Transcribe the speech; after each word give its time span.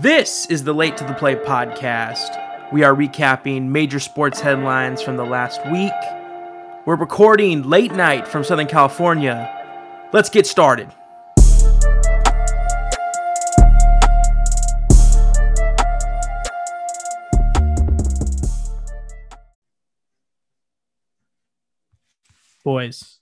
This 0.00 0.46
is 0.46 0.64
the 0.64 0.72
Late 0.72 0.96
to 0.96 1.04
the 1.04 1.12
Play 1.12 1.34
podcast. 1.34 2.72
We 2.72 2.84
are 2.84 2.94
recapping 2.94 3.64
major 3.64 4.00
sports 4.00 4.40
headlines 4.40 5.02
from 5.02 5.18
the 5.18 5.26
last 5.26 5.60
week. 5.70 5.92
We're 6.86 6.96
recording 6.96 7.68
late 7.68 7.92
night 7.92 8.26
from 8.26 8.42
Southern 8.42 8.66
California. 8.66 9.54
Let's 10.10 10.30
get 10.30 10.46
started. 10.46 10.88
Boys, 22.64 23.18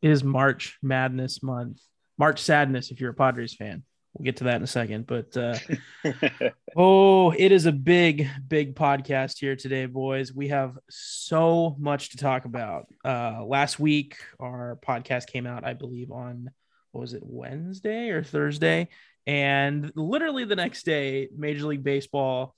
it 0.00 0.10
is 0.10 0.22
March 0.22 0.78
Madness 0.82 1.42
month. 1.42 1.80
March 2.16 2.40
Sadness 2.40 2.92
if 2.92 3.00
you're 3.00 3.10
a 3.10 3.14
Padres 3.14 3.56
fan. 3.56 3.82
We'll 4.14 4.24
get 4.24 4.36
to 4.38 4.44
that 4.44 4.56
in 4.56 4.62
a 4.62 4.66
second. 4.66 5.06
But 5.06 5.36
uh, 5.36 5.58
oh, 6.76 7.30
it 7.30 7.50
is 7.50 7.66
a 7.66 7.72
big, 7.72 8.28
big 8.46 8.74
podcast 8.74 9.38
here 9.38 9.56
today, 9.56 9.86
boys. 9.86 10.32
We 10.32 10.48
have 10.48 10.78
so 10.90 11.76
much 11.78 12.10
to 12.10 12.18
talk 12.18 12.44
about. 12.44 12.86
Uh, 13.04 13.42
last 13.44 13.80
week, 13.80 14.18
our 14.38 14.78
podcast 14.86 15.28
came 15.28 15.46
out, 15.46 15.64
I 15.64 15.72
believe, 15.72 16.10
on 16.10 16.50
what 16.90 17.00
was 17.00 17.14
it, 17.14 17.22
Wednesday 17.24 18.10
or 18.10 18.22
Thursday? 18.22 18.88
And 19.26 19.90
literally 19.94 20.44
the 20.44 20.56
next 20.56 20.84
day, 20.84 21.28
Major 21.34 21.66
League 21.66 21.84
Baseball 21.84 22.54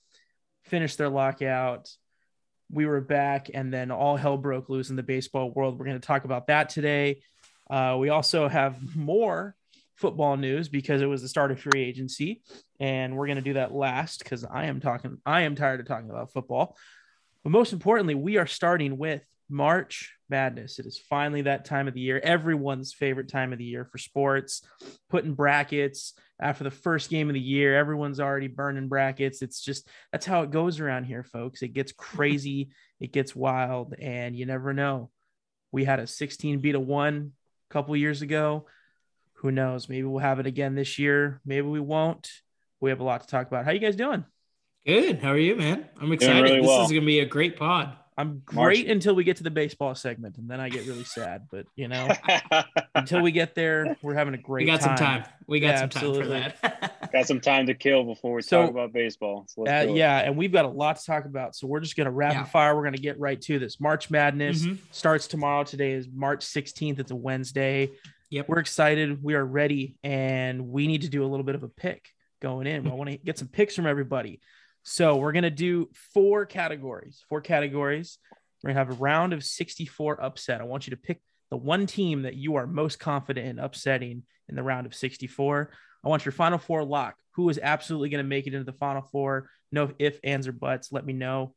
finished 0.65 0.97
their 0.97 1.09
lockout. 1.09 1.89
We 2.69 2.85
were 2.85 3.01
back, 3.01 3.49
and 3.53 3.73
then 3.73 3.91
all 3.91 4.17
hell 4.17 4.37
broke 4.37 4.69
loose 4.69 4.89
in 4.89 4.95
the 4.95 5.03
baseball 5.03 5.51
world. 5.51 5.79
We're 5.79 5.85
going 5.85 6.01
to 6.01 6.05
talk 6.05 6.25
about 6.25 6.47
that 6.47 6.69
today. 6.69 7.21
Uh, 7.69 7.95
we 7.99 8.09
also 8.09 8.47
have 8.47 8.95
more 8.95 9.55
football 9.95 10.37
news 10.37 10.69
because 10.69 11.01
it 11.01 11.07
was 11.07 11.21
the 11.21 11.27
start 11.27 11.51
of 11.51 11.59
free 11.59 11.83
agency, 11.83 12.41
and 12.79 13.15
we're 13.15 13.27
going 13.27 13.37
to 13.37 13.41
do 13.41 13.53
that 13.53 13.73
last 13.73 14.19
because 14.19 14.43
I 14.43 14.65
am 14.65 14.79
talking. 14.79 15.17
I 15.25 15.41
am 15.41 15.55
tired 15.55 15.79
of 15.79 15.87
talking 15.87 16.09
about 16.09 16.31
football. 16.31 16.77
But 17.43 17.51
most 17.51 17.73
importantly, 17.73 18.15
we 18.15 18.37
are 18.37 18.47
starting 18.47 18.97
with 18.97 19.23
March 19.49 20.13
Madness. 20.29 20.79
It 20.79 20.85
is 20.85 20.97
finally 20.97 21.43
that 21.43 21.65
time 21.65 21.87
of 21.87 21.93
the 21.93 21.99
year, 21.99 22.19
everyone's 22.23 22.93
favorite 22.93 23.29
time 23.29 23.53
of 23.53 23.59
the 23.59 23.65
year 23.65 23.85
for 23.85 23.97
sports. 23.97 24.63
Putting 25.09 25.35
brackets 25.35 26.13
after 26.39 26.63
the 26.63 26.71
first 26.71 27.09
game 27.09 27.29
of 27.29 27.35
the 27.35 27.39
year, 27.39 27.75
everyone's 27.75 28.19
already 28.19 28.47
burning 28.47 28.87
brackets. 28.87 29.41
It's 29.41 29.61
just 29.61 29.87
that's 30.11 30.25
how 30.25 30.41
it 30.41 30.51
goes 30.51 30.79
around 30.79 31.05
here, 31.05 31.23
folks. 31.23 31.61
It 31.61 31.69
gets 31.69 31.91
crazy, 31.97 32.69
it 32.99 33.11
gets 33.11 33.35
wild, 33.35 33.95
and 33.99 34.35
you 34.35 34.45
never 34.45 34.73
know. 34.73 35.09
We 35.71 35.83
had 35.85 35.99
a 35.99 36.07
16 36.07 36.59
beat 36.59 36.75
a 36.75 36.79
one 36.79 37.33
a 37.69 37.73
couple 37.73 37.95
years 37.95 38.21
ago. 38.21 38.65
Who 39.35 39.51
knows? 39.51 39.89
Maybe 39.89 40.03
we'll 40.03 40.19
have 40.19 40.39
it 40.39 40.47
again 40.47 40.75
this 40.75 40.97
year. 40.97 41.41
Maybe 41.45 41.67
we 41.67 41.79
won't. 41.79 42.29
We 42.79 42.89
have 42.89 42.99
a 42.99 43.03
lot 43.03 43.21
to 43.21 43.27
talk 43.27 43.47
about. 43.47 43.65
How 43.65 43.71
you 43.71 43.79
guys 43.79 43.95
doing? 43.95 44.25
Good. 44.85 45.19
How 45.19 45.31
are 45.31 45.37
you, 45.37 45.55
man? 45.55 45.85
I'm 45.99 46.11
excited. 46.11 46.41
Really 46.43 46.61
this 46.61 46.67
well. 46.67 46.83
is 46.83 46.91
going 46.91 47.01
to 47.01 47.07
be 47.07 47.19
a 47.19 47.25
great 47.25 47.57
pod. 47.57 47.95
I'm 48.17 48.41
great 48.45 48.85
March. 48.85 48.91
until 48.93 49.13
we 49.13 49.25
get 49.25 49.37
to 49.37 49.43
the 49.43 49.51
baseball 49.51 49.93
segment, 49.93 50.37
and 50.37 50.49
then 50.49 50.61
I 50.61 50.69
get 50.69 50.87
really 50.87 51.03
sad. 51.03 51.47
But 51.51 51.65
you 51.75 51.89
know, 51.89 52.07
until 52.95 53.21
we 53.21 53.31
get 53.31 53.55
there, 53.55 53.97
we're 54.01 54.13
having 54.13 54.33
a 54.33 54.37
great. 54.37 54.65
We 54.65 54.71
got 54.71 54.79
time. 54.79 54.95
some 54.97 55.05
time. 55.05 55.25
We 55.47 55.59
got 55.59 55.67
yeah, 55.67 55.79
some 55.79 55.89
time 55.89 56.03
absolutely. 56.03 56.23
for 56.23 56.29
that. 56.61 57.11
got 57.11 57.27
some 57.27 57.41
time 57.41 57.65
to 57.67 57.73
kill 57.73 58.05
before 58.05 58.35
we 58.35 58.41
so, 58.41 58.61
talk 58.61 58.69
about 58.69 58.93
baseball. 58.93 59.45
So 59.49 59.67
uh, 59.67 59.93
yeah, 59.93 60.19
and 60.19 60.37
we've 60.37 60.51
got 60.53 60.63
a 60.63 60.69
lot 60.69 60.97
to 60.97 61.05
talk 61.05 61.25
about. 61.25 61.57
So 61.57 61.67
we're 61.67 61.81
just 61.81 61.97
gonna 61.97 62.11
rapid 62.11 62.35
yeah. 62.35 62.43
fire. 62.45 62.73
We're 62.73 62.85
gonna 62.85 62.97
get 62.97 63.19
right 63.19 63.41
to 63.41 63.59
this. 63.59 63.81
March 63.81 64.09
Madness 64.09 64.61
mm-hmm. 64.61 64.75
starts 64.91 65.27
tomorrow. 65.27 65.65
Today 65.65 65.91
is 65.91 66.07
March 66.07 66.45
16th. 66.45 66.99
It's 66.99 67.11
a 67.11 67.15
Wednesday. 67.15 67.91
Yep. 68.29 68.49
We're 68.49 68.59
excited. 68.59 69.23
We 69.23 69.35
are 69.35 69.45
ready, 69.45 69.97
and 70.03 70.69
we 70.69 70.87
need 70.87 71.03
to 71.03 71.09
do 71.09 71.23
a 71.23 71.27
little 71.27 71.45
bit 71.45 71.55
of 71.55 71.63
a 71.63 71.69
pick 71.69 72.07
going 72.41 72.67
in. 72.67 72.87
I 72.87 72.93
want 72.93 73.09
to 73.09 73.17
get 73.17 73.37
some 73.37 73.47
picks 73.47 73.75
from 73.75 73.87
everybody. 73.87 74.41
So 74.83 75.15
we're 75.17 75.31
gonna 75.31 75.49
do 75.49 75.89
four 76.13 76.45
categories. 76.45 77.23
Four 77.29 77.41
categories. 77.41 78.19
We're 78.61 78.69
gonna 78.69 78.79
have 78.79 78.91
a 78.91 79.01
round 79.01 79.33
of 79.33 79.43
64 79.43 80.21
upset. 80.21 80.61
I 80.61 80.65
want 80.65 80.85
you 80.87 80.91
to 80.91 80.97
pick 80.97 81.21
the 81.49 81.57
one 81.57 81.85
team 81.85 82.23
that 82.23 82.35
you 82.35 82.55
are 82.55 82.67
most 82.67 82.99
confident 82.99 83.47
in 83.47 83.59
upsetting 83.59 84.23
in 84.49 84.55
the 84.55 84.63
round 84.63 84.85
of 84.85 84.95
64. 84.95 85.71
I 86.03 86.09
want 86.09 86.25
your 86.25 86.31
final 86.31 86.57
four 86.57 86.83
lock. 86.83 87.15
Who 87.31 87.49
is 87.49 87.59
absolutely 87.61 88.09
going 88.09 88.23
to 88.23 88.27
make 88.29 88.47
it 88.47 88.53
into 88.53 88.63
the 88.63 88.77
final 88.77 89.01
four? 89.01 89.49
No 89.71 89.91
if, 89.99 90.19
ands, 90.23 90.47
or 90.47 90.51
buts. 90.51 90.91
Let 90.91 91.05
me 91.05 91.13
know. 91.13 91.55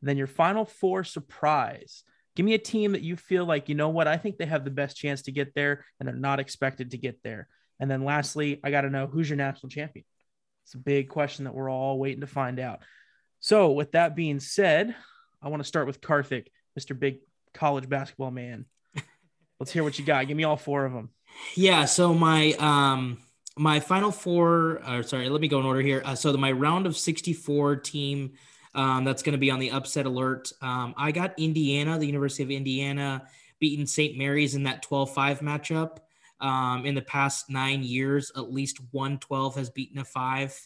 then 0.00 0.16
your 0.16 0.26
final 0.26 0.64
four 0.64 1.04
surprise. 1.04 2.04
Give 2.38 2.46
me 2.46 2.54
a 2.54 2.58
team 2.58 2.92
that 2.92 3.02
you 3.02 3.16
feel 3.16 3.44
like, 3.44 3.68
you 3.68 3.74
know 3.74 3.88
what, 3.88 4.06
I 4.06 4.16
think 4.16 4.38
they 4.38 4.46
have 4.46 4.64
the 4.64 4.70
best 4.70 4.96
chance 4.96 5.22
to 5.22 5.32
get 5.32 5.56
there 5.56 5.84
and 5.98 6.08
they're 6.08 6.14
not 6.14 6.38
expected 6.38 6.92
to 6.92 6.96
get 6.96 7.20
there. 7.24 7.48
And 7.80 7.90
then 7.90 8.04
lastly, 8.04 8.60
I 8.62 8.70
got 8.70 8.82
to 8.82 8.90
know 8.90 9.08
who's 9.08 9.28
your 9.28 9.36
national 9.36 9.70
champion. 9.70 10.04
It's 10.62 10.74
a 10.74 10.78
big 10.78 11.08
question 11.08 11.46
that 11.46 11.54
we're 11.54 11.68
all 11.68 11.98
waiting 11.98 12.20
to 12.20 12.28
find 12.28 12.60
out. 12.60 12.78
So, 13.40 13.72
with 13.72 13.90
that 13.90 14.14
being 14.14 14.38
said, 14.38 14.94
I 15.42 15.48
want 15.48 15.64
to 15.64 15.66
start 15.66 15.88
with 15.88 16.00
Karthik, 16.00 16.46
Mr. 16.78 16.96
Big 16.96 17.18
College 17.54 17.88
basketball 17.88 18.30
man. 18.30 18.66
Let's 19.58 19.72
hear 19.72 19.82
what 19.82 19.98
you 19.98 20.04
got. 20.04 20.28
Give 20.28 20.36
me 20.36 20.44
all 20.44 20.56
four 20.56 20.84
of 20.84 20.92
them. 20.92 21.10
Yeah. 21.56 21.86
So 21.86 22.14
my 22.14 22.52
um 22.52 23.18
my 23.56 23.80
final 23.80 24.12
four. 24.12 24.80
Uh, 24.84 25.02
sorry, 25.02 25.28
let 25.28 25.40
me 25.40 25.48
go 25.48 25.58
in 25.58 25.66
order 25.66 25.80
here. 25.80 26.02
Uh, 26.04 26.14
so 26.14 26.30
the, 26.30 26.38
my 26.38 26.52
round 26.52 26.86
of 26.86 26.96
sixty 26.96 27.32
four 27.32 27.74
team 27.74 28.34
um, 28.78 29.02
that's 29.02 29.24
going 29.24 29.32
to 29.32 29.38
be 29.38 29.50
on 29.50 29.58
the 29.58 29.72
upset 29.72 30.06
alert. 30.06 30.52
Um, 30.62 30.94
I 30.96 31.10
got 31.10 31.36
Indiana, 31.36 31.98
the 31.98 32.06
University 32.06 32.44
of 32.44 32.50
Indiana, 32.52 33.26
beating 33.58 33.86
St. 33.86 34.16
Mary's 34.16 34.54
in 34.54 34.62
that 34.62 34.82
12 34.82 35.12
5 35.12 35.40
matchup. 35.40 35.98
Um, 36.40 36.86
in 36.86 36.94
the 36.94 37.02
past 37.02 37.50
nine 37.50 37.82
years, 37.82 38.30
at 38.36 38.52
least 38.52 38.78
112 38.92 39.56
has 39.56 39.70
beaten 39.70 39.98
a 39.98 40.04
five 40.04 40.56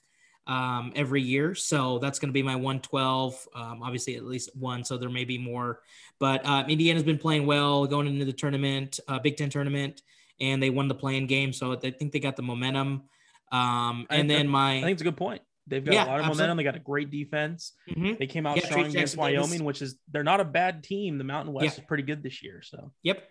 um, 0.46 0.92
every 0.94 1.22
year. 1.22 1.54
So 1.54 1.98
that's 2.00 2.18
going 2.18 2.28
to 2.28 2.34
be 2.34 2.42
my 2.42 2.54
112. 2.56 3.48
Um, 3.54 3.82
obviously, 3.82 4.16
at 4.16 4.24
least 4.24 4.50
one. 4.54 4.84
So 4.84 4.98
there 4.98 5.08
may 5.08 5.24
be 5.24 5.38
more. 5.38 5.80
But 6.18 6.44
uh, 6.44 6.64
Indiana's 6.68 7.04
been 7.04 7.16
playing 7.16 7.46
well 7.46 7.86
going 7.86 8.06
into 8.06 8.26
the 8.26 8.34
tournament, 8.34 9.00
uh, 9.08 9.20
Big 9.20 9.38
Ten 9.38 9.48
tournament, 9.48 10.02
and 10.38 10.62
they 10.62 10.68
won 10.68 10.88
the 10.88 10.94
playing 10.94 11.28
game. 11.28 11.54
So 11.54 11.72
I 11.72 11.90
think 11.90 12.12
they 12.12 12.20
got 12.20 12.36
the 12.36 12.42
momentum. 12.42 13.04
Um, 13.50 14.06
and 14.10 14.30
I, 14.30 14.34
then 14.34 14.48
my. 14.48 14.76
I 14.76 14.82
think 14.82 14.92
it's 14.92 15.00
a 15.00 15.04
good 15.06 15.16
point. 15.16 15.40
They've 15.66 15.84
got 15.84 15.94
yeah, 15.94 16.04
a 16.04 16.06
lot 16.06 16.20
of 16.20 16.26
absolutely. 16.26 16.36
momentum. 16.36 16.56
They 16.56 16.64
got 16.64 16.76
a 16.76 16.80
great 16.80 17.10
defense. 17.10 17.72
Mm-hmm. 17.88 18.14
They 18.18 18.26
came 18.26 18.46
out 18.46 18.56
yeah, 18.56 18.66
strong 18.66 18.86
against 18.86 19.16
Wyoming, 19.16 19.64
which 19.64 19.80
is 19.80 19.96
they're 20.10 20.24
not 20.24 20.40
a 20.40 20.44
bad 20.44 20.82
team. 20.82 21.18
The 21.18 21.24
Mountain 21.24 21.54
West 21.54 21.64
yeah. 21.64 21.82
is 21.82 21.86
pretty 21.86 22.02
good 22.02 22.22
this 22.22 22.42
year. 22.42 22.62
So 22.62 22.92
yep. 23.02 23.28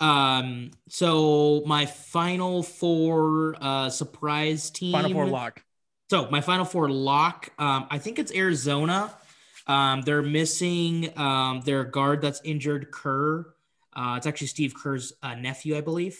Um. 0.00 0.70
So 0.88 1.62
my 1.66 1.86
final 1.86 2.62
four 2.62 3.56
uh 3.60 3.88
surprise 3.90 4.70
team. 4.70 4.92
Final 4.92 5.12
four 5.12 5.26
lock. 5.26 5.62
So 6.10 6.30
my 6.30 6.40
final 6.40 6.64
four 6.64 6.90
lock. 6.90 7.50
Um. 7.58 7.86
I 7.90 7.98
think 7.98 8.18
it's 8.18 8.32
Arizona. 8.32 9.14
Um. 9.66 10.02
They're 10.02 10.22
missing 10.22 11.18
um 11.18 11.62
their 11.62 11.84
guard 11.84 12.20
that's 12.20 12.42
injured. 12.44 12.90
Kerr. 12.90 13.46
Uh. 13.96 14.14
It's 14.18 14.26
actually 14.26 14.48
Steve 14.48 14.74
Kerr's 14.74 15.14
uh, 15.22 15.34
nephew, 15.34 15.76
I 15.76 15.80
believe. 15.80 16.18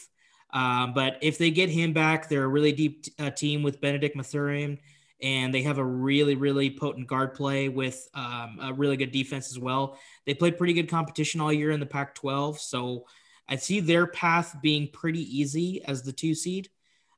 Um, 0.50 0.94
but 0.94 1.18
if 1.20 1.36
they 1.36 1.50
get 1.50 1.68
him 1.68 1.92
back, 1.92 2.30
they're 2.30 2.44
a 2.44 2.48
really 2.48 2.72
deep 2.72 3.04
uh, 3.18 3.28
team 3.28 3.62
with 3.62 3.82
Benedict 3.82 4.16
Mathurin 4.16 4.78
and 5.20 5.52
they 5.52 5.62
have 5.62 5.78
a 5.78 5.84
really, 5.84 6.34
really 6.34 6.70
potent 6.70 7.06
guard 7.06 7.34
play 7.34 7.68
with 7.68 8.08
um, 8.14 8.58
a 8.62 8.72
really 8.72 8.96
good 8.96 9.12
defense 9.12 9.50
as 9.50 9.58
well. 9.58 9.98
They 10.26 10.34
play 10.34 10.50
pretty 10.50 10.74
good 10.74 10.88
competition 10.88 11.40
all 11.40 11.52
year 11.52 11.70
in 11.70 11.80
the 11.80 11.86
Pac 11.86 12.14
12. 12.14 12.60
So 12.60 13.06
I 13.48 13.56
see 13.56 13.80
their 13.80 14.06
path 14.06 14.56
being 14.62 14.88
pretty 14.92 15.22
easy 15.22 15.82
as 15.84 16.02
the 16.02 16.12
two 16.12 16.34
seed. 16.34 16.68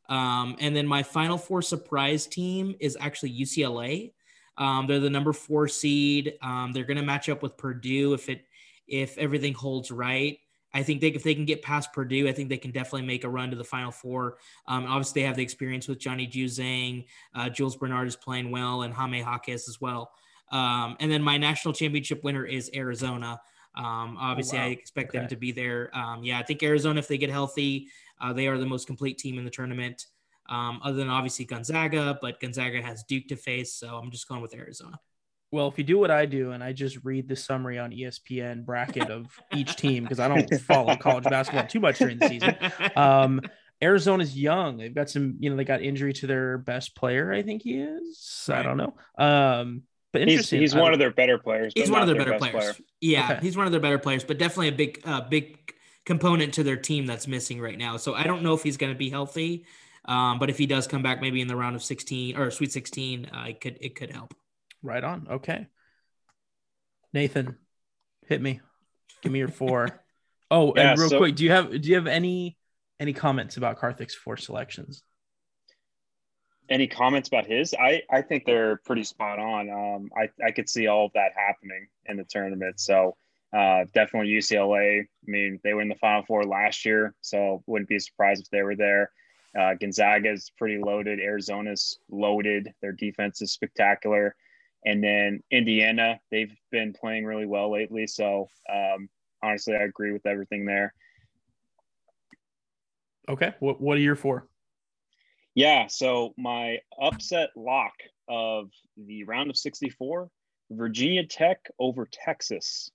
Um, 0.09 0.56
and 0.59 0.75
then 0.75 0.87
my 0.87 1.03
final 1.03 1.39
four 1.39 1.62
surprise 1.62 2.27
team 2.27 2.75
is 2.81 2.97
actually 2.99 3.33
UCLA. 3.33 4.12
Um, 4.56 4.87
they're 4.87 5.00
the 5.00 5.10
number 5.10 5.33
four 5.33 5.69
seed. 5.69 6.34
Um, 6.43 6.72
they're 6.72 6.84
going 6.84 6.97
to 6.97 7.05
match 7.05 7.28
up 7.28 7.43
with 7.43 7.56
Purdue 7.56 8.15
if 8.15 8.28
it 8.28 8.44
if 8.87 9.16
everything 9.19 9.55
holds 9.55 9.91
right. 9.91 10.39
I 10.72 10.82
think 10.82 11.00
they, 11.00 11.08
if 11.08 11.22
they 11.22 11.34
can 11.34 11.44
get 11.44 11.62
past 11.62 11.92
Purdue, 11.92 12.28
I 12.28 12.32
think 12.32 12.48
they 12.48 12.56
can 12.56 12.70
definitely 12.70 13.06
make 13.06 13.25
a 13.25 13.28
run 13.28 13.50
to 13.50 13.56
the 13.56 13.64
Final 13.64 13.91
Four. 13.91 14.38
Um, 14.69 14.86
obviously, 14.86 15.22
they 15.22 15.26
have 15.26 15.36
the 15.36 15.42
experience 15.42 15.88
with 15.88 15.98
Johnny 15.98 16.26
Juzang. 16.26 17.06
Uh, 17.34 17.48
Jules 17.48 17.77
Bernard 17.77 18.09
is 18.09 18.16
playing 18.16 18.50
well, 18.50 18.83
and 18.83 18.95
Jaime 18.95 19.18
Jaquez 19.18 19.68
as 19.68 19.80
well. 19.80 20.12
Um, 20.53 20.97
and 21.00 21.10
then 21.10 21.22
my 21.22 21.39
national 21.39 21.74
championship 21.74 22.22
winner 22.24 22.45
is 22.45 22.71
Arizona. 22.74 23.41
Um, 23.77 24.16
obviously, 24.18 24.59
oh, 24.59 24.62
wow. 24.62 24.66
I 24.68 24.71
expect 24.71 25.10
okay. 25.10 25.18
them 25.18 25.28
to 25.28 25.36
be 25.36 25.53
there. 25.53 25.91
Um, 25.97 26.22
yeah, 26.24 26.39
I 26.39 26.42
think 26.42 26.62
Arizona, 26.62 26.98
if 26.98 27.09
they 27.09 27.18
get 27.18 27.30
healthy, 27.30 27.89
uh, 28.21 28.33
they 28.33 28.47
are 28.47 28.59
the 28.59 28.66
most 28.66 28.86
complete 28.86 29.18
team 29.18 29.39
in 29.39 29.45
the 29.45 29.50
tournament. 29.50 30.06
Um, 30.48 30.80
other 30.83 30.97
than 30.97 31.09
obviously 31.09 31.45
Gonzaga, 31.45 32.18
but 32.21 32.41
Gonzaga 32.41 32.83
has 32.83 33.04
Duke 33.04 33.28
to 33.28 33.36
face, 33.36 33.74
so 33.74 33.97
I'm 33.97 34.10
just 34.10 34.28
going 34.28 34.42
with 34.42 34.54
Arizona. 34.54 34.98
Well, 35.52 35.66
if 35.68 35.78
you 35.78 35.84
do 35.84 35.98
what 35.98 36.10
I 36.10 36.26
do 36.26 36.52
and 36.52 36.62
I 36.62 36.72
just 36.72 36.98
read 37.04 37.28
the 37.28 37.34
summary 37.34 37.78
on 37.78 37.91
ESPN 37.91 38.64
bracket 38.64 39.10
of 39.10 39.26
each 39.54 39.74
team 39.76 40.04
because 40.04 40.20
I 40.20 40.28
don't 40.28 40.60
follow 40.60 40.94
college 40.97 41.24
basketball 41.24 41.66
too 41.66 41.80
much 41.80 41.98
during 41.98 42.18
the 42.18 42.28
season. 42.28 42.56
Um, 42.97 43.41
Arizona's 43.82 44.36
young. 44.36 44.76
They've 44.76 44.94
got 44.94 45.10
some, 45.10 45.36
you 45.41 45.50
know, 45.50 45.56
they 45.56 45.64
got 45.64 45.82
injury 45.82 46.12
to 46.14 46.26
their 46.26 46.58
best 46.58 46.94
player. 46.94 47.32
I 47.32 47.42
think 47.42 47.62
he 47.62 47.80
is. 47.80 48.44
Right. 48.48 48.58
I 48.58 48.62
don't 48.62 48.76
know. 48.76 48.94
Um, 49.16 49.82
but 50.12 50.22
interesting. 50.22 50.60
He's, 50.60 50.72
he's 50.72 50.80
one 50.80 50.92
of 50.92 50.98
their 50.98 51.10
better 51.10 51.38
players. 51.38 51.72
He's 51.74 51.91
one 51.91 52.02
of 52.02 52.06
their, 52.06 52.16
their 52.16 52.26
better 52.26 52.38
players. 52.38 52.52
Player. 52.52 52.74
Yeah, 53.00 53.32
okay. 53.32 53.38
he's 53.42 53.56
one 53.56 53.66
of 53.66 53.72
their 53.72 53.80
better 53.80 53.98
players, 53.98 54.22
but 54.22 54.38
definitely 54.38 54.68
a 54.68 54.72
big, 54.72 55.00
uh, 55.04 55.22
big 55.22 55.72
component 56.04 56.54
to 56.54 56.62
their 56.62 56.76
team 56.76 57.06
that's 57.06 57.26
missing 57.26 57.60
right 57.60 57.78
now. 57.78 57.97
So 57.97 58.14
I 58.14 58.24
don't 58.24 58.42
know 58.42 58.54
if 58.54 58.62
he's 58.62 58.76
going 58.76 58.92
to 58.92 58.98
be 58.98 59.10
healthy. 59.10 59.64
Um, 60.04 60.38
but 60.38 60.50
if 60.50 60.58
he 60.58 60.66
does 60.66 60.86
come 60.86 61.02
back, 61.02 61.20
maybe 61.20 61.41
in 61.41 61.48
the 61.48 61.56
round 61.56 61.76
of 61.76 61.82
16 61.82 62.36
or 62.36 62.50
Sweet 62.50 62.72
16, 62.72 63.26
uh, 63.26 63.44
it 63.48 63.60
could 63.60 63.78
it 63.80 63.94
could 63.94 64.10
help. 64.10 64.34
Right 64.82 65.03
on. 65.03 65.27
Okay. 65.30 65.66
Nathan, 67.12 67.56
hit 68.27 68.41
me. 68.41 68.60
Give 69.22 69.32
me 69.32 69.38
your 69.38 69.48
four. 69.48 69.88
Oh, 70.53 70.72
yeah, 70.74 70.91
and 70.91 70.98
real 70.98 71.10
so, 71.10 71.18
quick, 71.18 71.36
do 71.36 71.44
you 71.44 71.53
have 71.53 71.80
do 71.80 71.88
you 71.88 71.94
have 71.94 72.09
any 72.09 72.59
any 72.98 73.12
comments 73.12 73.56
about 73.56 73.78
Karthik's 73.78 74.16
four 74.16 74.36
selections? 74.36 75.04
Any 76.68 76.88
comments 76.88 77.28
about 77.28 77.47
his? 77.47 77.72
I 77.72 78.03
I 78.10 78.22
think 78.22 78.47
they're 78.47 78.78
pretty 78.78 79.04
spot 79.04 79.38
on. 79.38 79.71
Um, 79.71 80.10
I 80.16 80.28
I 80.44 80.50
could 80.50 80.68
see 80.68 80.88
all 80.88 81.06
of 81.06 81.12
that 81.12 81.34
happening 81.36 81.86
in 82.06 82.16
the 82.16 82.24
tournament. 82.24 82.80
So 82.80 83.16
uh, 83.53 83.84
definitely 83.94 84.30
UCLA. 84.30 85.03
I 85.03 85.06
mean, 85.24 85.60
they 85.62 85.72
were 85.72 85.83
in 85.83 85.88
the 85.88 85.94
Final 85.94 86.24
Four 86.24 86.42
last 86.44 86.84
year, 86.84 87.15
so 87.21 87.62
wouldn't 87.66 87.88
be 87.88 88.00
surprised 88.00 88.42
if 88.42 88.50
they 88.50 88.62
were 88.62 88.74
there. 88.74 89.12
Uh, 89.59 89.74
Gonzaga 89.74 90.30
is 90.33 90.50
pretty 90.56 90.78
loaded. 90.78 91.18
Arizona's 91.21 91.98
loaded. 92.09 92.72
Their 92.83 92.92
defense 92.92 93.42
is 93.42 93.53
spectacular. 93.53 94.36
And 94.84 95.03
then 95.03 95.42
Indiana, 95.50 96.21
they've 96.30 96.54
been 96.71 96.92
playing 96.92 97.24
really 97.24 97.47
well 97.47 97.71
lately. 97.71 98.06
So 98.06 98.48
um, 98.72 99.09
honestly, 99.42 99.74
I 99.74 99.82
agree 99.82 100.12
with 100.12 100.27
everything 100.27 100.65
there. 100.65 100.94
Okay. 103.28 103.54
What, 103.60 103.80
what 103.80 103.98
are 103.98 104.00
your 104.00 104.16
four? 104.16 104.48
Yeah. 105.54 105.86
So 105.88 106.32
my 106.38 106.78
upset 107.00 107.50
lock 107.56 107.92
of 108.28 108.71
the 108.97 109.24
round 109.24 109.50
of 109.50 109.56
64 109.56 110.30
Virginia 110.71 111.26
Tech 111.26 111.68
over 111.78 112.09
Texas. 112.10 112.91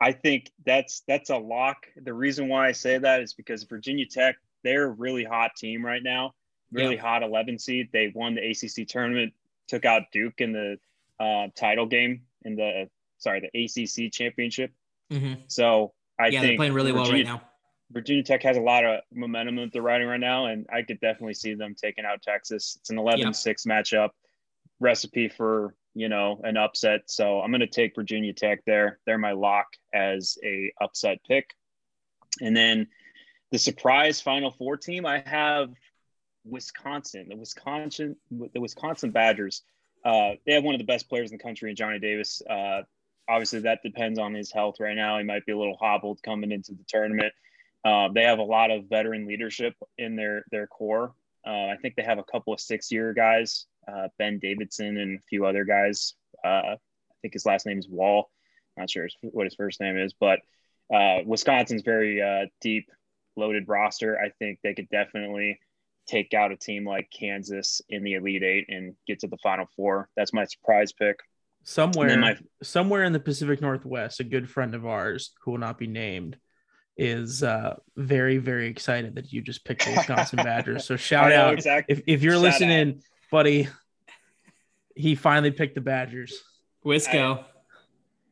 I 0.00 0.12
think 0.12 0.50
that's 0.64 1.02
that's 1.08 1.30
a 1.30 1.38
lock. 1.38 1.86
The 1.96 2.12
reason 2.12 2.48
why 2.48 2.68
I 2.68 2.72
say 2.72 2.98
that 2.98 3.22
is 3.22 3.32
because 3.32 3.62
Virginia 3.62 4.04
Tech, 4.06 4.36
they're 4.62 4.84
a 4.84 4.90
really 4.90 5.24
hot 5.24 5.52
team 5.56 5.84
right 5.84 6.02
now, 6.02 6.34
really 6.70 6.96
yeah. 6.96 7.00
hot 7.00 7.22
11 7.22 7.58
seed. 7.58 7.88
They 7.92 8.12
won 8.14 8.34
the 8.34 8.50
ACC 8.50 8.86
tournament, 8.86 9.32
took 9.68 9.84
out 9.84 10.02
Duke 10.12 10.40
in 10.40 10.52
the 10.52 10.76
uh, 11.18 11.48
title 11.56 11.86
game 11.86 12.22
in 12.44 12.56
the 12.56 12.88
sorry 13.18 13.40
the 13.40 13.64
ACC 13.64 14.12
championship. 14.12 14.72
Mm-hmm. 15.12 15.42
So 15.48 15.92
I 16.18 16.28
yeah, 16.28 16.40
think 16.40 16.50
they're 16.50 16.56
playing 16.56 16.72
really 16.72 16.92
Virginia, 16.92 17.24
well 17.24 17.34
right 17.34 17.42
now. 17.42 17.48
Virginia 17.90 18.22
Tech 18.22 18.42
has 18.42 18.56
a 18.56 18.60
lot 18.60 18.84
of 18.84 19.00
momentum 19.12 19.56
that 19.56 19.72
they're 19.72 19.82
riding 19.82 20.08
right 20.08 20.20
now, 20.20 20.46
and 20.46 20.66
I 20.72 20.82
could 20.82 21.00
definitely 21.00 21.34
see 21.34 21.54
them 21.54 21.74
taking 21.80 22.04
out 22.04 22.22
Texas. 22.22 22.76
It's 22.80 22.90
an 22.90 22.96
11-6 22.96 23.66
matchup, 23.66 24.10
recipe 24.80 25.28
for 25.28 25.74
you 25.94 26.08
know 26.08 26.40
an 26.42 26.56
upset. 26.56 27.02
So 27.06 27.40
I'm 27.40 27.50
going 27.50 27.60
to 27.60 27.66
take 27.66 27.94
Virginia 27.94 28.32
Tech 28.32 28.64
there. 28.66 28.98
They're 29.06 29.18
my 29.18 29.32
lock 29.32 29.66
as 29.94 30.36
a 30.44 30.72
upset 30.80 31.18
pick, 31.26 31.50
and 32.40 32.56
then 32.56 32.88
the 33.52 33.58
surprise 33.58 34.20
Final 34.20 34.50
Four 34.50 34.76
team 34.76 35.06
I 35.06 35.22
have 35.24 35.70
Wisconsin. 36.48 37.28
The 37.28 37.36
Wisconsin 37.36 38.16
the 38.30 38.60
Wisconsin 38.60 39.10
Badgers. 39.10 39.62
Uh, 40.04 40.32
they 40.46 40.52
have 40.52 40.64
one 40.64 40.74
of 40.74 40.78
the 40.78 40.86
best 40.86 41.08
players 41.08 41.30
in 41.30 41.38
the 41.38 41.42
country 41.42 41.70
in 41.70 41.76
Johnny 41.76 41.98
Davis. 41.98 42.42
Uh, 42.48 42.82
obviously 43.28 43.60
that 43.60 43.82
depends 43.82 44.18
on 44.18 44.34
his 44.34 44.52
health 44.52 44.76
right 44.78 44.94
now. 44.94 45.18
He 45.18 45.24
might 45.24 45.44
be 45.46 45.52
a 45.52 45.58
little 45.58 45.76
hobbled 45.76 46.22
coming 46.22 46.52
into 46.52 46.72
the 46.72 46.84
tournament. 46.86 47.32
Uh, 47.84 48.08
they 48.12 48.22
have 48.22 48.38
a 48.38 48.44
lot 48.44 48.70
of 48.70 48.88
veteran 48.88 49.26
leadership 49.26 49.74
in 49.98 50.16
their 50.16 50.44
their 50.50 50.66
core. 50.66 51.12
Uh, 51.46 51.68
I 51.68 51.76
think 51.80 51.94
they 51.94 52.02
have 52.02 52.18
a 52.18 52.24
couple 52.24 52.52
of 52.52 52.60
six 52.60 52.90
year 52.90 53.12
guys, 53.12 53.66
uh, 53.86 54.08
Ben 54.18 54.38
Davidson 54.38 54.96
and 54.96 55.18
a 55.18 55.22
few 55.22 55.46
other 55.46 55.64
guys. 55.64 56.14
Uh, 56.44 56.74
I 56.74 56.78
think 57.22 57.34
his 57.34 57.46
last 57.46 57.66
name 57.66 57.78
is 57.78 57.88
Wahl. 57.88 58.30
Not 58.76 58.90
sure 58.90 59.08
what 59.22 59.44
his 59.44 59.54
first 59.54 59.80
name 59.80 59.96
is, 59.96 60.12
but 60.12 60.40
Wisconsin's 61.24 61.82
very 61.82 62.50
deep, 62.60 62.90
loaded 63.36 63.68
roster. 63.68 64.18
I 64.18 64.30
think 64.38 64.58
they 64.62 64.74
could 64.74 64.88
definitely 64.90 65.58
take 66.06 66.34
out 66.34 66.52
a 66.52 66.56
team 66.56 66.86
like 66.86 67.08
Kansas 67.10 67.80
in 67.88 68.04
the 68.04 68.14
Elite 68.14 68.42
Eight 68.42 68.66
and 68.68 68.94
get 69.06 69.20
to 69.20 69.28
the 69.28 69.38
Final 69.42 69.66
Four. 69.76 70.08
That's 70.16 70.32
my 70.32 70.44
surprise 70.44 70.92
pick. 70.92 71.20
Somewhere, 71.64 72.16
my, 72.16 72.36
somewhere 72.62 73.02
in 73.02 73.12
the 73.12 73.18
Pacific 73.18 73.60
Northwest, 73.60 74.20
a 74.20 74.24
good 74.24 74.48
friend 74.48 74.74
of 74.74 74.86
ours 74.86 75.32
who 75.42 75.50
will 75.50 75.58
not 75.58 75.78
be 75.78 75.88
named 75.88 76.36
is 76.96 77.42
uh, 77.42 77.76
very, 77.96 78.38
very 78.38 78.68
excited 78.68 79.16
that 79.16 79.32
you 79.32 79.42
just 79.42 79.64
picked 79.64 79.84
the 79.84 79.92
Wisconsin 79.92 80.36
Badgers. 80.44 80.84
So 80.84 80.96
shout 80.96 81.32
out 81.32 81.54
exactly. 81.54 81.96
if, 81.96 82.02
if 82.06 82.22
you're 82.22 82.34
shout 82.34 82.42
listening, 82.42 82.88
out. 82.88 83.02
buddy. 83.30 83.68
He 84.94 85.14
finally 85.14 85.50
picked 85.50 85.74
the 85.74 85.80
Badgers. 85.82 86.42
Wisco. 86.84 87.44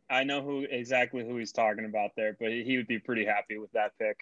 I, 0.08 0.20
I 0.20 0.24
know 0.24 0.40
who 0.40 0.64
exactly 0.70 1.26
who 1.26 1.36
he's 1.36 1.52
talking 1.52 1.84
about 1.84 2.12
there, 2.16 2.36
but 2.38 2.50
he 2.50 2.76
would 2.76 2.86
be 2.86 2.98
pretty 2.98 3.26
happy 3.26 3.58
with 3.58 3.72
that 3.72 3.92
pick. 3.98 4.16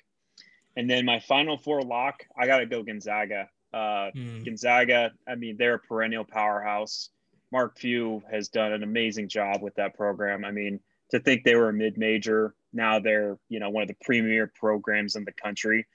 And 0.77 0.89
then 0.89 1.05
my 1.05 1.21
final 1.21 1.59
four 1.59 1.83
lock, 1.83 2.25
I 2.39 2.47
got 2.47 2.59
to 2.59 2.67
go 2.67 2.83
Gonzaga. 2.83 3.49
Uh, 3.73 4.11
mm. 4.17 4.45
Gonzaga, 4.45 5.13
I 5.29 5.35
mean, 5.35 5.57
they're 5.59 5.75
a 5.75 5.79
perennial 5.79 6.25
powerhouse. 6.25 7.11
Mark 7.51 7.79
Few 7.79 8.23
has 8.31 8.49
done 8.49 8.73
an 8.73 8.83
amazing 8.83 9.29
job 9.29 9.63
with 9.63 9.75
that 9.75 9.95
program. 9.95 10.45
I 10.45 10.51
mean, 10.51 10.81
to 11.11 11.21
think 11.21 11.45
they 11.45 11.55
were 11.55 11.69
a 11.69 11.73
mid-major, 11.73 12.55
now 12.73 12.99
they're 12.99 13.37
you 13.51 13.61
know 13.61 13.69
one 13.69 13.83
of 13.83 13.89
the 13.89 13.97
premier 14.03 14.51
programs 14.59 15.17
in 15.17 15.25
the 15.25 15.33
country. 15.33 15.87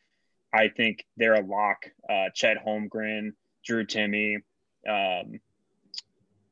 I 0.53 0.69
think 0.69 1.05
they're 1.17 1.33
a 1.33 1.41
lock. 1.41 1.89
Uh, 2.07 2.29
Chet 2.33 2.63
Holmgren, 2.63 3.33
Drew 3.65 3.85
Timme, 3.85 4.37
um, 4.87 5.39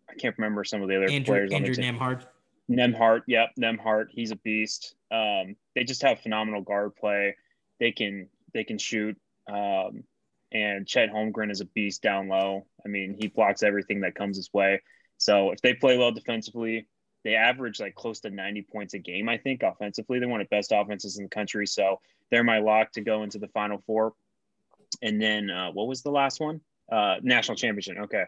I 0.09 0.13
can't 0.17 0.37
remember 0.37 0.63
some 0.63 0.81
of 0.81 0.89
the 0.89 0.95
other 0.95 1.09
Andrew, 1.09 1.33
players. 1.33 1.51
Andrew 1.53 1.73
on 1.75 1.75
the 1.75 1.99
Nembhard. 1.99 2.25
Nembhard, 2.69 3.21
yep, 3.27 3.49
Nembhard. 3.59 4.07
He's 4.09 4.31
a 4.31 4.35
beast. 4.37 4.95
Um, 5.11 5.55
they 5.75 5.83
just 5.83 6.01
have 6.01 6.19
phenomenal 6.19 6.61
guard 6.61 6.95
play. 6.95 7.35
They 7.79 7.91
can 7.91 8.29
they 8.53 8.63
can 8.63 8.77
shoot. 8.77 9.17
Um, 9.51 10.03
and 10.51 10.87
Chet 10.87 11.09
Holmgren 11.09 11.51
is 11.51 11.61
a 11.61 11.65
beast 11.65 12.01
down 12.01 12.29
low. 12.29 12.65
I 12.85 12.87
mean, 12.87 13.15
he 13.19 13.27
blocks 13.27 13.63
everything 13.63 14.01
that 14.01 14.15
comes 14.15 14.37
his 14.37 14.49
way. 14.53 14.81
So 15.17 15.51
if 15.51 15.61
they 15.61 15.73
play 15.73 15.97
well 15.97 16.11
defensively, 16.11 16.87
they 17.23 17.35
average 17.35 17.79
like 17.79 17.95
close 17.95 18.21
to 18.21 18.29
90 18.29 18.67
points 18.71 18.93
a 18.93 18.99
game, 18.99 19.27
I 19.27 19.37
think, 19.37 19.63
offensively. 19.63 20.19
They're 20.19 20.29
one 20.29 20.41
of 20.41 20.47
the 20.49 20.55
best 20.55 20.71
offenses 20.73 21.17
in 21.17 21.25
the 21.25 21.29
country. 21.29 21.67
So 21.67 21.99
they're 22.31 22.43
my 22.43 22.59
lock 22.59 22.91
to 22.93 23.01
go 23.01 23.23
into 23.23 23.39
the 23.39 23.47
final 23.49 23.83
four. 23.85 24.13
And 25.01 25.21
then 25.21 25.49
uh, 25.49 25.71
what 25.71 25.87
was 25.87 26.03
the 26.03 26.11
last 26.11 26.39
one? 26.39 26.61
Uh, 26.91 27.15
national 27.21 27.57
championship. 27.57 27.97
Okay. 28.03 28.25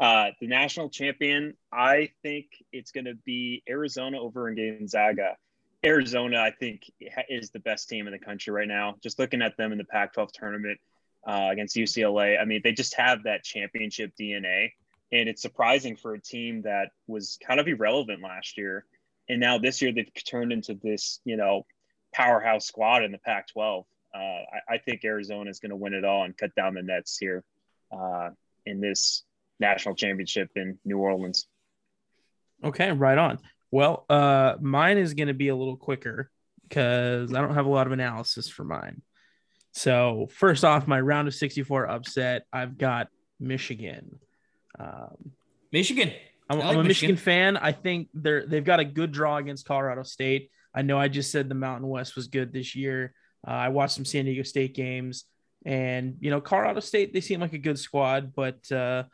Uh, 0.00 0.30
the 0.40 0.46
national 0.46 0.88
champion, 0.88 1.54
I 1.72 2.10
think 2.22 2.46
it's 2.72 2.92
going 2.92 3.04
to 3.04 3.14
be 3.26 3.62
Arizona 3.68 4.18
over 4.20 4.48
in 4.48 4.56
Gonzaga. 4.56 5.36
Arizona, 5.84 6.38
I 6.38 6.50
think, 6.50 6.90
is 7.28 7.50
the 7.50 7.60
best 7.60 7.88
team 7.88 8.06
in 8.06 8.12
the 8.12 8.18
country 8.18 8.52
right 8.52 8.68
now. 8.68 8.96
Just 9.02 9.18
looking 9.18 9.42
at 9.42 9.56
them 9.56 9.72
in 9.72 9.78
the 9.78 9.84
Pac 9.84 10.14
12 10.14 10.32
tournament 10.32 10.78
uh, 11.26 11.48
against 11.52 11.76
UCLA, 11.76 12.40
I 12.40 12.44
mean, 12.44 12.60
they 12.64 12.72
just 12.72 12.94
have 12.94 13.24
that 13.24 13.44
championship 13.44 14.12
DNA. 14.20 14.72
And 15.12 15.28
it's 15.28 15.40
surprising 15.40 15.96
for 15.96 16.14
a 16.14 16.20
team 16.20 16.62
that 16.62 16.90
was 17.06 17.38
kind 17.46 17.60
of 17.60 17.68
irrelevant 17.68 18.22
last 18.22 18.58
year. 18.58 18.84
And 19.28 19.40
now 19.40 19.58
this 19.58 19.80
year 19.80 19.92
they've 19.92 20.10
turned 20.24 20.52
into 20.52 20.74
this, 20.74 21.20
you 21.24 21.36
know, 21.36 21.64
powerhouse 22.12 22.66
squad 22.66 23.04
in 23.04 23.12
the 23.12 23.18
Pac 23.18 23.48
12. 23.48 23.84
Uh, 24.14 24.18
I, 24.18 24.74
I, 24.74 24.78
think 24.78 25.04
Arizona 25.04 25.50
is 25.50 25.60
going 25.60 25.70
to 25.70 25.76
win 25.76 25.92
it 25.92 26.04
all 26.04 26.24
and 26.24 26.36
cut 26.36 26.54
down 26.54 26.74
the 26.74 26.82
nets 26.82 27.18
here 27.18 27.44
uh, 27.92 28.30
in 28.64 28.80
this 28.80 29.22
national 29.60 29.94
championship 29.94 30.50
in 30.56 30.78
New 30.84 30.98
Orleans. 30.98 31.46
Okay, 32.64 32.90
right 32.90 33.18
on. 33.18 33.38
Well, 33.70 34.06
uh, 34.08 34.54
mine 34.60 34.98
is 34.98 35.14
going 35.14 35.28
to 35.28 35.34
be 35.34 35.48
a 35.48 35.56
little 35.56 35.76
quicker 35.76 36.30
because 36.68 37.34
I 37.34 37.40
don't 37.40 37.54
have 37.54 37.66
a 37.66 37.70
lot 37.70 37.86
of 37.86 37.92
analysis 37.92 38.48
for 38.48 38.64
mine. 38.64 39.02
So, 39.72 40.28
first 40.32 40.64
off, 40.64 40.86
my 40.86 41.00
round 41.00 41.28
of 41.28 41.34
64 41.34 41.88
upset, 41.88 42.46
I've 42.52 42.78
got 42.78 43.08
Michigan. 43.38 44.18
Um, 44.78 45.32
Michigan. 45.72 46.12
I'm, 46.50 46.58
like 46.58 46.68
I'm 46.68 46.78
a 46.78 46.84
Michigan. 46.84 47.14
Michigan. 47.14 47.16
fan. 47.16 47.56
I 47.56 47.72
think 47.72 48.08
they're 48.14 48.46
they've 48.46 48.64
got 48.64 48.80
a 48.80 48.84
good 48.84 49.12
draw 49.12 49.36
against 49.36 49.66
Colorado 49.66 50.02
State. 50.02 50.50
I 50.74 50.82
know 50.82 50.98
I 50.98 51.08
just 51.08 51.30
said 51.30 51.48
the 51.48 51.54
Mountain 51.54 51.88
West 51.88 52.16
was 52.16 52.28
good 52.28 52.52
this 52.52 52.74
year. 52.74 53.12
Uh, 53.46 53.52
I 53.52 53.68
watched 53.68 53.94
some 53.94 54.04
San 54.04 54.24
Diego 54.24 54.42
State 54.42 54.74
games, 54.74 55.24
and 55.64 56.16
you 56.20 56.30
know 56.30 56.40
Colorado 56.40 56.80
State 56.80 57.12
they 57.12 57.20
seem 57.20 57.40
like 57.40 57.52
a 57.52 57.58
good 57.58 57.78
squad, 57.78 58.32
but 58.34 58.70
uh, 58.72 59.04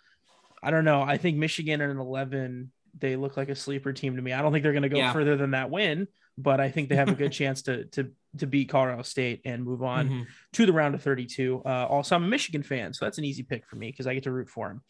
I 0.62 0.70
don't 0.70 0.84
know. 0.84 1.02
I 1.02 1.16
think 1.16 1.37
Michigan 1.37 1.80
at 1.80 1.90
an 1.90 1.99
11 1.99 2.70
they 2.99 3.17
look 3.17 3.37
like 3.37 3.49
a 3.49 3.55
sleeper 3.55 3.93
team 3.93 4.17
to 4.17 4.23
me. 4.23 4.33
I 4.33 4.43
don't 4.43 4.53
think 4.53 4.63
they're 4.63 4.73
going 4.73 4.83
to 4.83 4.89
go 4.89 4.99
yeah. 4.99 5.13
further 5.13 5.37
than 5.37 5.53
that 5.53 5.71
win, 5.71 6.09
but 6.39 6.61
I 6.61 6.71
think 6.71 6.89
they 6.89 6.97
have 6.97 7.09
a 7.09 7.15
good 7.15 7.33
chance 7.41 7.63
to 7.63 7.85
to 7.87 8.11
to 8.39 8.47
beat 8.47 8.69
Colorado 8.69 9.03
State 9.03 9.43
and 9.45 9.65
move 9.65 9.83
on 9.83 10.09
mm-hmm. 10.09 10.23
to 10.55 10.67
the 10.67 10.73
round 10.73 10.95
of 10.95 11.03
32. 11.03 11.63
Uh, 11.65 11.87
also, 11.87 12.17
I'm 12.17 12.25
a 12.25 12.29
Michigan 12.29 12.63
fan, 12.63 12.93
so 12.93 13.05
that's 13.05 13.19
an 13.19 13.25
easy 13.25 13.43
pick 13.43 13.67
for 13.67 13.77
me 13.77 13.91
because 13.91 14.07
I 14.07 14.15
get 14.15 14.25
to 14.25 14.33
root 14.33 14.49
for 14.49 14.71
him. 14.71 14.83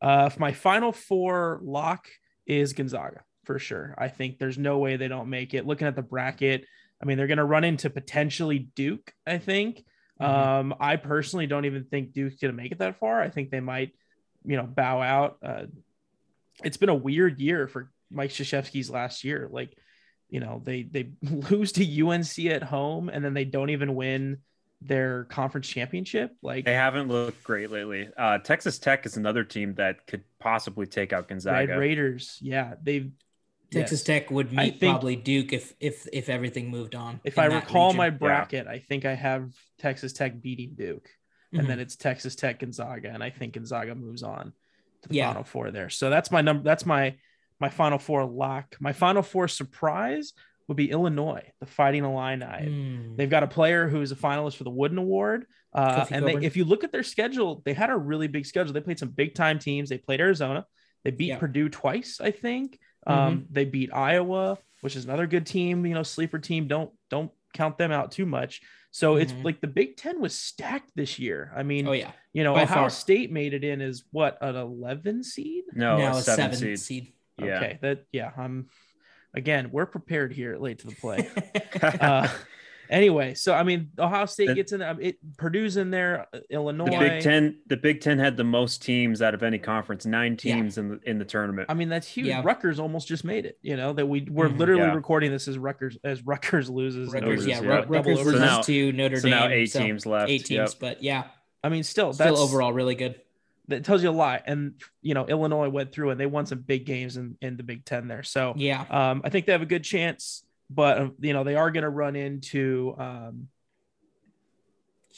Uh, 0.00 0.30
my 0.38 0.52
final 0.52 0.92
four 0.92 1.60
lock 1.62 2.08
is 2.46 2.72
Gonzaga 2.72 3.22
for 3.44 3.58
sure. 3.58 3.94
I 3.98 4.08
think 4.08 4.38
there's 4.38 4.58
no 4.58 4.78
way 4.78 4.96
they 4.96 5.08
don't 5.08 5.28
make 5.28 5.54
it. 5.54 5.66
Looking 5.66 5.86
at 5.86 5.96
the 5.96 6.02
bracket, 6.02 6.64
I 7.02 7.06
mean, 7.06 7.18
they're 7.18 7.26
going 7.26 7.38
to 7.38 7.44
run 7.44 7.64
into 7.64 7.90
potentially 7.90 8.70
Duke. 8.74 9.12
I 9.26 9.38
think. 9.38 9.84
Mm-hmm. 10.20 10.70
Um, 10.70 10.74
I 10.80 10.96
personally 10.96 11.46
don't 11.46 11.64
even 11.64 11.84
think 11.84 12.12
Duke's 12.12 12.40
going 12.40 12.52
to 12.52 12.56
make 12.56 12.72
it 12.72 12.78
that 12.78 12.98
far. 12.98 13.20
I 13.20 13.30
think 13.30 13.50
they 13.50 13.60
might, 13.60 13.92
you 14.44 14.56
know, 14.56 14.64
bow 14.64 15.00
out. 15.00 15.38
Uh, 15.42 15.66
it's 16.64 16.76
been 16.76 16.88
a 16.88 16.94
weird 16.94 17.40
year 17.40 17.68
for 17.68 17.90
Mike 18.10 18.30
Krzyzewski's 18.30 18.90
last 18.90 19.24
year. 19.24 19.48
Like, 19.50 19.76
you 20.28 20.40
know, 20.40 20.60
they 20.64 20.82
they 20.82 21.10
lose 21.22 21.72
to 21.72 22.06
UNC 22.06 22.38
at 22.46 22.62
home 22.62 23.08
and 23.08 23.24
then 23.24 23.34
they 23.34 23.44
don't 23.44 23.70
even 23.70 23.94
win 23.94 24.38
their 24.80 25.24
conference 25.24 25.68
championship. 25.68 26.36
Like 26.42 26.64
they 26.64 26.74
haven't 26.74 27.08
looked 27.08 27.42
great 27.44 27.70
lately. 27.70 28.08
Uh, 28.16 28.38
Texas 28.38 28.78
Tech 28.78 29.06
is 29.06 29.16
another 29.16 29.44
team 29.44 29.74
that 29.74 30.06
could 30.06 30.24
possibly 30.38 30.86
take 30.86 31.12
out 31.12 31.28
Gonzaga. 31.28 31.72
Red 31.72 31.78
Raiders, 31.78 32.38
yeah, 32.40 32.74
they've 32.82 33.10
Texas 33.70 34.00
yes. 34.00 34.04
Tech 34.04 34.30
would 34.30 34.52
meet 34.52 34.80
think- 34.80 34.92
probably 34.92 35.16
Duke 35.16 35.52
if 35.52 35.74
if 35.80 36.06
if 36.12 36.28
everything 36.28 36.70
moved 36.70 36.94
on. 36.94 37.20
If 37.24 37.38
I 37.38 37.46
recall 37.46 37.88
region. 37.88 37.98
my 37.98 38.10
bracket, 38.10 38.66
I 38.66 38.78
think 38.78 39.04
I 39.04 39.14
have 39.14 39.52
Texas 39.78 40.12
Tech 40.12 40.40
beating 40.40 40.74
Duke, 40.74 41.08
and 41.52 41.68
then 41.68 41.80
it's 41.80 41.96
Texas 41.96 42.34
Tech 42.34 42.60
Gonzaga, 42.60 43.10
and 43.12 43.22
I 43.22 43.30
think 43.30 43.54
Gonzaga 43.54 43.94
moves 43.94 44.22
on 44.22 44.52
to 45.02 45.08
the 45.08 45.16
Yeah. 45.16 45.28
final 45.28 45.44
four 45.44 45.70
there. 45.70 45.90
So 45.90 46.10
that's 46.10 46.30
my 46.30 46.40
number. 46.40 46.62
That's 46.62 46.86
my 46.86 47.16
my 47.60 47.68
final 47.68 47.98
four 47.98 48.24
lock. 48.24 48.76
My 48.80 48.92
final 48.92 49.22
four 49.22 49.48
surprise 49.48 50.32
would 50.68 50.76
be 50.76 50.90
Illinois, 50.90 51.42
the 51.60 51.66
Fighting 51.66 52.04
Illini. 52.04 52.44
Mm. 52.44 53.16
They've 53.16 53.30
got 53.30 53.42
a 53.42 53.48
player 53.48 53.88
who 53.88 54.00
is 54.02 54.12
a 54.12 54.16
finalist 54.16 54.56
for 54.56 54.64
the 54.64 54.70
Wooden 54.70 54.98
Award. 54.98 55.46
Uh, 55.72 56.04
and 56.10 56.26
they, 56.26 56.34
if 56.34 56.56
you 56.56 56.64
look 56.64 56.84
at 56.84 56.92
their 56.92 57.02
schedule, 57.02 57.62
they 57.64 57.72
had 57.72 57.90
a 57.90 57.96
really 57.96 58.28
big 58.28 58.46
schedule. 58.46 58.72
They 58.72 58.80
played 58.80 58.98
some 58.98 59.10
big 59.10 59.34
time 59.34 59.58
teams. 59.58 59.88
They 59.88 59.98
played 59.98 60.20
Arizona. 60.20 60.66
They 61.04 61.10
beat 61.10 61.26
Yeah. 61.26 61.34
Mm-hmm. 61.34 61.40
Purdue 61.40 61.68
twice, 61.68 62.20
I 62.20 62.30
think. 62.30 62.78
Um, 63.06 63.46
They 63.50 63.64
beat 63.64 63.90
Iowa, 63.92 64.58
which 64.82 64.94
is 64.94 65.04
another 65.04 65.26
good 65.26 65.46
team. 65.46 65.86
You 65.86 65.94
know, 65.94 66.02
sleeper 66.02 66.38
team. 66.38 66.68
Don't 66.68 66.90
don't 67.10 67.30
count 67.54 67.78
them 67.78 67.90
out 67.90 68.12
too 68.12 68.26
much. 68.26 68.60
So 68.98 69.14
it's 69.14 69.32
Mhm. 69.32 69.44
like 69.44 69.60
the 69.60 69.68
Big 69.68 69.96
Ten 69.96 70.20
was 70.20 70.34
stacked 70.34 70.90
this 70.96 71.20
year. 71.20 71.52
I 71.54 71.62
mean, 71.62 71.86
Oh 71.86 71.92
yeah, 71.92 72.10
you 72.32 72.42
know, 72.42 72.52
by 72.54 72.64
Ohio 72.64 72.74
far. 72.74 72.90
State 72.90 73.30
made 73.30 73.54
it 73.54 73.62
in 73.62 73.80
as 73.80 74.02
what 74.10 74.38
an 74.40 74.56
11 74.56 75.22
seed. 75.22 75.66
No, 75.72 75.98
now 75.98 76.14
a 76.14 76.18
a 76.18 76.20
seven, 76.20 76.52
seven 76.56 76.76
seed. 76.76 76.78
seed. 76.80 77.12
Yeah. 77.38 77.56
Okay, 77.58 77.78
that 77.80 78.06
yeah. 78.10 78.32
I'm 78.36 78.70
again. 79.34 79.70
We're 79.70 79.86
prepared 79.86 80.32
here 80.32 80.56
late 80.56 80.80
to 80.80 80.88
the 80.88 80.96
play. 80.96 81.30
uh, 82.00 82.26
anyway, 82.90 83.34
so 83.34 83.54
I 83.54 83.62
mean, 83.62 83.90
Ohio 83.98 84.26
State 84.26 84.48
The- 84.48 84.54
gets 84.54 84.72
in 84.72 84.80
there. 84.80 84.96
It 85.00 85.16
Purdue's 85.36 85.76
in 85.76 85.90
there. 85.90 86.26
uh, 86.32 86.38
Illinois. 86.50 86.86
the 86.90 86.98
Big 86.98 87.22
Ten, 87.22 87.58
the 87.66 87.76
Big 87.76 88.00
Ten 88.00 88.18
had 88.18 88.36
the 88.36 88.44
most 88.44 88.82
teams 88.82 89.22
out 89.22 89.34
of 89.34 89.42
any 89.42 89.58
conference, 89.58 90.06
nine 90.06 90.32
Yeah. 90.32 90.54
teams 90.56 90.78
in 90.78 90.88
the 90.88 91.00
in 91.04 91.18
the 91.18 91.24
tournament. 91.24 91.66
I 91.70 91.74
mean, 91.74 91.88
that's 91.88 92.06
huge. 92.08 92.26
Yeah. 92.28 92.42
Rutgers 92.44 92.78
almost 92.78 93.08
just 93.08 93.24
made 93.24 93.46
it. 93.46 93.58
You 93.62 93.76
know 93.76 93.92
that 93.92 94.06
we 94.06 94.26
we're 94.30 94.48
Mhm. 94.48 94.58
literally 94.58 94.82
Yeah. 94.82 94.94
recording 94.94 95.30
this 95.30 95.48
as 95.48 95.58
Rutgers 95.58 95.96
as 96.04 96.22
Rutgers 96.26 96.68
loses. 96.70 97.12
Rutgers, 97.12 97.46
yeah, 97.46 97.60
yeah. 97.60 97.84
Rutgers 97.86 98.18
loses 98.18 98.32
So 98.34 98.38
now- 98.44 98.60
to 98.62 98.92
Notre 98.92 99.16
so 99.16 99.28
Dame. 99.28 99.32
So 99.32 99.46
now 99.46 99.52
eight 99.52 99.72
teams 99.72 100.06
left. 100.06 100.30
Eight 100.30 100.44
teams, 100.44 100.72
Yep. 100.72 100.80
but 100.80 101.02
yeah, 101.02 101.24
I 101.62 101.68
mean, 101.68 101.82
still 101.82 102.12
still 102.12 102.26
that's 102.26 102.40
overall 102.40 102.72
really 102.72 102.94
good. 102.94 103.16
that 103.68 103.84
tells 103.84 104.02
you 104.02 104.08
a 104.08 104.10
lot. 104.10 104.44
And 104.46 104.74
you 105.02 105.12
know, 105.12 105.26
Illinois 105.26 105.68
went 105.68 105.92
through 105.92 106.08
and 106.10 106.18
they 106.18 106.24
won 106.24 106.46
some 106.46 106.60
big 106.60 106.86
games 106.86 107.18
in 107.18 107.36
in 107.42 107.58
the 107.58 107.62
Big 107.62 107.84
Ten 107.84 108.08
there. 108.08 108.22
So 108.22 108.54
Yeah, 108.56 108.84
um, 108.88 109.20
I 109.24 109.28
think 109.28 109.44
they 109.44 109.52
have 109.52 109.60
a 109.60 109.66
good 109.66 109.84
chance. 109.84 110.42
But 110.70 110.98
uh, 110.98 111.10
you 111.20 111.32
know, 111.32 111.44
they 111.44 111.56
are 111.56 111.70
going 111.70 111.82
to 111.84 111.88
run 111.88 112.14
into 112.16 112.94
um, 112.98 113.48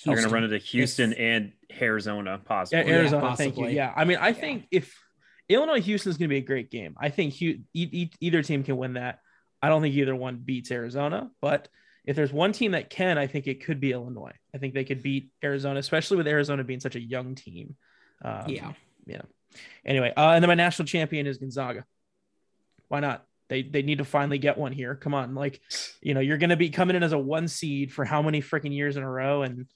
They're 0.05 0.15
going 0.15 0.29
to 0.29 0.33
run 0.35 0.45
into 0.45 0.59
Houston 0.59 1.13
If- 1.13 1.19
and 1.19 1.53
Arizona, 1.81 2.33
Yeah, 2.33 2.37
possibly. 2.45 2.79
Yeah, 2.87 2.97
Arizona. 2.99 3.37
thank 3.37 3.57
you. 3.57 3.67
Yeah, 3.67 3.93
I 3.97 4.05
mean, 4.05 4.19
I 4.19 4.29
Yeah. 4.29 4.35
think 4.35 4.67
if 4.71 4.95
Illinois 5.49 5.81
Houston 5.81 6.11
is 6.11 6.17
going 6.19 6.29
to 6.29 6.33
be 6.35 6.39
a 6.39 6.43
great 6.43 6.71
game, 6.71 6.95
I 6.99 7.09
think 7.09 7.35
Hu- 7.35 7.59
e- 7.75 7.89
e- 7.93 8.11
either 8.21 8.43
team 8.43 8.63
can 8.63 8.77
win 8.77 8.95
that. 8.95 9.19
I 9.61 9.69
don't 9.69 9.83
think 9.83 9.95
either 9.97 10.15
one 10.17 10.37
beats 10.37 10.71
Arizona, 10.71 11.31
but 11.41 11.69
if 12.07 12.17
there's 12.17 12.33
one 12.33 12.53
team 12.53 12.71
that 12.73 12.89
can, 12.89 13.19
I 13.19 13.27
think 13.27 13.47
it 13.47 13.65
could 13.65 13.79
be 13.81 13.93
Illinois. 13.93 14.33
I 14.55 14.59
think 14.59 14.73
they 14.75 14.85
could 14.85 15.03
beat 15.03 15.31
Arizona, 15.45 15.79
especially 15.81 16.17
with 16.17 16.29
Arizona 16.29 16.65
being 16.65 16.81
such 16.81 16.95
a 16.97 17.01
young 17.01 17.35
team. 17.35 17.77
Um, 18.23 18.49
yeah, 18.49 18.73
Anyway, 19.85 20.13
uh, 20.17 20.31
and 20.31 20.43
then 20.43 20.49
my 20.49 20.55
national 20.55 20.87
champion 20.87 21.27
is 21.27 21.39
Gonzaga. 21.39 21.85
Why 22.89 23.01
not? 23.01 23.27
They 23.51 23.63
they 23.63 23.83
need 23.83 23.99
to 23.99 24.05
finally 24.05 24.39
get 24.39 24.57
one 24.57 24.73
here. 24.73 24.95
Come 24.95 25.13
on, 25.13 25.35
like 25.35 25.61
you 26.01 26.15
know, 26.15 26.21
you're 26.21 26.39
going 26.39 26.51
to 26.51 26.57
be 26.57 26.71
coming 26.71 26.97
in 26.97 27.03
as 27.03 27.13
a 27.13 27.19
one 27.19 27.49
seed 27.49 27.93
for 27.93 28.07
how 28.07 28.23
many 28.23 28.41
freaking 28.41 28.73
years 28.75 28.97
in 28.97 29.03
a 29.03 29.11
row, 29.11 29.43
and 29.43 29.67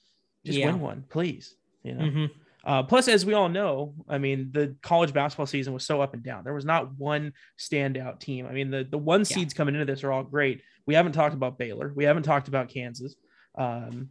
just 0.45 0.57
Yeah. 0.57 0.67
win 0.67 0.79
one, 0.79 1.03
please. 1.09 1.55
You 1.83 1.93
know. 1.93 2.03
Mhm. 2.05 2.31
Uh, 2.63 2.81
plus, 2.81 3.07
as 3.07 3.27
we 3.27 3.33
all 3.35 3.49
know, 3.49 3.93
I 4.09 4.17
mean, 4.17 4.49
the 4.51 4.75
college 4.81 5.13
basketball 5.13 5.45
season 5.45 5.71
was 5.73 5.85
so 5.85 6.01
up 6.01 6.15
and 6.15 6.23
down. 6.23 6.43
There 6.43 6.53
was 6.53 6.65
not 6.65 6.97
one 6.97 7.33
standout 7.59 8.19
team. 8.19 8.47
I 8.47 8.53
mean, 8.53 8.71
the 8.71 8.85
the 8.89 8.97
one 8.97 9.19
Yeah. 9.19 9.25
seeds 9.25 9.53
coming 9.53 9.75
into 9.75 9.85
this 9.85 10.03
are 10.03 10.11
all 10.11 10.23
great. 10.23 10.61
We 10.87 10.95
haven't 10.95 11.11
talked 11.11 11.35
about 11.35 11.59
Baylor. 11.59 11.91
We 11.93 12.05
haven't 12.05 12.23
talked 12.23 12.47
about 12.47 12.69
Kansas. 12.69 13.15
Um, 13.55 14.09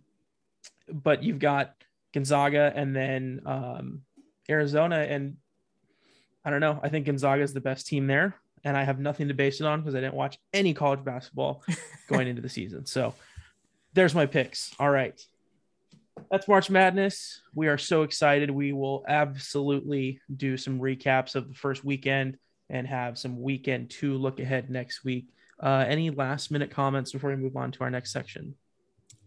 but 0.89 1.23
you've 1.23 1.39
got 1.39 1.75
Gonzaga 2.13 2.73
and 2.77 2.95
then 2.95 3.41
um, 3.47 4.03
Arizona, 4.49 4.97
and 4.99 5.37
I 6.45 6.51
don't 6.51 6.61
know. 6.61 6.79
I 6.83 6.91
think 6.91 7.07
Gonzaga 7.07 7.43
is 7.43 7.55
the 7.55 7.61
best 7.61 7.87
team 7.87 8.07
there, 8.07 8.37
and 8.65 8.77
I 8.77 8.85
have 8.85 8.99
nothing 8.99 9.29
to 9.29 9.35
base 9.35 9.61
it 9.61 9.67
on 9.67 9.81
because 9.81 9.95
I 9.95 10.01
didn't 10.01 10.15
watch 10.15 10.39
any 10.53 10.75
college 10.75 11.05
basketball 11.05 11.63
going 12.09 12.29
into 12.29 12.43
the 12.43 12.49
season. 12.49 12.87
So 12.87 13.15
there's 13.93 14.15
my 14.15 14.27
picks. 14.27 14.75
All 14.79 14.91
right. 14.91 15.21
That's 16.31 16.49
March 16.49 16.71
Madness. 16.71 17.43
We 17.55 17.69
are 17.69 17.79
so 17.79 18.03
excited. 18.03 18.51
We 18.51 18.73
will 18.73 19.05
absolutely 19.07 20.21
do 20.35 20.57
some 20.57 20.81
recaps 20.81 21.35
of 21.35 21.49
the 21.49 21.55
first 21.55 21.85
weekend 21.85 22.39
and 22.71 22.87
have 22.87 23.19
some 23.19 23.43
weekend 23.43 23.91
two 23.91 24.15
look 24.15 24.41
ahead 24.41 24.71
next 24.71 25.05
week. 25.05 25.27
Uh, 25.61 25.85
any 25.87 26.11
last 26.11 26.51
minute 26.51 26.71
comments 26.71 27.13
before 27.13 27.31
we 27.31 27.37
move 27.37 27.57
on 27.57 27.73
to 27.73 27.85
our 27.85 27.91
next 27.91 28.13
section? 28.13 28.55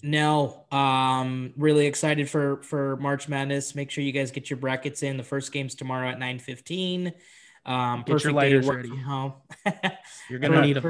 No, 0.03 0.65
um, 0.71 1.53
really 1.57 1.87
excited 1.87 2.29
for 2.29 2.61
for 2.61 2.97
March 2.97 3.27
Madness. 3.27 3.73
Make 3.73 3.89
sure 3.89 4.03
you 4.03 4.11
guys 4.11 4.29
get 4.29 4.49
your 4.49 4.57
brackets 4.57 5.01
in. 5.01 5.17
The 5.17 5.23
first 5.23 5.51
game's 5.51 5.73
tomorrow 5.73 6.09
at 6.09 6.19
nine 6.19 6.37
fifteen. 6.37 7.13
Um, 7.67 7.99
Get 7.99 8.07
your 8.09 8.15
perfect 8.17 8.35
lighters 8.35 8.67
ready. 8.67 8.89
home. 8.89 9.33
You're 10.29 10.39
gonna 10.39 10.61
need 10.61 10.73
them. 10.77 10.83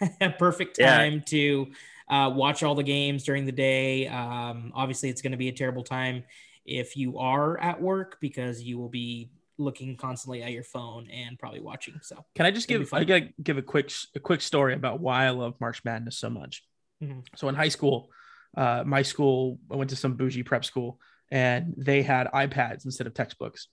Perf- 0.00 0.38
perfect 0.38 0.78
Yeah. 0.78 0.96
time 0.96 1.22
to 1.26 1.72
uh, 2.08 2.30
watch 2.34 2.62
all 2.62 2.74
the 2.74 2.82
games 2.82 3.24
during 3.24 3.44
the 3.46 3.52
day. 3.52 4.06
Um, 4.08 4.72
obviously, 4.74 5.08
it's 5.08 5.22
going 5.22 5.32
to 5.32 5.38
be 5.38 5.48
a 5.48 5.52
terrible 5.52 5.82
time 5.84 6.24
if 6.64 6.96
you 6.96 7.18
are 7.18 7.58
at 7.58 7.80
work 7.80 8.18
because 8.20 8.62
you 8.62 8.78
will 8.78 8.88
be 8.88 9.30
looking 9.58 9.96
constantly 9.96 10.42
at 10.42 10.50
your 10.52 10.62
phone 10.64 11.08
and 11.10 11.38
probably 11.38 11.60
watching. 11.60 11.98
So 12.02 12.24
Can 12.34 12.46
I 12.46 12.50
just 12.50 12.68
give. 12.68 12.92
I 12.92 13.04
gotta 13.04 13.28
give 13.42 13.58
a 13.58 13.62
quick 13.62 13.90
a 14.14 14.20
quick 14.20 14.40
story 14.42 14.74
about 14.74 15.00
why 15.00 15.26
I 15.26 15.30
love 15.30 15.54
March 15.60 15.84
Madness 15.84 16.18
so 16.18 16.30
much. 16.30 16.64
Mhm. 17.02 17.24
So 17.36 17.48
in 17.48 17.54
high 17.54 17.68
school, 17.68 18.10
uh, 18.56 18.82
my 18.86 19.02
school 19.02 19.58
I 19.70 19.76
went 19.76 19.90
to 19.90 19.96
some 19.96 20.14
bougie 20.14 20.42
prep 20.42 20.64
school, 20.64 20.98
and 21.30 21.74
they 21.76 22.02
had 22.02 22.26
iPads 22.28 22.84
instead 22.84 23.06
of 23.06 23.14
textbooks. 23.14 23.68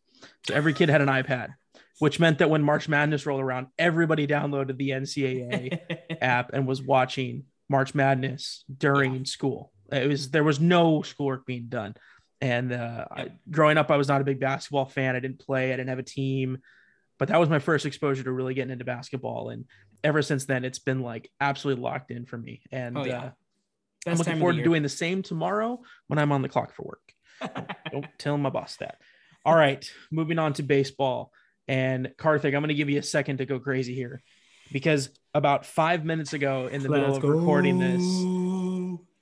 So 0.47 0.53
every 0.53 0.73
kid 0.73 0.89
had 0.89 1.01
an 1.01 1.07
iPad, 1.09 1.49
which 1.99 2.19
meant 2.19 2.39
that 2.39 2.49
when 2.49 2.63
March 2.63 2.87
Madness 2.89 3.25
rolled 3.25 3.41
around, 3.41 3.67
everybody 3.77 4.25
downloaded 4.27 4.77
the 4.77 4.89
NCAA 4.89 6.17
app 6.21 6.51
and 6.53 6.67
was 6.67 6.81
watching 6.81 7.43
March 7.69 7.93
Madness 7.93 8.63
during 8.75 9.25
school. 9.25 9.71
It 9.91 10.07
was 10.07 10.31
there 10.31 10.43
was 10.43 10.59
no 10.59 11.01
schoolwork 11.01 11.45
being 11.45 11.67
done. 11.69 11.95
And 12.41 12.71
uh, 12.71 13.05
I, 13.11 13.27
growing 13.51 13.77
up, 13.77 13.91
I 13.91 13.97
was 13.97 14.07
not 14.07 14.21
a 14.21 14.23
big 14.23 14.39
basketball 14.39 14.85
fan. 14.85 15.15
I 15.15 15.19
didn't 15.19 15.39
play. 15.39 15.73
I 15.73 15.75
didn't 15.75 15.89
have 15.89 15.99
a 15.99 16.03
team, 16.03 16.59
but 17.17 17.27
that 17.27 17.39
was 17.39 17.49
my 17.49 17.59
first 17.59 17.85
exposure 17.85 18.23
to 18.23 18.31
really 18.31 18.53
getting 18.53 18.71
into 18.71 18.85
basketball. 18.85 19.49
And 19.49 19.65
ever 20.03 20.21
since 20.21 20.45
then, 20.45 20.63
it's 20.63 20.79
been 20.79 21.01
like 21.01 21.29
absolutely 21.41 21.83
locked 21.83 22.11
in 22.11 22.25
for 22.25 22.37
me. 22.37 22.61
And 22.71 22.97
Oh, 22.97 23.03
yeah. 23.03 23.19
uh, 23.23 23.31
I'm 24.07 24.17
looking 24.17 24.39
forward 24.39 24.55
to 24.55 24.63
doing 24.63 24.83
the 24.83 24.89
same 24.89 25.21
tomorrow 25.21 25.81
when 26.07 26.17
I'm 26.17 26.31
on 26.31 26.41
the 26.41 26.47
clock 26.49 26.73
for 26.73 26.83
work. 26.83 27.67
Don't 27.91 28.07
tell 28.17 28.37
my 28.37 28.49
boss 28.49 28.77
that. 28.77 29.01
All 29.45 29.55
right, 29.55 29.89
moving 30.11 30.39
on 30.39 30.53
to 30.53 30.63
baseball. 30.63 31.33
And 31.69 32.11
Karthik, 32.17 32.45
I'm 32.55 32.61
going 32.63 32.69
to 32.69 32.73
give 32.73 32.89
you 32.89 32.97
a 32.97 33.03
second 33.03 33.37
to 33.37 33.45
go 33.45 33.59
crazy 33.59 33.93
here 33.93 34.23
because 34.71 35.11
about 35.35 35.67
five 35.67 36.03
minutes 36.03 36.33
ago, 36.33 36.65
in 36.65 36.81
the 36.81 36.89
middle 36.89 37.11
Let's 37.11 37.23
of 37.23 37.29
recording 37.29 37.77
this. 37.77 38.03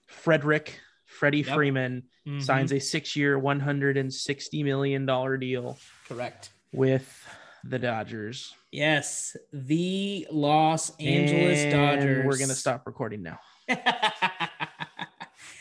Frederick 0.08 0.80
Freddie 1.06 1.40
Yep. 1.42 1.56
Freeman 1.56 2.04
Mhm. 2.26 2.42
signs 2.42 2.72
a 2.72 2.80
six-year, 2.80 3.38
160 3.38 4.64
million 4.64 5.06
dollar 5.06 5.36
deal 5.36 5.78
correct. 6.08 6.52
with 6.72 7.28
the 7.66 7.80
Dodgers. 7.80 8.56
Yes, 8.72 9.36
the 9.52 10.26
Los 10.32 10.96
Angeles 11.02 11.60
And 11.64 11.72
Dodgers. 11.74 12.26
We're 12.26 12.38
going 12.38 12.48
to 12.50 12.56
stop 12.56 12.88
recording 12.88 13.24
now. 13.24 13.40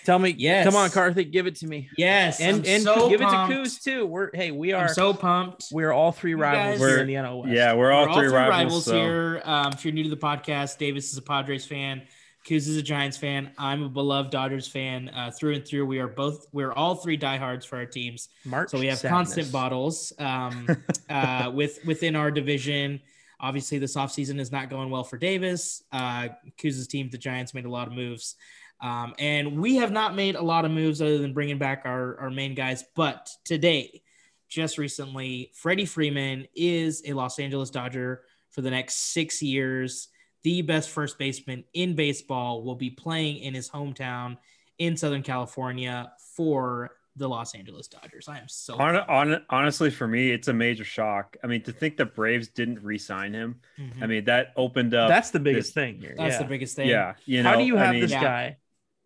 Tell 0.07 0.19
me, 0.19 0.35
Yes. 0.39 0.65
come 0.65 0.77
on, 0.77 0.89
Karthik, 0.91 1.33
give 1.33 1.47
it 1.47 1.57
to 1.57 1.67
me. 1.67 1.91
yes, 1.99 2.41
And 2.41 2.59
I'm 2.59 2.65
and 2.67 2.83
so 2.85 3.11
give 3.11 3.21
pumped. 3.21 3.53
it 3.53 3.57
to 3.57 3.61
Coos 3.63 3.79
too. 3.81 4.07
We're 4.07 4.31
hey, 4.33 4.53
we 4.53 4.73
are 4.73 4.85
I'm 4.87 4.95
so 4.95 5.13
pumped. 5.13 5.67
we're 5.73 5.93
all 5.93 6.13
three 6.13 6.35
rivals 6.35 6.79
guys- 6.81 6.89
here 6.89 6.99
in 7.01 7.07
the 7.09 7.15
NL 7.17 7.43
West. 7.43 7.53
Yeah, 7.53 7.75
we're 7.75 7.91
all 7.93 8.07
We're 8.07 8.15
three 8.15 8.29
rivals. 8.29 8.85
so- 8.85 8.95
here. 8.97 9.43
Um, 9.45 9.73
if 9.73 9.85
you're 9.85 9.93
new 9.93 10.05
to 10.05 10.09
the 10.11 10.17
podcast, 10.17 10.79
Davis 10.79 11.11
is 11.13 11.19
a 11.19 11.23
Padres 11.23 11.67
fan. 11.67 12.03
Coos 12.49 12.69
is 12.69 12.77
a 12.77 12.83
Giants 12.83 13.17
fan. 13.17 13.51
I'm 13.59 13.83
a 13.83 13.89
beloved 13.89 14.31
Dodgers 14.31 14.69
fan 14.69 15.09
uh, 15.09 15.33
through 15.33 15.55
and 15.55 15.67
through. 15.67 15.85
We 15.87 15.99
are 15.99 16.07
both. 16.07 16.47
We're 16.53 16.73
all 16.73 16.95
three 16.95 17.17
diehards 17.17 17.67
for 17.67 17.75
our 17.77 17.87
teams. 17.87 18.29
March. 18.45 18.71
So 18.71 18.79
we 18.79 18.87
have 18.87 18.99
sadness. 18.99 19.17
constant 19.17 19.51
bottles 19.53 20.13
um, 20.21 20.69
uh, 21.11 21.51
with 21.53 21.81
within 21.85 22.15
our 22.15 22.31
division. 22.31 23.01
Obviously, 23.41 23.79
this 23.79 23.97
offseason 23.97 24.39
is 24.39 24.53
not 24.53 24.71
going 24.71 24.91
well 24.91 25.03
for 25.03 25.19
Davis. 25.19 25.83
Uh, 25.91 26.29
Kuz's 26.57 26.87
team, 26.87 27.11
the 27.11 27.19
Giants, 27.19 27.53
made 27.53 27.65
a 27.65 27.71
lot 27.71 27.89
of 27.89 27.93
moves. 27.95 28.37
Um, 28.81 29.15
and 29.19 29.59
we 29.61 29.77
have 29.77 29.91
not 29.91 30.15
made 30.15 30.35
a 30.35 30.43
lot 30.43 30.65
of 30.65 30.71
moves 30.71 31.01
other 31.01 31.19
than 31.19 31.33
bringing 31.33 31.59
back 31.59 31.83
our, 31.85 32.19
our 32.19 32.31
main 32.31 32.55
guys. 32.55 32.85
But 32.95 33.31
today, 33.45 34.03
just 34.49 34.79
recently, 34.79 35.51
Freddie 35.55 35.87
Freeman 35.87 36.47
is 36.55 37.03
a 37.07 37.13
Los 37.15 37.39
Angeles 37.39 37.71
Dodger 37.71 38.23
for 38.51 38.61
the 38.61 38.71
next 38.71 39.13
six 39.13 39.43
years. 39.43 40.09
The 40.43 40.63
best 40.63 40.91
first 40.91 41.19
baseman 41.19 41.65
in 41.73 41.95
baseball 41.97 42.63
will 42.63 42.77
be 42.77 42.91
playing 42.91 43.39
in 43.39 43.55
his 43.55 43.69
hometown 43.69 44.37
in 44.79 44.97
Southern 44.97 45.23
California 45.23 46.13
for 46.37 46.91
the 47.17 47.27
Los 47.29 47.55
Angeles 47.55 47.89
Dodgers. 47.89 48.29
I 48.29 48.39
am 48.39 48.47
so 48.47 48.77
on, 48.77 48.95
on, 48.97 49.43
honestly 49.49 49.91
for 49.91 50.07
me, 50.07 50.31
it's 50.31 50.49
a 50.49 50.53
major 50.53 50.85
shock. 50.85 51.37
I 51.43 51.47
mean, 51.47 51.63
to 51.63 51.73
think 51.73 51.97
the 51.97 52.05
Braves 52.05 52.49
didn't 52.49 52.83
re-sign 52.83 53.33
him, 53.33 53.59
Mhm. 53.81 54.03
I 54.03 54.07
mean 54.07 54.25
that 54.27 54.53
opened 54.55 54.93
up. 54.95 55.09
That's 55.09 55.31
the 55.31 55.41
biggest 55.41 55.69
this- 55.69 55.75
thing 55.75 55.99
here. 55.99 56.15
that's 56.17 56.35
yeah. 56.35 56.43
the 56.43 56.49
biggest 56.49 56.77
thing. 56.77 56.89
yeah, 56.91 57.15
you 57.25 57.43
know. 57.43 57.49
How 57.51 57.57
do 57.57 57.65
you 57.65 57.79
I 57.79 57.85
have 57.85 57.93
mean, 57.93 58.03
this 58.03 58.11
Yeah. 58.11 58.21
guy? 58.23 58.57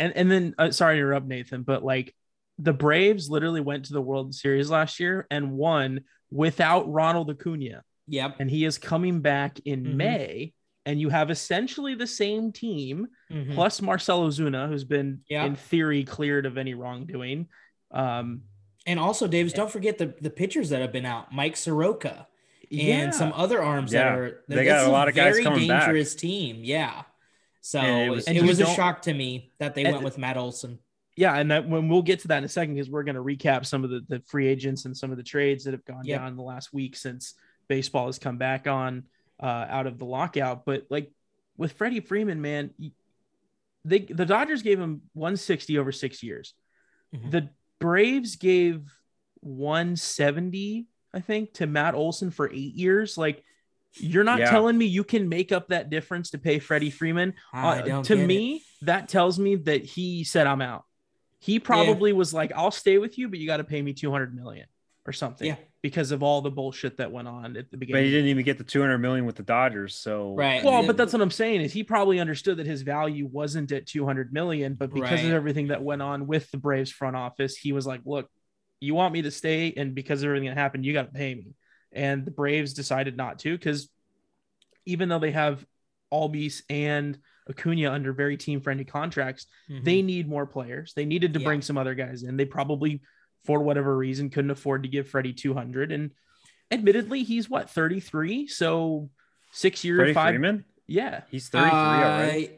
And 0.01 0.17
and 0.17 0.31
then 0.31 0.55
uh, 0.59 0.71
sorry 0.73 0.97
to 0.97 0.99
interrupt 1.01 1.27
Nathan, 1.29 1.63
but 1.63 1.85
like 1.85 2.15
the 2.59 2.73
Braves 2.73 3.31
literally 3.31 3.61
went 3.61 3.85
to 3.87 3.93
the 3.93 4.01
World 4.03 4.35
Series 4.35 4.69
last 4.71 4.99
year 4.99 5.27
and 5.31 5.53
won 5.53 6.01
without 6.33 6.91
Ronald 6.91 7.31
Acuna, 7.31 7.83
Yep. 8.09 8.37
and 8.41 8.51
he 8.51 8.65
is 8.65 8.79
coming 8.79 9.21
back 9.21 9.61
in 9.65 9.85
Mhm. 9.85 9.95
May. 9.95 10.53
And 10.87 10.99
you 11.01 11.11
have 11.11 11.31
essentially 11.31 11.95
the 11.95 12.07
same 12.07 12.51
team 12.53 13.09
Mhm. 13.31 13.55
plus 13.55 13.81
Marcell 13.83 14.27
Ozuna, 14.27 14.69
who's 14.69 14.85
been 14.85 15.21
Yeah. 15.29 15.45
in 15.45 15.55
theory 15.55 16.05
cleared 16.05 16.47
of 16.47 16.57
any 16.59 16.75
wrongdoing. 16.75 17.49
Um, 17.93 18.43
And 18.87 18.99
also, 18.99 19.27
Davis, 19.29 19.53
don't 19.53 19.71
forget 19.71 19.99
the 19.99 20.15
the 20.23 20.31
pitchers 20.31 20.71
that 20.71 20.81
have 20.81 20.93
been 20.93 21.05
out. 21.07 21.33
Mike 21.35 21.57
Soroka 21.57 22.27
and 22.71 22.81
yeah. 22.81 23.11
some 23.11 23.33
other 23.35 23.63
arms 23.63 23.91
that 23.93 24.05
Yeah. 24.07 24.15
are. 24.17 24.45
They 24.49 24.65
got 24.65 24.87
a 24.87 24.91
lot 24.91 25.09
of 25.09 25.15
guys 25.15 25.33
very 25.35 25.45
coming 25.45 25.69
back. 25.69 25.83
Very 25.85 25.99
dangerous 25.99 26.15
team. 26.15 26.61
Yeah. 26.65 27.03
So 27.61 27.79
And 27.79 28.07
it 28.07 28.11
was- 28.11 28.25
and 28.27 28.37
it 28.37 28.43
was 28.43 28.59
a 28.61 28.67
shock 28.67 29.03
to 29.03 29.13
me 29.15 29.53
that 29.59 29.75
they 29.75 29.85
went 29.85 30.03
with 30.03 30.17
Matt 30.19 30.37
Olson. 30.37 30.79
yeah, 31.17 31.37
and 31.37 31.51
that 31.51 31.69
when 31.69 31.89
we'll 31.89 32.01
get 32.03 32.21
to 32.21 32.29
that 32.29 32.39
in 32.39 32.45
a 32.45 32.49
second 32.49 32.75
because 32.75 32.89
we're 32.89 33.03
going 33.03 33.17
to 33.17 33.23
recap 33.23 33.67
some 33.67 33.85
of 33.85 33.91
the, 33.91 34.01
the 34.09 34.21
free 34.27 34.47
agents 34.47 34.87
and 34.87 34.97
some 34.97 35.11
of 35.11 35.17
the 35.19 35.23
trades 35.23 35.65
that 35.65 35.73
have 35.75 35.85
gone 35.85 36.05
Yep. 36.05 36.19
down 36.19 36.29
in 36.29 36.37
the 36.37 36.43
last 36.43 36.73
week 36.73 36.97
since 36.97 37.35
baseball 37.69 38.07
has 38.07 38.19
come 38.19 38.39
back 38.39 38.67
on 38.67 39.05
uh, 39.39 39.67
out 39.69 39.87
of 39.87 39.99
the 39.99 40.05
lockout. 40.07 40.65
But 40.65 40.87
like 40.91 41.11
with 41.59 41.73
Freddie 41.73 42.01
Freeman, 42.01 42.41
man, 42.41 42.71
they 43.85 44.01
the 44.01 44.25
Dodgers 44.27 44.63
gave 44.63 44.79
him 44.81 45.03
160 45.13 45.77
over 45.79 45.93
six 45.93 46.23
years. 46.23 46.55
Mhm. 47.15 47.31
The 47.31 47.49
Braves 47.79 48.37
gave 48.37 48.91
170, 49.43 50.87
I 51.13 51.21
think, 51.21 51.53
to 51.55 51.67
Matt 51.67 51.95
Olson 51.95 52.31
for 52.31 52.51
eight 52.51 52.75
years. 52.75 53.17
Like, 53.19 53.45
you're 53.95 54.25
not 54.25 54.39
Yeah. 54.41 54.51
telling 54.51 54.77
me 54.79 54.87
you 54.87 55.05
can 55.05 55.29
make 55.29 55.53
up 55.53 55.69
that 55.69 55.91
difference 55.91 56.31
to 56.31 56.39
pay 56.39 56.59
Freddie 56.59 56.91
Freeman. 56.91 57.35
Uh, 57.53 57.83
to 57.83 58.03
get 58.17 58.23
it. 58.23 58.27
me, 58.27 58.63
that 58.83 59.09
tells 59.09 59.39
me 59.39 59.57
that 59.57 59.85
he 59.85 60.25
said, 60.25 60.47
"I'm 60.47 60.61
out." 60.63 60.85
He 61.41 61.59
probably 61.59 62.13
was 62.13 62.33
like, 62.35 62.53
"I'll 62.55 62.71
stay 62.71 62.99
with 62.99 63.19
you, 63.19 63.29
but 63.29 63.39
you 63.39 63.47
got 63.47 63.57
to 63.59 63.65
pay 63.65 63.81
me 63.83 63.93
200 63.93 64.35
million 64.35 64.67
or 65.07 65.13
something." 65.13 65.47
Yeah. 65.49 65.57
because 65.83 66.11
of 66.11 66.23
all 66.23 66.43
the 66.43 66.51
bullshit 66.51 66.99
that 66.99 67.11
went 67.11 67.27
on 67.27 67.57
at 67.57 67.71
the 67.71 67.77
beginning. 67.79 68.03
But 68.03 68.05
he 68.05 68.11
didn't 68.11 68.29
even 68.29 68.45
get 68.45 68.59
the 68.59 68.65
200 68.65 68.99
million 68.99 69.25
with 69.25 69.37
the 69.37 69.43
Dodgers. 69.43 69.95
So 69.95 70.35
Right. 70.35 70.63
Well, 70.63 70.87
but 70.87 70.99
that's 70.99 71.15
what 71.15 71.23
I'm 71.23 71.31
saying 71.31 71.63
is 71.63 71.73
he 71.73 71.83
probably 71.85 72.21
understood 72.21 72.59
that 72.59 72.67
his 72.67 72.83
value 72.83 73.27
wasn't 73.27 73.73
at 73.73 73.87
200 73.87 74.31
million, 74.31 74.75
but 74.75 74.93
because 74.93 75.25
of 75.25 75.31
everything 75.33 75.69
that 75.69 75.83
went 75.83 76.03
on 76.03 76.27
with 76.27 76.51
the 76.51 76.59
Braves 76.59 76.91
front 76.93 77.17
office, 77.17 77.57
he 77.57 77.73
was 77.73 77.87
like, 77.87 78.03
"Look, 78.05 78.31
you 78.81 78.95
want 78.95 79.15
me 79.15 79.23
to 79.23 79.31
stay, 79.31 79.73
and 79.75 79.95
because 79.95 80.23
of 80.23 80.27
everything 80.27 80.49
that 80.51 80.59
happened, 80.59 80.85
you 80.85 80.93
got 80.93 81.07
to 81.07 81.13
pay 81.13 81.35
me." 81.35 81.55
And 81.93 82.25
the 82.25 82.31
Braves 82.31 82.73
decided 82.75 83.17
not 83.17 83.39
to 83.41 83.57
because 83.57 83.89
even 84.87 85.09
though 85.09 85.19
they 85.19 85.33
have 85.33 85.65
Albies 86.13 86.63
and 86.71 87.19
Acuna 87.49 87.91
under 87.91 88.13
very 88.13 88.37
team 88.37 88.61
friendly 88.61 88.85
contracts, 88.85 89.47
Mhm. 89.69 89.85
they 89.85 90.03
need 90.03 90.29
more 90.29 90.47
players. 90.47 90.93
They 90.95 91.05
needed 91.05 91.35
to 91.35 91.41
Yeah. 91.41 91.47
bring 91.47 91.63
some 91.63 91.77
other 91.79 91.95
guys 91.95 92.23
in. 92.23 92.37
They 92.37 92.45
probably, 92.45 93.01
for 93.45 93.61
whatever 93.61 93.97
reason, 93.97 94.31
couldn't 94.31 94.51
afford 94.51 94.83
to 94.85 94.89
give 94.89 95.09
Freddie 95.09 95.33
200. 95.33 95.91
And 95.93 96.13
admittedly, 96.71 97.23
he's 97.25 97.49
what, 97.51 97.71
33? 97.71 98.47
So 98.47 99.11
six 99.53 99.85
years, 99.85 99.99
Freddie 99.99 100.15
five. 100.15 100.33
Freeman, 100.35 100.65
Yeah. 100.87 101.23
he's 101.31 101.49
33 101.49 101.79
already. 101.79 102.49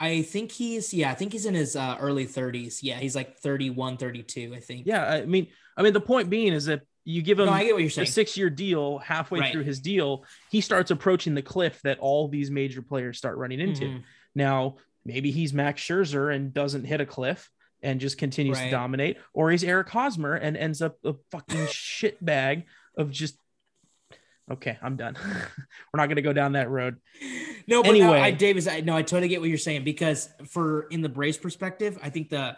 I, 0.00 0.08
I 0.08 0.22
think 0.22 0.50
he's 0.52 0.92
yeah, 0.92 1.10
I 1.10 1.14
think 1.14 1.32
he's 1.32 1.46
in 1.46 1.54
his 1.54 1.76
uh, 1.76 1.96
early 2.00 2.26
30s. 2.26 2.82
Yeah, 2.82 2.98
he's 2.98 3.14
like 3.14 3.38
31, 3.38 3.98
32, 3.98 4.54
I 4.54 4.60
think. 4.60 4.86
Yeah. 4.86 5.04
I 5.08 5.24
mean, 5.26 5.46
I 5.76 5.82
mean, 5.82 5.92
the 5.92 6.00
point 6.00 6.28
being 6.30 6.52
is 6.52 6.64
that 6.66 6.82
you 7.04 7.22
give 7.22 7.38
him 7.40 7.46
No, 7.46 7.52
I 7.52 7.64
get 7.64 7.74
what 7.74 7.82
you're 7.82 8.02
a 8.04 8.06
six 8.06 8.36
year 8.36 8.48
deal 8.50 8.98
halfway 8.98 9.40
Right. 9.40 9.52
through 9.52 9.64
his 9.64 9.80
deal, 9.80 10.24
he 10.50 10.60
starts 10.60 10.90
approaching 10.90 11.34
the 11.34 11.42
cliff 11.42 11.80
that 11.82 11.98
all 11.98 12.28
these 12.28 12.50
major 12.50 12.82
players 12.82 13.18
start 13.18 13.36
running 13.38 13.60
into. 13.60 13.84
Mhm. 13.84 14.02
Now, 14.34 14.76
maybe 15.04 15.30
he's 15.30 15.52
Max 15.52 15.82
Scherzer 15.82 16.34
and 16.34 16.52
doesn't 16.54 16.84
hit 16.84 17.00
a 17.00 17.06
cliff 17.06 17.50
and 17.82 18.00
just 18.00 18.16
continues 18.18 18.58
to 18.60 18.70
dominate, 18.70 19.16
or 19.32 19.50
he's 19.50 19.64
Eric 19.64 19.88
Hosmer 19.88 20.34
and 20.34 20.56
ends 20.56 20.80
up 20.80 20.98
a 21.04 21.14
fucking 21.32 21.66
shit 21.70 22.24
bag 22.24 22.66
of 22.96 23.10
just. 23.10 23.36
Okay, 24.50 24.76
I'm 24.82 24.96
done. 24.96 25.14
We're 25.22 25.98
not 25.98 26.06
going 26.06 26.16
to 26.16 26.22
go 26.22 26.32
down 26.32 26.52
that 26.52 26.68
road. 26.68 26.96
No, 27.66 27.82
but 27.82 27.90
Anyway. 27.90 28.06
no, 28.06 28.12
I, 28.12 28.30
Davis, 28.32 28.66
I 28.66 28.80
no, 28.80 28.96
I 28.96 29.02
totally 29.02 29.28
get 29.28 29.40
what 29.40 29.48
you're 29.48 29.58
saying 29.58 29.84
because 29.84 30.28
for 30.48 30.82
in 30.90 31.00
the 31.00 31.08
Braves 31.08 31.38
perspective, 31.38 31.98
I 32.02 32.10
think 32.10 32.28
the 32.28 32.56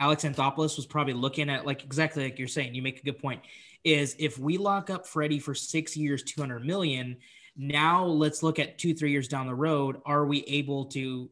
Alex 0.00 0.24
Anthopoulos 0.24 0.76
was 0.76 0.86
probably 0.86 1.12
looking 1.14 1.48
at 1.50 1.64
like 1.66 1.84
exactly 1.84 2.24
like 2.24 2.38
you're 2.38 2.48
saying. 2.48 2.74
You 2.74 2.82
make 2.82 3.00
a 3.00 3.02
good 3.02 3.18
point. 3.18 3.42
Is 3.86 4.16
if 4.18 4.36
we 4.38 4.58
lock 4.58 4.90
up 4.90 5.06
Freddie 5.06 5.38
for 5.38 5.54
six 5.54 5.96
years, 5.96 6.24
200 6.24 6.64
million, 6.66 7.16
now 7.56 8.04
let's 8.04 8.42
look 8.42 8.58
at 8.58 8.78
two, 8.78 8.94
three 8.94 9.12
years 9.12 9.28
down 9.28 9.46
the 9.46 9.54
road. 9.54 10.00
Are 10.04 10.26
we 10.26 10.42
able 10.44 10.86
to 10.86 11.30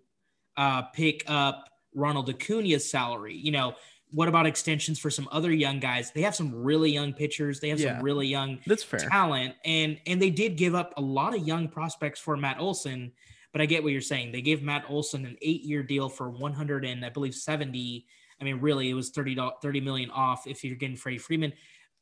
uh, 0.57 0.83
pick 0.83 1.25
up 1.27 1.69
Ronald 1.97 2.29
Acuna's 2.29 2.89
salary? 2.89 3.35
You 3.35 3.51
know, 3.51 3.75
what 4.13 4.29
about 4.29 4.47
extensions 4.47 5.01
for 5.01 5.11
some 5.11 5.29
other 5.33 5.53
young 5.53 5.81
guys? 5.81 6.13
They 6.13 6.23
have 6.23 6.37
some 6.37 6.55
really 6.55 6.93
young 6.93 7.13
pitchers. 7.13 7.59
They 7.59 7.71
have 7.71 7.81
Yeah. 7.81 7.97
some 7.97 8.05
really 8.05 8.29
young 8.29 8.61
That's 8.67 8.85
fair. 8.85 9.01
talent 9.01 9.57
and 9.65 9.99
and 10.07 10.23
they 10.23 10.31
did 10.31 10.57
give 10.57 10.77
up 10.77 10.95
a 10.97 11.01
lot 11.03 11.35
of 11.35 11.45
young 11.45 11.67
prospects 11.67 12.21
for 12.21 12.37
Matt 12.37 12.61
Olson 12.61 13.11
but 13.51 13.61
I 13.61 13.67
get 13.67 13.83
what 13.83 13.91
you're 13.93 14.01
saying 14.01 14.31
they 14.31 14.43
gave 14.43 14.63
Matt 14.63 14.85
Olson 14.89 15.27
an 15.27 15.37
8-year 15.45 15.83
deal 15.83 16.09
for 16.09 16.31
100 16.31 16.85
and 16.85 17.05
I 17.05 17.09
believe 17.09 17.35
70 17.35 18.07
I 18.41 18.45
mean 18.45 18.61
really 18.61 18.91
it 18.91 18.95
was 18.95 19.11
30 19.11 19.35
do- 19.35 19.51
30 19.63 19.81
million 19.81 20.11
off 20.11 20.47
if 20.47 20.63
you're 20.63 20.77
getting 20.77 20.97
Freddie 20.97 21.19
Freeman 21.19 21.53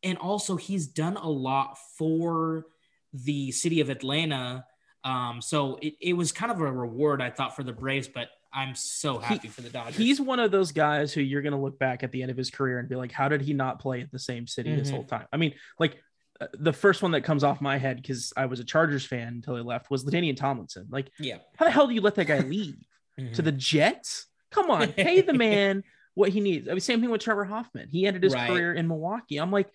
and 0.03 0.19
also 0.19 0.57
he's 0.57 0.87
done 0.87 1.17
a 1.17 1.29
lot 1.29 1.79
for 1.97 2.67
the 3.13 3.51
city 3.53 3.81
of 3.81 3.91
Atlanta 3.91 4.65
um 5.05 5.41
so 5.43 5.79
it, 5.83 5.95
it 6.01 6.13
was 6.15 6.33
kind 6.33 6.53
of 6.53 6.61
a 6.61 6.71
reward 6.73 7.21
I 7.21 7.31
thought 7.31 7.55
for 7.57 7.63
the 7.63 7.73
Braves 7.73 8.09
but 8.09 8.29
I'm 8.55 8.75
so 8.75 9.19
He- 9.19 9.25
happy 9.25 9.49
for 9.49 9.63
the 9.63 9.71
Dodgers 9.71 9.97
He's 9.97 10.21
one 10.21 10.39
of 10.39 10.51
those 10.51 10.73
guys 10.73 11.13
who 11.13 11.21
you're 11.23 11.43
going 11.43 11.55
to 11.55 11.59
look 11.59 11.79
back 11.79 12.03
at 12.03 12.13
the 12.13 12.21
end 12.23 12.31
of 12.31 12.37
his 12.37 12.51
career 12.51 12.79
and 12.79 12.87
be 12.89 12.97
like, 12.97 13.11
how 13.11 13.29
did 13.31 13.41
he 13.41 13.55
not 13.55 13.79
play 13.79 14.03
at 14.03 14.13
the 14.13 14.19
same 14.19 14.47
city 14.47 14.75
this 14.77 14.89
Mhm. 14.91 14.93
whole 14.93 15.05
time? 15.05 15.25
I 15.33 15.39
mean, 15.39 15.55
like 15.79 15.97
uh, 16.39 16.49
the 16.59 16.73
first 16.73 17.03
one 17.03 17.13
that 17.13 17.23
comes 17.23 17.45
off 17.45 17.63
my 17.63 17.79
head 17.79 17.97
because 17.97 18.31
I 18.37 18.45
was 18.47 18.61
a 18.61 18.65
Chargers 18.65 19.07
fan 19.07 19.29
until 19.29 19.57
he 19.57 19.63
left 19.63 19.91
was 19.91 20.05
LaDainian 20.05 20.37
Tomlinson. 20.37 20.87
Like, 20.91 21.11
yeah 21.19 21.39
how 21.57 21.65
the 21.65 21.71
hell 21.71 21.87
do 21.89 21.95
you 21.95 22.03
let 22.03 22.15
that 22.17 22.27
guy 22.27 22.41
leave 22.41 22.77
to 23.35 23.41
the 23.43 23.53
Jets? 23.53 24.27
Come 24.51 24.71
on, 24.71 24.93
pay 24.93 25.23
the 25.23 25.33
man 25.49 25.83
what 26.15 26.29
he 26.29 26.41
needs. 26.41 26.69
I 26.69 26.73
mean, 26.73 26.81
same 26.81 27.01
thing 27.01 27.09
with 27.11 27.23
Trevor 27.23 27.45
Hoffman. 27.47 27.89
He 27.89 28.07
ended 28.07 28.23
his 28.23 28.35
Right. 28.35 28.51
career 28.51 28.75
in 28.75 28.87
Milwaukee. 28.87 29.39
I'm 29.39 29.51
like, 29.51 29.71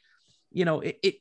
you 0.51 0.65
know, 0.65 0.81
it, 0.81 0.99
it 1.03 1.15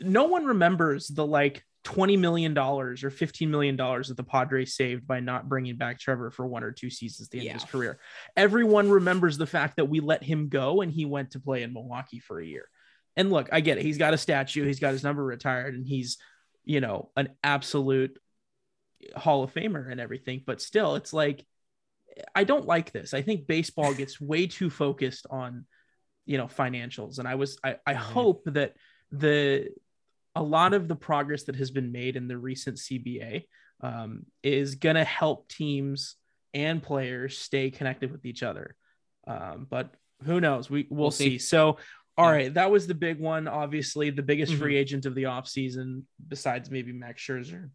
no 0.00 0.24
one 0.24 0.44
remembers 0.44 1.08
the 1.08 1.26
like 1.26 1.64
$20 1.84 2.18
million 2.18 2.56
or 2.58 2.94
$15 2.96 3.48
million 3.48 3.76
that 3.76 4.14
the 4.16 4.24
Padres 4.24 4.74
saved 4.74 5.06
by 5.06 5.20
not 5.20 5.48
bringing 5.48 5.76
back 5.76 6.00
Trevor 6.00 6.30
for 6.30 6.46
one 6.46 6.64
or 6.64 6.72
two 6.72 6.90
seasons 6.90 7.28
at 7.28 7.30
the 7.30 7.38
end 7.38 7.56
of 7.56 7.62
his 7.62 7.70
career. 7.70 7.98
Everyone 8.36 8.90
remembers 8.90 9.38
the 9.38 9.46
fact 9.46 9.76
that 9.76 9.88
we 9.88 10.00
let 10.00 10.22
him 10.22 10.48
go 10.48 10.80
and 10.80 10.90
he 10.90 11.04
went 11.04 11.30
to 11.30 11.40
play 11.40 11.62
in 11.62 11.72
Milwaukee 11.72 12.18
for 12.18 12.40
a 12.40 12.46
year. 12.46 12.68
And 13.16 13.30
look, 13.30 13.48
I 13.52 13.60
get 13.60 13.78
it. 13.78 13.84
He's 13.84 13.98
got 13.98 14.14
a 14.14 14.18
statue, 14.18 14.66
he's 14.66 14.80
got 14.80 14.92
his 14.92 15.04
number 15.04 15.24
retired, 15.24 15.74
and 15.74 15.86
he's, 15.86 16.18
you 16.64 16.80
know, 16.80 17.10
an 17.16 17.30
absolute 17.42 18.18
Hall 19.14 19.44
of 19.44 19.54
Famer 19.54 19.90
and 19.90 20.00
everything. 20.00 20.42
But 20.44 20.60
still, 20.60 20.96
it's 20.96 21.12
like, 21.12 21.46
I 22.34 22.44
don't 22.44 22.66
like 22.66 22.92
this. 22.92 23.14
I 23.14 23.22
think 23.22 23.46
baseball 23.46 23.94
gets 23.94 24.20
way 24.20 24.48
too 24.48 24.70
focused 24.70 25.26
on, 25.30 25.66
you 26.26 26.36
know, 26.38 26.46
financials. 26.46 27.18
And 27.18 27.26
I 27.28 27.36
was, 27.36 27.58
I, 27.64 27.76
I 27.86 27.94
Mhm. 27.94 27.96
hope 27.98 28.42
that 28.46 28.74
the, 29.12 29.68
a 30.34 30.42
lot 30.42 30.74
of 30.74 30.88
the 30.88 30.96
progress 30.96 31.44
that 31.44 31.56
has 31.56 31.70
been 31.70 31.92
made 31.92 32.16
in 32.16 32.28
the 32.28 32.36
recent 32.36 32.76
CBA 32.78 33.46
um, 33.80 34.26
is 34.42 34.74
going 34.74 34.96
to 34.96 35.04
help 35.04 35.48
teams 35.48 36.16
and 36.52 36.82
players 36.82 37.38
stay 37.38 37.70
connected 37.70 38.10
with 38.10 38.24
each 38.26 38.42
other. 38.42 38.74
Um, 39.26 39.66
but 39.70 39.94
who 40.24 40.40
knows? 40.40 40.68
We 40.68 40.86
we'll, 40.90 41.04
We'll 41.04 41.10
see. 41.10 41.30
see. 41.30 41.38
So, 41.38 41.78
all 42.18 42.26
Yeah. 42.26 42.30
right, 42.32 42.54
that 42.54 42.70
was 42.70 42.86
the 42.86 42.94
big 42.94 43.18
one. 43.20 43.46
Obviously, 43.48 44.10
the 44.10 44.22
biggest 44.22 44.52
Mhm. 44.52 44.58
free 44.58 44.76
agent 44.76 45.06
of 45.06 45.14
the 45.14 45.24
offseason, 45.24 46.02
besides 46.28 46.70
maybe 46.70 46.92
Max 46.92 47.22
Scherzer, 47.22 47.70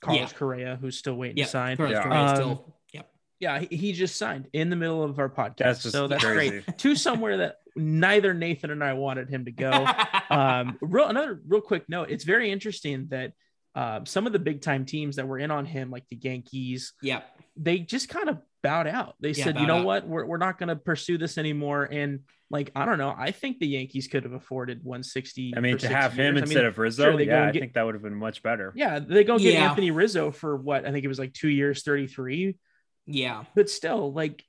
Carlos 0.00 0.32
Yeah. 0.32 0.38
Correa, 0.38 0.76
who's 0.80 0.98
still 0.98 1.14
waiting 1.16 1.38
yeah 1.38 1.44
to 1.44 1.50
sign. 1.50 1.76
Carlos 1.76 1.94
Yeah. 1.94 2.22
Um, 2.30 2.36
still 2.36 2.76
yep 2.92 3.08
Yeah, 3.38 3.60
he, 3.60 3.76
he 3.76 3.92
just 3.92 4.16
signed 4.16 4.48
in 4.52 4.70
the 4.70 4.76
middle 4.76 5.02
of 5.04 5.18
our 5.18 5.28
podcast. 5.30 5.56
That's 5.58 5.90
so 5.90 6.06
that's 6.08 6.24
crazy. 6.24 6.60
great. 6.62 6.78
to 6.78 6.96
somewhere 6.96 7.36
that 7.38 7.58
neither 7.76 8.34
Nathan 8.34 8.70
and 8.70 8.82
I 8.82 8.94
wanted 8.94 9.28
him 9.28 9.44
to 9.44 9.52
go. 9.52 9.86
um, 10.30 10.78
real 10.80 11.06
another 11.06 11.40
real 11.46 11.60
quick 11.60 11.88
note. 11.88 12.10
It's 12.10 12.24
very 12.24 12.50
interesting 12.50 13.06
that 13.08 13.32
um, 13.74 14.06
some 14.06 14.26
of 14.26 14.32
the 14.32 14.38
big 14.38 14.62
time 14.62 14.86
teams 14.86 15.16
that 15.16 15.28
were 15.28 15.38
in 15.38 15.50
on 15.50 15.66
him, 15.66 15.90
like 15.90 16.04
the 16.08 16.16
Yankees, 16.16 16.92
yep 17.02 17.24
they 17.58 17.78
just 17.78 18.10
kind 18.10 18.28
of 18.28 18.38
bowed 18.62 18.86
out. 18.86 19.14
They 19.20 19.30
Yeah, 19.30 19.44
said, 19.44 19.58
you 19.58 19.66
know 19.66 19.78
out. 19.78 19.86
what, 19.86 20.06
we're, 20.06 20.26
we're 20.26 20.36
not 20.36 20.58
going 20.58 20.68
to 20.68 20.76
pursue 20.76 21.16
this 21.16 21.38
anymore. 21.38 21.88
And 21.90 22.20
like, 22.50 22.70
I 22.76 22.84
don't 22.84 22.98
know. 22.98 23.14
I 23.16 23.30
think 23.30 23.60
the 23.60 23.66
Yankees 23.66 24.08
could 24.08 24.24
have 24.24 24.34
afforded 24.34 24.84
160. 24.84 25.54
I 25.56 25.60
mean, 25.60 25.74
to 25.78 25.80
six 25.80 25.92
have 25.92 26.12
him 26.12 26.18
years. 26.18 26.28
I 26.28 26.32
mean, 26.34 26.42
instead 26.42 26.64
of 26.66 26.76
Rizzo, 26.78 27.04
sure, 27.04 27.16
they 27.16 27.24
yeah, 27.24 27.36
and 27.38 27.44
I 27.46 27.52
get- 27.52 27.60
think 27.60 27.72
that 27.72 27.86
would 27.86 27.94
have 27.94 28.02
been 28.02 28.14
much 28.14 28.42
better. 28.42 28.74
yeah, 28.76 28.98
they 28.98 29.24
go 29.24 29.38
get 29.38 29.54
Yeah. 29.54 29.70
Anthony 29.70 29.90
Rizzo 29.90 30.30
for 30.32 30.54
what 30.54 30.86
I 30.86 30.92
think 30.92 31.02
it 31.02 31.08
was 31.08 31.18
like 31.18 31.32
two 31.32 31.48
years, 31.48 31.82
33 31.82 32.56
yeah 33.06 33.44
but 33.54 33.70
still 33.70 34.12
like 34.12 34.42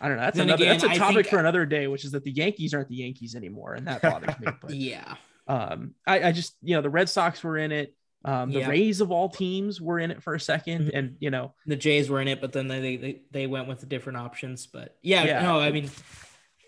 I 0.00 0.08
don't 0.08 0.16
know. 0.16 0.22
That's 0.24 0.36
Then 0.36 0.48
another. 0.48 0.64
again, 0.64 0.78
that's 0.78 0.84
a 0.84 0.94
I 0.94 0.98
topic 0.98 1.14
think- 1.16 1.26
for 1.28 1.38
another 1.38 1.64
day, 1.66 1.86
which 1.86 2.04
is 2.04 2.12
that 2.12 2.24
the 2.24 2.32
Yankees 2.32 2.74
aren't 2.74 2.88
the 2.88 2.96
Yankees 2.96 3.34
anymore, 3.36 3.74
and 3.74 3.86
that 3.86 4.02
bothers 4.02 4.38
me. 4.40 4.48
But 4.60 4.70
Yeah. 4.74 5.14
um, 5.46 5.94
I, 6.06 6.28
I 6.28 6.32
just 6.32 6.56
you 6.62 6.74
know 6.74 6.82
the 6.82 6.90
Red 6.90 7.08
Sox 7.08 7.42
were 7.44 7.56
in 7.58 7.70
it. 7.72 7.94
Um, 8.24 8.50
the 8.50 8.58
Yeah. 8.60 8.68
Rays 8.68 9.00
of 9.00 9.12
all 9.12 9.28
teams 9.28 9.80
were 9.80 10.00
in 10.00 10.10
it 10.10 10.22
for 10.22 10.34
a 10.34 10.38
2nd 10.38 10.86
Mhm. 10.86 10.90
and 10.94 11.16
you 11.20 11.30
know 11.30 11.54
The 11.66 11.76
Jays 11.76 12.10
were 12.10 12.20
in 12.20 12.26
it, 12.28 12.40
but 12.40 12.52
then 12.52 12.66
they 12.66 12.96
they, 12.96 13.22
they 13.30 13.46
went 13.46 13.68
with 13.68 13.78
the 13.80 13.86
different 13.86 14.18
options. 14.18 14.66
But 14.66 14.96
yeah, 15.02 15.24
Yeah. 15.24 15.42
no, 15.42 15.60
I 15.60 15.70
mean, 15.70 15.84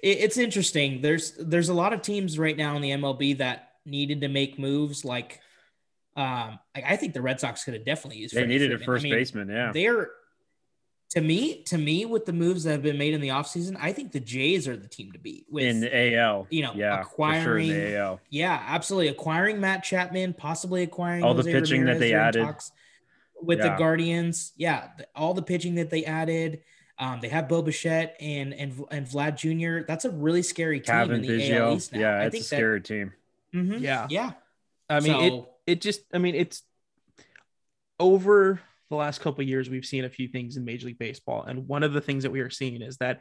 it, 0.03 0.19
it's 0.19 0.39
interesting. 0.39 1.01
There's 1.01 1.33
there's 1.37 1.69
a 1.69 1.75
lot 1.75 1.93
of 1.93 2.03
teams 2.03 2.39
right 2.39 2.57
now 2.57 2.77
in 2.77 2.83
the 2.83 2.91
MLB 2.93 3.39
that 3.39 3.73
needed 3.85 4.21
to 4.21 4.29
make 4.29 4.59
moves. 4.59 5.05
Like, 5.05 5.41
um, 6.17 6.59
I, 6.77 6.83
I 6.91 6.97
think 6.97 7.15
the 7.15 7.23
Red 7.23 7.41
Sox 7.41 7.65
could 7.65 7.75
have 7.75 7.85
definitely 7.85 8.21
used. 8.21 8.35
They 8.35 8.47
needed 8.47 8.73
a 8.73 8.79
first 8.79 9.03
I 9.05 9.09
mean, 9.09 9.15
baseman. 9.15 9.49
Yeah. 9.49 9.73
They're 9.73 10.11
to 11.11 11.21
me, 11.21 11.63
to 11.65 11.77
me, 11.77 12.05
with 12.05 12.25
the 12.25 12.33
moves 12.33 12.65
that 12.65 12.73
have 12.73 12.83
been 12.83 12.97
made 12.99 13.15
in 13.15 13.21
the 13.21 13.29
offseason, 13.29 13.77
I 13.81 13.93
think 13.93 14.13
the 14.13 14.21
Jays 14.21 14.69
are 14.69 14.77
the 14.77 14.87
team 14.89 15.11
to 15.13 15.19
beat. 15.19 15.47
With 15.51 15.65
in 15.65 15.81
the 15.81 16.15
AL. 16.17 16.47
you 16.51 16.63
know, 16.63 16.73
yeah, 16.75 17.03
for 17.03 17.33
sure 17.43 17.59
in 17.59 17.67
acquiring- 17.67 17.69
the 17.69 17.97
AL. 17.97 18.21
Yeah, 18.31 18.65
absolutely. 18.69 19.09
Acquiring 19.09 19.61
Matt 19.61 19.83
Chapman, 19.83 20.35
possibly 20.35 20.83
acquiring 20.85 21.25
All 21.25 21.35
the 21.35 21.43
pitching 21.43 21.81
that 21.85 21.95
Ramirez, 21.95 21.99
they 22.01 22.09
they're 22.11 22.21
added. 22.21 22.43
talks 22.45 22.71
with 23.43 23.59
Yeah. 23.59 23.71
the 23.71 23.77
Guardians. 23.79 24.53
Yeah, 24.57 24.89
the- 24.99 25.09
all 25.17 25.35
the 25.35 25.43
pitching 25.43 25.75
that 25.77 25.91
they 25.91 26.05
added. 26.05 26.61
Um, 26.99 27.19
they 27.21 27.29
have 27.29 27.49
Bo 27.49 27.63
Bichette 27.63 28.15
and 28.21 28.53
and 28.55 28.85
and 28.91 29.07
Vlad 29.07 29.37
Jr. 29.37 29.87
That's 29.87 30.05
a 30.05 30.11
really 30.11 30.43
scary 30.43 30.79
team 30.81 30.95
Kevin 30.95 31.25
in 31.25 31.39
the 31.39 31.53
AL 31.57 31.75
East 31.77 31.93
now. 31.95 31.99
Yeah, 31.99 32.11
I 32.19 32.25
it's 32.27 32.29
a 32.29 32.31
think 32.33 32.43
that- 32.51 32.57
scary 32.57 32.81
team. 32.83 33.13
Mhm. 33.55 33.81
yeah 33.81 34.07
yeah. 34.11 34.33
I 34.89 35.01
mean 35.01 35.21
it 35.33 35.45
it 35.67 35.81
just 35.81 36.03
I 36.13 36.19
mean 36.19 36.35
it's 36.35 36.63
over 37.99 38.61
the 38.91 38.97
last 38.97 39.21
couple 39.21 39.41
of 39.41 39.49
years 39.49 39.71
we've 39.71 39.87
seen 39.87 40.05
a 40.05 40.11
few 40.11 40.29
things 40.29 40.57
in 40.57 40.65
Major 40.65 40.87
League 40.89 40.99
Baseball 40.99 41.45
and 41.45 41.67
one 41.69 41.83
of 41.83 41.93
the 41.93 42.01
things 42.01 42.25
that 42.25 42.31
we 42.33 42.41
are 42.41 42.51
seeing 42.51 42.83
is 42.83 42.97
that 42.99 43.21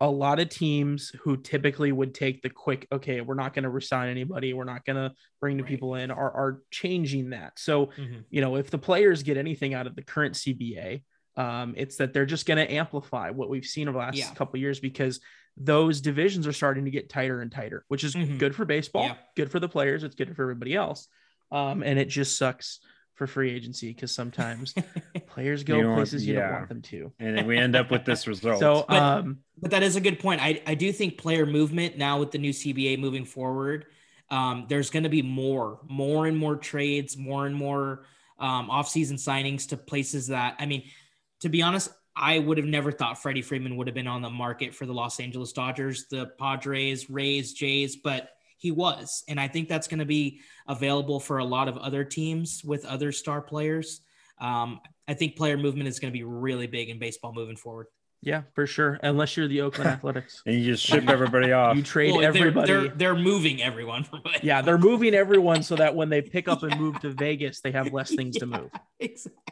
a 0.00 0.08
lot 0.08 0.38
of 0.38 0.48
teams 0.48 1.10
who 1.22 1.36
typically 1.36 1.90
would 1.90 2.14
take 2.14 2.42
the 2.42 2.50
quick 2.50 2.86
okay 2.92 3.20
we're 3.20 3.34
not 3.34 3.52
going 3.54 3.64
to 3.64 3.70
resign 3.70 4.08
anybody 4.10 4.52
we're 4.52 4.64
not 4.64 4.84
going 4.84 4.96
to 4.96 5.12
bring 5.40 5.56
new 5.56 5.64
Right. 5.64 5.70
people 5.70 5.94
in 5.96 6.10
are 6.12 6.30
are 6.30 6.62
changing 6.70 7.30
that 7.30 7.58
so 7.58 7.86
mhm. 7.86 8.24
you 8.30 8.40
know 8.40 8.56
if 8.56 8.70
the 8.70 8.78
players 8.78 9.22
get 9.24 9.36
anything 9.38 9.74
out 9.74 9.86
of 9.88 9.96
the 9.96 10.02
current 10.02 10.34
CBA 10.34 11.02
um, 11.36 11.74
it's 11.76 11.96
that 11.96 12.12
they're 12.12 12.26
just 12.26 12.46
going 12.46 12.58
to 12.58 12.70
amplify 12.72 13.30
what 13.30 13.48
we've 13.48 13.64
seen 13.64 13.88
over 13.88 13.94
the 13.98 14.04
last 14.04 14.16
Yeah. 14.16 14.34
couple 14.34 14.56
of 14.56 14.60
years 14.60 14.78
because 14.80 15.20
those 15.56 16.00
divisions 16.00 16.46
are 16.48 16.52
starting 16.52 16.84
to 16.84 16.90
get 16.90 17.08
tighter 17.08 17.40
and 17.42 17.50
tighter, 17.50 17.84
which 17.88 18.02
is 18.02 18.14
Mhm. 18.16 18.38
good 18.40 18.54
for 18.56 18.64
baseball, 18.64 19.04
Yeah. 19.04 19.16
good 19.36 19.48
for 19.50 19.60
the 19.60 19.68
players, 19.68 20.02
it's 20.02 20.16
good 20.16 20.34
for 20.34 20.42
everybody 20.42 20.74
else. 20.74 21.06
Um, 21.52 21.82
and 21.84 21.96
it 21.96 22.08
just 22.08 22.36
sucks 22.36 22.80
for 23.18 23.26
free 23.26 23.50
agency 23.50 23.92
because 23.92 24.12
sometimes 24.14 24.72
players 25.26 25.64
go 25.64 25.76
You 25.76 25.94
places 25.94 26.24
you 26.24 26.34
don't 26.34 26.52
want 26.52 26.68
them 26.68 26.82
to. 26.82 27.12
And 27.18 27.36
then 27.36 27.46
we 27.46 27.58
end 27.58 27.74
up 27.74 27.90
with 27.90 28.04
this 28.04 28.26
result. 28.32 28.60
So, 28.60 28.84
But- 28.88 29.02
um, 29.02 29.40
But 29.60 29.72
that 29.72 29.82
is 29.82 29.96
a 29.96 30.00
good 30.00 30.20
point. 30.20 30.40
I, 30.40 30.62
I 30.66 30.74
do 30.74 30.92
think 30.92 31.18
player 31.18 31.44
movement 31.44 31.98
now 31.98 32.20
with 32.20 32.30
the 32.30 32.38
new 32.38 32.52
CBA 32.52 32.98
moving 32.98 33.24
forward, 33.24 33.86
um, 34.30 34.66
there's 34.68 34.90
going 34.90 35.02
to 35.02 35.08
be 35.08 35.22
more, 35.22 35.80
more 35.88 36.26
and 36.26 36.36
more 36.36 36.56
trades, 36.56 37.16
more 37.16 37.46
and 37.46 37.56
more 37.56 38.04
um, 38.38 38.68
offseason 38.68 39.14
signings 39.14 39.68
to 39.70 39.76
places 39.76 40.28
that, 40.28 40.54
I 40.60 40.66
mean, 40.66 40.84
to 41.40 41.48
be 41.48 41.60
honest, 41.60 41.90
I 42.14 42.38
would 42.38 42.58
have 42.58 42.66
never 42.66 42.92
thought 42.92 43.20
Freddie 43.20 43.42
Freeman 43.42 43.76
would 43.76 43.88
have 43.88 43.94
been 43.94 44.06
on 44.06 44.22
the 44.22 44.30
market 44.30 44.74
for 44.74 44.86
the 44.86 44.92
Los 44.92 45.18
Angeles 45.18 45.52
Dodgers, 45.52 46.06
the 46.08 46.26
Padres, 46.38 47.10
Rays, 47.10 47.52
Jays, 47.52 47.96
but 47.96 48.30
he 48.58 48.70
was. 48.70 49.24
And 49.28 49.40
I 49.40 49.48
think 49.48 49.68
that's 49.68 49.88
going 49.88 50.00
to 50.00 50.04
be 50.04 50.40
available 50.66 51.18
for 51.20 51.38
a 51.38 51.44
lot 51.44 51.68
of 51.68 51.78
other 51.78 52.04
teams 52.04 52.62
with 52.64 52.84
other 52.84 53.12
star 53.12 53.40
players. 53.40 54.02
Um, 54.40 54.80
I 55.08 55.14
think 55.14 55.36
player 55.36 55.56
movement 55.56 55.88
is 55.88 55.98
going 55.98 56.12
to 56.12 56.16
be 56.18 56.24
really 56.24 56.66
big 56.66 56.90
in 56.90 56.98
baseball 56.98 57.32
moving 57.32 57.56
forward. 57.56 57.86
yeah, 58.20 58.42
for 58.54 58.66
sure. 58.66 58.98
Unless 59.02 59.36
you're 59.36 59.48
the 59.48 59.60
Oakland 59.62 59.88
Athletics, 59.96 60.42
and 60.44 60.56
you 60.56 60.64
just 60.72 60.84
ship 60.84 61.08
everybody 61.08 61.52
off. 61.52 61.76
you 61.76 61.82
trade 61.82 62.10
Well, 62.12 62.20
they're- 62.20 62.28
everybody. 62.28 62.66
They're, 62.72 62.88
they're, 62.88 63.14
moving 63.16 63.62
everyone 63.62 64.06
yeah, 64.42 64.60
they're 64.60 64.76
moving 64.76 65.14
everyone 65.14 65.62
so 65.62 65.76
that 65.76 65.94
when 65.94 66.08
they 66.08 66.20
pick 66.20 66.46
up 66.48 66.62
and 66.64 66.78
move 66.80 67.00
to 67.00 67.10
Vegas, 67.10 67.60
they 67.60 67.70
have 67.72 67.92
less 67.92 68.14
things 68.14 68.36
to 68.38 68.46
move. 68.56 68.70
Exactly. 69.00 69.42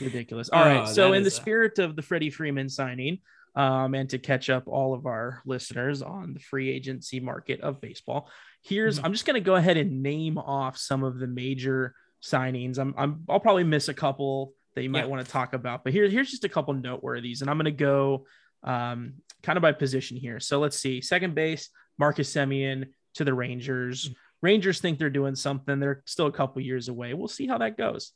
Ridiculous. 0.00 0.48
All 0.48 0.64
right. 0.64 0.84
Oh, 0.88 0.92
So, 0.92 1.12
in 1.12 1.22
the 1.22 1.28
a- 1.28 1.30
spirit 1.30 1.78
of 1.78 1.94
the 1.96 2.02
Freddie 2.02 2.30
Freeman 2.30 2.68
signing, 2.68 3.18
um, 3.56 3.94
and 3.94 4.08
to 4.10 4.18
catch 4.18 4.48
up 4.50 4.64
all 4.68 4.94
of 4.94 5.06
our 5.06 5.42
listeners 5.44 6.02
on 6.02 6.34
the 6.34 6.40
free 6.40 6.70
agency 6.70 7.18
market 7.18 7.60
of 7.62 7.80
baseball, 7.80 8.30
here's 8.62 8.98
Mhm. 9.00 9.04
I'm 9.06 9.12
just 9.12 9.24
going 9.26 9.34
to 9.34 9.40
go 9.40 9.56
ahead 9.56 9.76
and 9.76 10.02
name 10.02 10.38
off 10.38 10.76
some 10.78 11.02
of 11.02 11.18
the 11.18 11.26
major 11.26 11.94
signings. 12.22 12.78
I'm, 12.78 12.94
I'm 12.96 13.24
I'll 13.28 13.40
probably 13.40 13.64
miss 13.64 13.88
a 13.88 13.94
couple 13.94 14.52
that 14.74 14.82
you 14.82 14.90
might 14.90 15.00
Yeah. 15.04 15.06
want 15.06 15.24
to 15.24 15.32
talk 15.32 15.54
about, 15.54 15.82
but 15.84 15.92
here, 15.92 16.08
here's 16.08 16.30
just 16.30 16.44
a 16.44 16.48
couple 16.48 16.74
noteworthies, 16.74 17.40
and 17.40 17.50
I'm 17.50 17.56
going 17.56 17.64
to 17.64 17.70
go 17.72 18.26
um, 18.62 19.14
kind 19.42 19.56
of 19.56 19.62
by 19.62 19.72
position 19.72 20.16
here. 20.16 20.40
So 20.40 20.58
let's 20.58 20.78
see. 20.78 21.00
Second 21.00 21.34
base, 21.34 21.68
Marcus 21.98 22.32
Semien 22.32 22.88
to 23.14 23.24
the 23.24 23.32
Rangers. 23.32 24.10
Rangers 24.42 24.80
think 24.80 24.98
they're 24.98 25.08
doing 25.08 25.34
something. 25.36 25.78
They're 25.78 26.02
still 26.04 26.26
a 26.26 26.32
couple 26.32 26.60
years 26.62 26.88
away. 26.88 27.14
We'll 27.14 27.28
see 27.28 27.46
how 27.46 27.58
that 27.58 27.76
goes. 27.78 28.12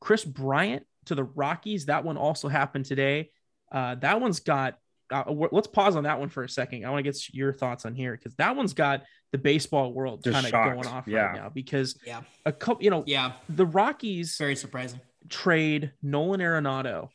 Kris 0.00 0.24
Bryant 0.24 0.84
to 1.06 1.14
the 1.14 1.24
Rockies. 1.24 1.86
That 1.86 2.04
one 2.04 2.16
also 2.18 2.48
happened 2.48 2.84
today. 2.84 3.30
Uh, 3.72 3.94
that 3.96 4.20
one's 4.20 4.40
got. 4.40 4.78
Uh, 5.10 5.24
let's 5.52 5.66
pause 5.66 5.96
on 5.96 6.04
that 6.04 6.18
one 6.18 6.28
for 6.28 6.44
a 6.44 6.48
second. 6.48 6.84
I 6.84 6.90
want 6.90 7.04
to 7.04 7.10
get 7.10 7.34
your 7.34 7.52
thoughts 7.52 7.84
on 7.84 7.94
here 7.94 8.12
because 8.16 8.34
that 8.36 8.56
one's 8.56 8.72
got 8.72 9.02
the 9.32 9.38
baseball 9.38 9.92
world 9.92 10.24
kind 10.24 10.46
of 10.46 10.52
going 10.52 10.86
off 10.86 11.06
Yeah. 11.06 11.18
right 11.26 11.34
now 11.36 11.48
because 11.50 11.98
Yeah. 12.06 12.22
a 12.46 12.52
couple, 12.52 12.82
you 12.82 12.90
know, 12.90 13.04
Yeah. 13.06 13.32
the 13.48 13.66
Rockies 13.66 14.36
Very 14.38 14.56
surprising. 14.56 15.00
trade 15.28 15.92
Nolan 16.02 16.40
Arenado 16.40 17.08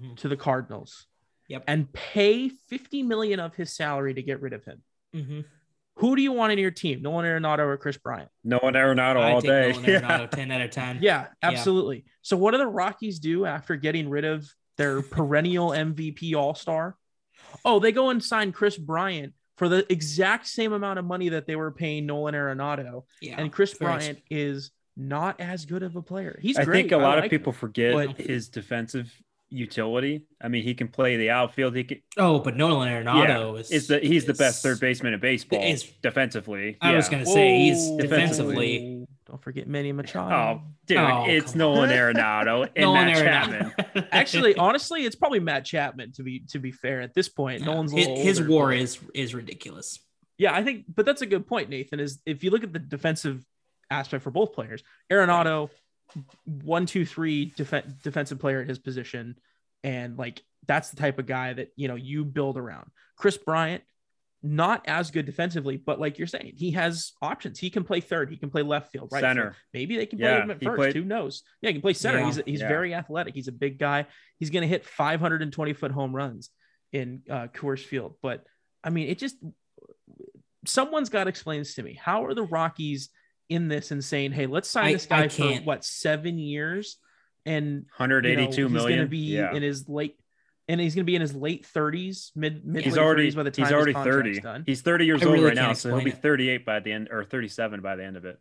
Mhm. 0.00 0.16
to 0.18 0.28
the 0.28 0.36
Cardinals 0.36 1.06
Yep. 1.48 1.64
and 1.66 1.92
pay 1.92 2.48
50 2.48 3.02
million 3.02 3.40
of 3.40 3.54
his 3.54 3.72
salary 3.74 4.14
to 4.14 4.22
get 4.22 4.40
rid 4.40 4.52
of 4.52 4.64
him. 4.64 4.82
Mm-hmm. 5.14 5.40
Who 5.96 6.16
do 6.16 6.22
you 6.22 6.32
want 6.32 6.52
in 6.52 6.58
your 6.58 6.70
team, 6.70 7.02
Nolan 7.02 7.24
Arenado 7.26 7.60
or 7.60 7.76
Kris 7.76 7.96
Bryant? 7.98 8.30
no 8.44 8.58
one 8.58 8.74
Arenado 8.74 9.16
I 9.20 9.32
all 9.32 9.40
day. 9.40 9.72
Nolan 9.72 9.84
Yeah. 9.88 10.00
Arenado 10.00 10.30
10 10.30 10.50
out 10.50 10.60
of 10.60 10.70
10. 10.70 10.98
Yeah, 11.02 11.28
absolutely. 11.42 12.04
So 12.22 12.36
what 12.36 12.52
do 12.52 12.58
the 12.58 12.66
Rockies 12.66 13.18
do 13.18 13.44
after 13.46 13.76
getting 13.76 14.08
rid 14.08 14.24
of 14.24 14.48
their 14.76 15.02
perennial 15.02 15.70
MVP 15.72 16.34
All-Star? 16.34 16.96
Oh, 17.64 17.78
they 17.78 17.92
go 17.92 18.10
and 18.10 18.22
sign 18.22 18.52
Kris 18.52 18.76
Bryant 18.76 19.32
for 19.56 19.68
the 19.68 19.84
exact 19.92 20.46
same 20.46 20.72
amount 20.72 20.98
of 20.98 21.04
money 21.04 21.28
that 21.30 21.46
they 21.46 21.56
were 21.56 21.70
paying 21.70 22.06
Nolan 22.06 22.34
Arenado, 22.34 23.04
Yeah. 23.20 23.36
and 23.38 23.52
Kris 23.52 23.76
very- 23.76 23.92
Bryant 23.92 24.18
is 24.30 24.70
not 24.96 25.40
as 25.40 25.64
good 25.66 25.82
of 25.82 25.96
a 25.96 26.02
player. 26.02 26.38
He's 26.42 26.56
I 26.58 26.64
great. 26.64 26.82
think 26.82 26.92
a 26.92 26.96
lot 26.96 27.16
like 27.16 27.18
of 27.18 27.24
him. 27.24 27.30
people 27.30 27.52
forget 27.52 27.92
but- 27.94 28.16
his 28.18 28.48
defensive 28.48 29.12
utility. 29.52 30.22
I 30.40 30.48
mean, 30.48 30.62
he 30.62 30.74
can 30.74 30.88
play 30.88 31.16
the 31.16 31.30
outfield. 31.30 31.74
He 31.74 31.84
can. 31.84 32.00
Oh, 32.16 32.38
but 32.38 32.56
Nolan 32.56 32.88
Arenado 32.88 33.58
is, 33.58 33.70
Is 33.70 33.86
the 33.88 33.98
he's 33.98 34.24
the 34.24 34.34
best 34.34 34.62
third 34.62 34.78
baseman 34.80 35.12
in 35.12 35.20
baseball 35.20 35.60
is- 35.62 35.82
defensively. 36.02 36.76
I 36.80 36.94
was 36.94 37.08
going 37.08 37.24
to 37.24 37.30
say 37.30 37.58
he's 37.58 37.76
Whoa. 37.88 37.98
defensively. 37.98 38.99
Don't 39.30 39.40
forget 39.42 39.68
Manny 39.68 39.92
Machado. 39.92 40.34
Oh, 40.34 40.62
dude, 40.86 40.98
Oh, 40.98 41.24
it's 41.28 41.54
Nolan 41.54 41.90
Arenado 41.90 42.64
and 42.74 42.82
Nolan 42.82 43.06
Matt 43.06 43.16
Arenado. 43.16 43.76
Chapman. 43.76 44.08
Actually, 44.12 44.56
honestly, 44.56 45.04
it's 45.06 45.14
probably 45.14 45.38
Matt 45.38 45.64
Chapman 45.64 46.10
to 46.14 46.24
be 46.24 46.40
to 46.50 46.58
be 46.58 46.72
fair 46.72 47.00
at 47.00 47.14
this 47.14 47.28
point. 47.28 47.60
Yeah. 47.60 47.66
Nolan's 47.66 47.92
a 47.92 47.96
his, 47.96 48.08
little 48.08 48.22
his 48.24 48.42
war 48.42 48.66
but- 48.68 48.78
is 48.78 48.98
is 49.14 49.34
ridiculous. 49.34 50.00
Yeah, 50.36 50.52
I 50.54 50.64
think, 50.64 50.86
but 50.92 51.06
that's 51.06 51.22
a 51.22 51.26
good 51.26 51.46
point, 51.46 51.68
Nathan. 51.68 52.00
Is 52.00 52.20
if 52.26 52.42
you 52.42 52.50
look 52.50 52.64
at 52.64 52.72
the 52.72 52.78
defensive 52.80 53.44
aspect 53.90 54.24
for 54.24 54.30
both 54.30 54.52
players, 54.52 54.82
Arenado, 55.12 55.70
one, 56.44 56.86
two, 56.86 57.04
three 57.06 57.52
def- 57.56 57.84
defensive 58.02 58.40
player 58.40 58.60
at 58.62 58.68
his 58.68 58.78
position, 58.80 59.36
and 59.84 60.16
like 60.18 60.42
that's 60.66 60.90
the 60.90 60.96
type 60.96 61.18
of 61.20 61.26
guy 61.26 61.52
that 61.52 61.68
you 61.76 61.86
know 61.86 61.94
you 61.94 62.24
build 62.24 62.56
around. 62.56 62.90
Kris 63.16 63.36
Bryant, 63.36 63.84
not 64.42 64.82
as 64.88 65.10
good 65.10 65.26
defensively, 65.26 65.76
but 65.76 66.00
like 66.00 66.16
you're 66.18 66.26
saying, 66.26 66.54
he 66.56 66.70
has 66.70 67.12
options. 67.20 67.58
He 67.58 67.68
can 67.68 67.84
play 67.84 68.00
third, 68.00 68.30
he 68.30 68.36
can 68.36 68.48
play 68.50 68.62
left 68.62 68.90
field, 68.90 69.10
right 69.12 69.20
Center. 69.20 69.42
field. 69.50 69.54
Maybe 69.74 69.96
they 69.96 70.06
can 70.06 70.18
play 70.18 70.28
Yeah, 70.30 70.42
him 70.42 70.50
at 70.50 70.62
first. 70.62 70.76
played- 70.76 70.96
Who 70.96 71.04
knows? 71.04 71.42
Yeah, 71.60 71.68
he 71.68 71.74
can 71.74 71.82
play 71.82 71.92
center. 71.92 72.20
Yeah. 72.20 72.26
He's 72.26 72.40
he's 72.46 72.60
Yeah. 72.60 72.68
very 72.68 72.94
athletic. 72.94 73.34
He's 73.34 73.48
a 73.48 73.52
big 73.52 73.78
guy. 73.78 74.06
He's 74.38 74.50
going 74.50 74.62
to 74.62 74.68
hit 74.68 74.84
520 74.86 75.72
foot 75.74 75.90
home 75.90 76.16
runs 76.16 76.50
in 76.92 77.22
uh, 77.28 77.48
Coors 77.48 77.80
Field. 77.84 78.14
But 78.22 78.44
I 78.82 78.88
mean, 78.90 79.08
it 79.08 79.18
just 79.18 79.36
someone's 80.66 81.08
got 81.08 81.24
to 81.24 81.30
explain 81.30 81.60
this 81.60 81.74
to 81.74 81.82
me. 81.82 81.94
How 81.94 82.24
are 82.24 82.34
the 82.34 82.44
Rockies 82.44 83.10
in 83.48 83.68
this 83.68 83.90
and 83.90 84.02
saying, 84.04 84.32
"Hey, 84.32 84.46
let's 84.46 84.68
sign 84.68 84.86
I- 84.86 84.92
this 84.92 85.06
guy 85.06 85.28
for 85.28 85.54
what 85.62 85.84
seven 85.84 86.38
years?" 86.38 86.96
And 87.46 87.86
182 87.96 88.62
you 88.62 88.68
know, 88.68 88.74
million. 88.74 88.90
He's 88.90 88.96
going 88.96 89.06
to 89.06 89.10
be 89.10 89.18
yeah. 89.18 89.54
in 89.54 89.62
his 89.62 89.88
late, 89.88 90.19
and 90.70 90.80
he's 90.80 90.94
going 90.94 91.04
to 91.04 91.10
be 91.10 91.16
in 91.16 91.20
his 91.20 91.34
late 91.34 91.66
30s, 91.74 92.30
mid 92.36 92.64
mid 92.64 92.84
He's 92.84 92.96
late 92.96 93.02
already 93.02 93.30
30s 93.30 93.36
by 93.36 93.42
the 93.42 93.50
time 93.50 93.64
he's 93.66 93.72
already 93.72 93.90
his 93.92 93.94
contract's 93.96 94.38
30. 94.38 94.40
done. 94.40 94.62
He's 94.66 94.80
30 94.82 95.04
years 95.06 95.22
I 95.22 95.26
old 95.26 95.34
really 95.34 95.46
right 95.46 95.54
now, 95.56 95.72
so 95.72 95.88
he'll 95.90 95.98
be 95.98 96.10
explain 96.10 96.18
it. 96.18 96.22
38 96.22 96.64
by 96.66 96.80
the 96.80 96.92
end 96.92 97.08
or 97.10 97.24
37 97.24 97.80
by 97.80 97.96
the 97.96 98.04
end 98.04 98.16
of 98.16 98.24
it. 98.24 98.38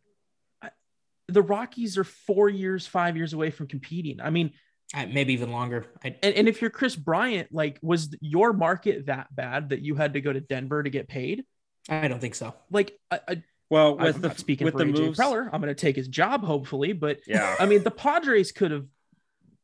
The 1.28 1.42
Rockies 1.42 1.98
are 1.98 2.04
four 2.04 2.50
years, 2.50 2.88
five 2.88 3.15
years 3.18 3.34
away 3.34 3.52
from 3.52 3.68
competing. 3.68 4.20
I 4.22 4.30
mean, 4.32 4.52
Uh, 4.96 5.06
maybe 5.12 5.34
even 5.34 5.52
longer. 5.52 5.86
I, 6.04 6.15
and, 6.24 6.34
and 6.36 6.48
if 6.48 6.62
you're 6.62 6.72
Kris 6.72 6.96
Bryant, 6.96 7.50
like, 7.52 7.78
was 7.84 8.15
your 8.22 8.54
market 8.54 9.06
that 9.08 9.28
bad 9.36 9.70
that 9.70 9.82
you 9.82 9.96
had 9.96 10.13
to 10.13 10.22
go 10.22 10.34
to 10.34 10.39
Denver 10.39 10.82
to 10.82 10.89
get 10.89 11.08
paid? 11.08 11.46
I 11.88 12.08
don't 12.08 12.20
think 12.20 12.36
so. 12.36 12.56
Like, 12.72 12.98
I, 13.12 13.20
I, 13.28 13.44
Well, 13.70 13.98
I'm 14.00 14.06
with 14.06 14.22
the 14.22 14.28
not 14.30 14.39
speaking 14.39 14.65
with 14.65 14.74
for 14.74 14.80
the 14.80 14.86
AJ 14.86 15.00
moves, 15.00 15.20
Preller. 15.20 15.50
I'm 15.54 15.62
going 15.62 15.74
to 15.74 15.80
take 15.80 15.96
his 15.96 16.08
job, 16.08 16.44
hopefully. 16.44 16.94
But 16.94 17.20
yeah, 17.28 17.56
I 17.60 17.65
mean, 17.68 17.84
the 17.84 17.92
Padres 17.92 18.52
could 18.52 18.72
have 18.72 18.86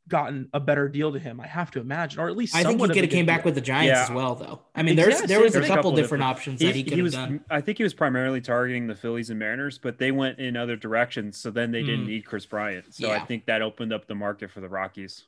gotten 0.07 0.49
a 0.53 0.59
better 0.59 0.87
deal 0.87 1.11
to 1.11 1.17
him. 1.19 1.39
I 1.39 1.47
have 1.47 1.71
to 1.71 1.79
imagine, 1.79 2.19
or 2.19 2.27
at 2.29 2.37
least 2.37 2.55
I 2.55 2.63
think 2.63 2.79
he 2.79 2.87
could 2.87 2.97
have 2.97 3.09
came 3.09 3.25
back 3.25 3.39
deal. 3.41 3.45
with 3.45 3.55
the 3.55 3.61
Giants 3.61 3.89
Yeah. 3.97 4.03
as 4.03 4.11
well, 4.11 4.35
though. 4.35 4.61
I 4.75 4.83
mean, 4.83 4.95
there's 4.95 5.07
Exactly. 5.15 5.27
there 5.33 5.43
was 5.43 5.55
a 5.55 5.59
There's 5.59 5.69
couple, 5.71 5.91
different, 5.95 6.23
options 6.23 6.59
that 6.59 6.75
he, 6.75 6.83
could 6.83 6.93
have 6.93 7.03
was, 7.03 7.13
done. 7.13 7.43
I 7.49 7.61
think 7.61 7.77
he 7.79 7.83
was 7.83 7.93
primarily 7.95 8.39
targeting 8.39 8.85
the 8.87 8.95
Phillies 8.95 9.29
and 9.31 9.39
Mariners, 9.39 9.77
but 9.79 9.97
they 9.97 10.11
went 10.11 10.37
in 10.39 10.55
other 10.55 10.75
directions. 10.75 11.37
So 11.37 11.49
then 11.49 11.71
they 11.71 11.81
didn't 11.81 12.05
Mm. 12.05 12.09
need 12.09 12.25
Kris 12.25 12.45
Bryant. 12.45 12.93
So 12.93 13.09
I 13.11 13.19
think 13.19 13.45
that 13.45 13.61
opened 13.63 13.93
up 13.93 14.05
the 14.07 14.15
market 14.15 14.51
for 14.51 14.61
the 14.61 14.69
Rockies. 14.69 15.25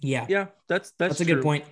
Yeah, 0.00 0.26
Yeah, 0.28 0.46
that's 0.66 0.90
that's, 0.92 1.18
that's, 1.18 1.20
a 1.20 1.24
good 1.24 1.42
point. 1.42 1.64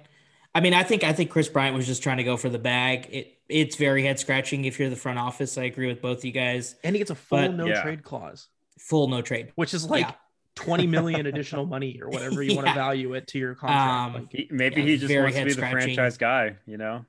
I 0.55 0.61
mean, 0.61 0.75
I 0.75 0.83
think 0.83 1.03
I 1.05 1.13
think 1.13 1.31
Kris 1.31 1.49
Bryant 1.49 1.75
was 1.77 1.87
just 1.87 2.03
trying 2.03 2.19
to 2.19 2.25
go 2.25 2.37
for 2.37 2.49
the 2.49 2.59
bag. 2.59 3.09
It 3.11 3.39
it's 3.49 3.75
very 3.77 4.05
head 4.05 4.21
scratching 4.21 4.65
if 4.65 4.79
you're 4.79 4.91
the 4.91 4.97
front 4.97 5.19
office. 5.19 5.59
I 5.59 5.65
agree 5.65 5.89
with 5.89 6.01
both 6.01 6.25
you 6.25 6.31
guys. 6.31 6.77
And 6.85 6.95
he 6.95 6.99
gets 7.01 7.11
a 7.11 7.17
full 7.17 7.39
But- 7.39 7.55
no 7.55 7.67
Yeah. 7.67 7.83
trade 7.83 8.05
clause, 8.05 8.49
Full 8.79 9.09
no 9.09 9.23
trade. 9.23 9.51
which 9.57 9.75
is 9.75 9.91
like 9.91 10.07
Yeah. 10.07 10.13
20 10.61 10.87
million 10.87 11.27
additional 11.27 11.67
money 11.67 12.01
or 12.03 12.09
whatever 12.09 12.43
you 12.43 12.55
want 12.57 12.67
to 12.69 12.75
value 12.75 13.15
it 13.15 13.27
to 13.29 13.39
your 13.39 13.55
contract. 13.55 14.17
Um, 14.17 14.23
Like, 14.23 14.33
He, 14.33 14.49
maybe 14.51 14.83
Yeah, 14.83 14.87
he 14.89 14.97
just 14.99 15.15
wants 15.15 15.37
to 15.37 15.45
be 15.45 15.53
the 15.53 15.61
franchise 15.61 16.19
guy, 16.19 16.57
you 16.67 16.77
know? 16.77 17.05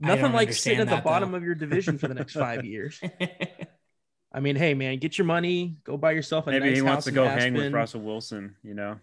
Nothing 0.00 0.32
like 0.32 0.52
sitting 0.52 0.80
at 0.80 0.88
the 0.88 0.96
that, 0.96 1.04
bottom 1.04 1.30
though. 1.30 1.38
of 1.38 1.44
your 1.44 1.54
division 1.54 1.98
for 1.98 2.08
the 2.08 2.14
next 2.14 2.34
five 2.34 2.64
years. 2.64 3.00
I 4.32 4.40
mean, 4.40 4.56
hey 4.56 4.74
man, 4.74 4.98
get 4.98 5.16
your 5.16 5.26
money, 5.26 5.76
go 5.84 5.96
buy 5.96 6.12
yourself 6.12 6.48
a 6.48 6.50
Maybe 6.50 6.66
nice 6.70 6.76
he 6.76 6.82
wants 6.82 6.96
house 6.96 7.04
to 7.04 7.10
in 7.10 7.14
go 7.14 7.24
hang 7.24 7.54
with 7.54 7.72
Russell 7.72 8.00
Wilson, 8.00 8.56
you 8.62 8.74
know? 8.74 8.98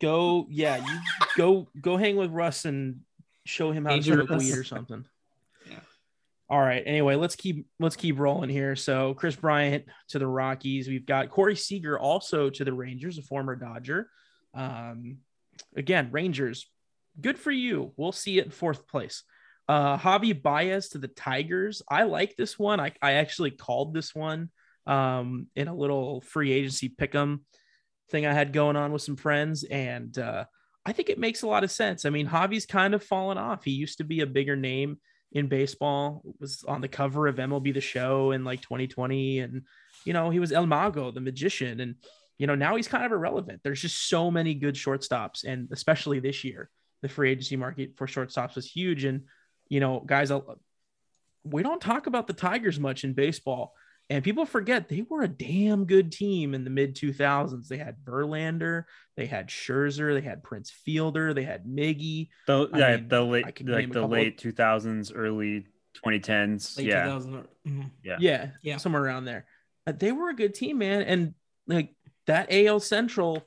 Go, 0.00 0.46
yeah, 0.50 0.76
you 0.76 1.00
go 1.36 1.68
go 1.80 1.96
hang 1.96 2.16
with 2.16 2.30
Russ 2.30 2.66
and 2.66 3.00
show 3.44 3.72
him 3.72 3.84
how 3.84 3.90
to 3.90 3.96
Angel 3.96 4.26
smoke 4.26 4.38
weed 4.38 4.54
or 4.54 4.64
something. 4.64 5.06
All 6.48 6.60
right. 6.60 6.82
Anyway, 6.86 7.16
let's 7.16 7.34
keep 7.34 7.66
let's 7.80 7.96
keep 7.96 8.18
rolling 8.18 8.50
here. 8.50 8.76
So 8.76 9.14
Kris 9.14 9.34
Bryant 9.34 9.84
to 10.10 10.20
the 10.20 10.28
Rockies. 10.28 10.86
We've 10.86 11.06
got 11.06 11.30
Corey 11.30 11.56
Seager 11.56 11.98
also 11.98 12.50
to 12.50 12.64
the 12.64 12.72
Rangers, 12.72 13.18
a 13.18 13.22
former 13.22 13.56
Dodger. 13.56 14.08
Um, 14.54 15.18
again, 15.76 16.10
Rangers, 16.12 16.66
good 17.20 17.38
for 17.38 17.50
you. 17.50 17.92
We'll 17.96 18.12
see 18.12 18.38
it 18.38 18.44
in 18.44 18.50
fourth 18.52 18.86
place. 18.86 19.24
Uh, 19.68 19.98
Javi 19.98 20.40
Baez 20.40 20.90
to 20.90 20.98
the 20.98 21.08
Tigers. 21.08 21.82
I 21.90 22.04
like 22.04 22.36
this 22.36 22.56
one. 22.56 22.78
I, 22.78 22.92
I 23.02 23.12
actually 23.14 23.50
called 23.50 23.92
this 23.92 24.14
one 24.14 24.50
um, 24.86 25.48
in 25.56 25.66
a 25.66 25.74
little 25.74 26.20
free 26.20 26.52
agency 26.52 26.88
pick'em 26.88 27.40
thing 28.10 28.24
I 28.24 28.32
had 28.32 28.52
going 28.52 28.76
on 28.76 28.92
with 28.92 29.02
some 29.02 29.16
friends, 29.16 29.64
and 29.64 30.16
uh, 30.16 30.44
I 30.84 30.92
think 30.92 31.08
it 31.08 31.18
makes 31.18 31.42
a 31.42 31.48
lot 31.48 31.64
of 31.64 31.72
sense. 31.72 32.04
I 32.04 32.10
mean, 32.10 32.28
Javi's 32.28 32.66
kind 32.66 32.94
of 32.94 33.02
fallen 33.02 33.38
off. 33.38 33.64
He 33.64 33.72
used 33.72 33.98
to 33.98 34.04
be 34.04 34.20
a 34.20 34.26
bigger 34.26 34.54
name 34.54 34.98
in 35.36 35.48
baseball. 35.48 36.22
Was 36.40 36.64
on 36.66 36.80
the 36.80 36.88
cover 36.88 37.26
of 37.26 37.36
MLB 37.36 37.74
The 37.74 37.80
Show 37.80 38.30
in 38.30 38.42
like 38.42 38.62
2020, 38.62 39.40
and 39.40 39.62
you 40.04 40.14
know 40.14 40.30
he 40.30 40.38
was 40.38 40.50
El 40.50 40.66
Mago, 40.66 41.10
the 41.10 41.20
magician, 41.20 41.80
and 41.80 41.96
you 42.38 42.46
know 42.46 42.54
now 42.54 42.74
he's 42.76 42.88
kind 42.88 43.04
of 43.04 43.12
irrelevant. 43.12 43.60
There's 43.62 43.82
just 43.82 44.08
so 44.08 44.30
many 44.30 44.54
good 44.54 44.74
shortstops, 44.74 45.44
and 45.44 45.68
especially 45.72 46.20
this 46.20 46.42
year, 46.42 46.70
the 47.02 47.08
free 47.08 47.30
agency 47.30 47.56
market 47.56 47.92
for 47.96 48.06
shortstops 48.06 48.54
was 48.54 48.66
huge. 48.66 49.04
And 49.04 49.24
you 49.68 49.80
know, 49.80 50.00
guys, 50.00 50.30
uh, 50.30 50.40
we 51.44 51.62
don't 51.62 51.82
talk 51.82 52.06
about 52.06 52.26
the 52.26 52.32
Tigers 52.32 52.80
much 52.80 53.04
in 53.04 53.12
baseball. 53.12 53.74
And 54.08 54.22
people 54.22 54.46
forget 54.46 54.88
they 54.88 55.04
were 55.08 55.22
a 55.22 55.28
damn 55.28 55.84
good 55.84 56.12
team 56.12 56.54
in 56.54 56.62
the 56.62 56.70
mid 56.70 56.94
2000s. 56.94 57.66
They 57.66 57.76
had 57.76 57.96
Verlander, 58.04 58.84
they 59.16 59.26
had 59.26 59.48
Scherzer, 59.48 60.14
they 60.14 60.20
had 60.20 60.44
Prince 60.44 60.70
Fielder, 60.70 61.34
they 61.34 61.42
had 61.42 61.66
Miggy. 61.66 62.28
The, 62.46 62.68
I 62.72 62.78
yeah, 62.78 62.96
mean, 62.96 63.08
the 63.08 63.22
late, 63.22 63.44
like 63.44 63.58
the 63.58 63.86
couple 63.86 64.08
late 64.08 64.40
2000s, 64.40 65.12
early 65.14 65.66
2010s. 66.04 66.78
Late 66.78 66.86
yeah. 66.86 67.04
2000. 67.04 67.44
mhm. 67.66 67.90
Yeah, 68.04 68.50
Yeah. 68.62 68.76
somewhere 68.76 69.02
around 69.02 69.24
there. 69.24 69.46
Uh, 69.86 69.92
they 69.92 70.12
were 70.12 70.30
a 70.30 70.36
good 70.36 70.54
team, 70.54 70.78
man. 70.78 71.02
And 71.02 71.34
like 71.66 71.94
that 72.26 72.52
AL 72.52 72.80
Central, 72.80 73.42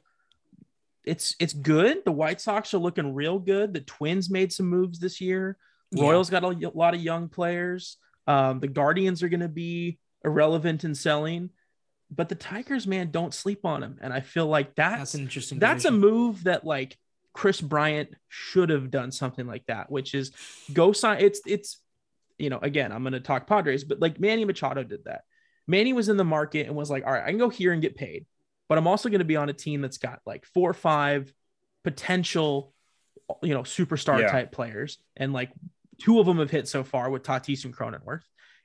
it's 1.06 1.36
it's 1.39 1.54
good. 1.54 2.04
The 2.06 2.12
White 2.12 2.41
Sox 2.41 2.74
are 2.74 2.80
looking 2.80 3.13
real 3.13 3.39
good. 3.39 3.74
The 3.74 3.82
Twins 3.82 4.30
made 4.30 4.52
some 4.52 4.67
moves 4.67 5.00
this 5.00 5.22
year. 5.22 5.58
Yeah. 5.91 6.04
Royals 6.04 6.30
got 6.30 6.43
a 6.43 6.69
lot 6.74 6.93
of 6.93 7.02
young 7.02 7.30
players. 7.30 7.98
Um, 8.28 8.60
the 8.60 8.67
Guardians 8.67 9.24
are 9.24 9.30
going 9.30 9.39
to 9.39 9.48
be 9.48 10.00
irrelevant 10.23 10.84
in 10.84 10.95
selling, 10.95 11.49
but 12.12 12.29
the 12.29 12.36
Tigers, 12.36 12.88
man, 12.88 13.12
don't 13.12 13.34
sleep 13.34 13.65
on 13.65 13.84
him. 13.84 13.97
And 14.01 14.12
I 14.13 14.19
feel 14.21 14.47
like 14.47 14.75
That's 14.75 14.97
that's 14.97 15.13
an 15.15 15.21
interesting. 15.21 15.60
that's 15.60 15.86
a 15.86 15.91
move 15.91 16.45
that 16.45 16.65
like 16.65 16.97
Kris 17.34 17.62
Bryant 17.62 18.10
should 18.27 18.69
have 18.69 18.89
done 18.91 19.12
something 19.12 19.45
like 19.47 19.65
that, 19.67 19.91
which 19.91 20.13
is 20.15 20.32
go 20.73 20.91
sign. 20.91 21.19
It's 21.21 21.41
it's 21.45 21.77
you 22.38 22.49
know 22.49 22.60
again 22.62 22.91
I'm 22.91 23.03
going 23.03 23.13
to 23.13 23.19
talk 23.19 23.47
Padres, 23.47 23.84
but 23.84 23.99
like 23.99 24.19
Manny 24.19 24.45
Machado 24.45 24.84
did 24.84 25.05
that. 25.05 25.21
Manny 25.67 25.93
was 25.93 26.10
in 26.10 26.17
the 26.17 26.23
market 26.23 26.65
and 26.67 26.75
was 26.75 26.89
like, 26.89 27.05
all 27.05 27.12
right, 27.13 27.23
I 27.23 27.29
can 27.29 27.38
go 27.38 27.49
here 27.49 27.71
and 27.73 27.82
get 27.82 27.95
paid, 27.95 28.25
but 28.67 28.77
I'm 28.79 28.88
also 28.88 29.08
going 29.10 29.19
to 29.19 29.25
be 29.25 29.36
on 29.36 29.49
a 29.49 29.53
team 29.53 29.82
that's 29.82 29.99
got 29.99 30.19
like 30.25 30.45
four 30.47 30.69
or 30.71 30.73
five 30.73 31.32
potential, 31.84 32.73
you 33.43 33.53
know, 33.53 33.62
superstar 33.62 34.19
Yeah. 34.21 34.32
type 34.32 34.51
players, 34.51 34.97
and 35.15 35.32
like 35.32 35.51
two 36.01 36.19
of 36.19 36.25
them 36.25 36.39
have 36.39 36.49
hit 36.49 36.67
so 36.67 36.84
far 36.84 37.10
with 37.12 37.21
Tatis 37.23 37.65
and 37.65 37.75
Cronenworth, 37.75 38.23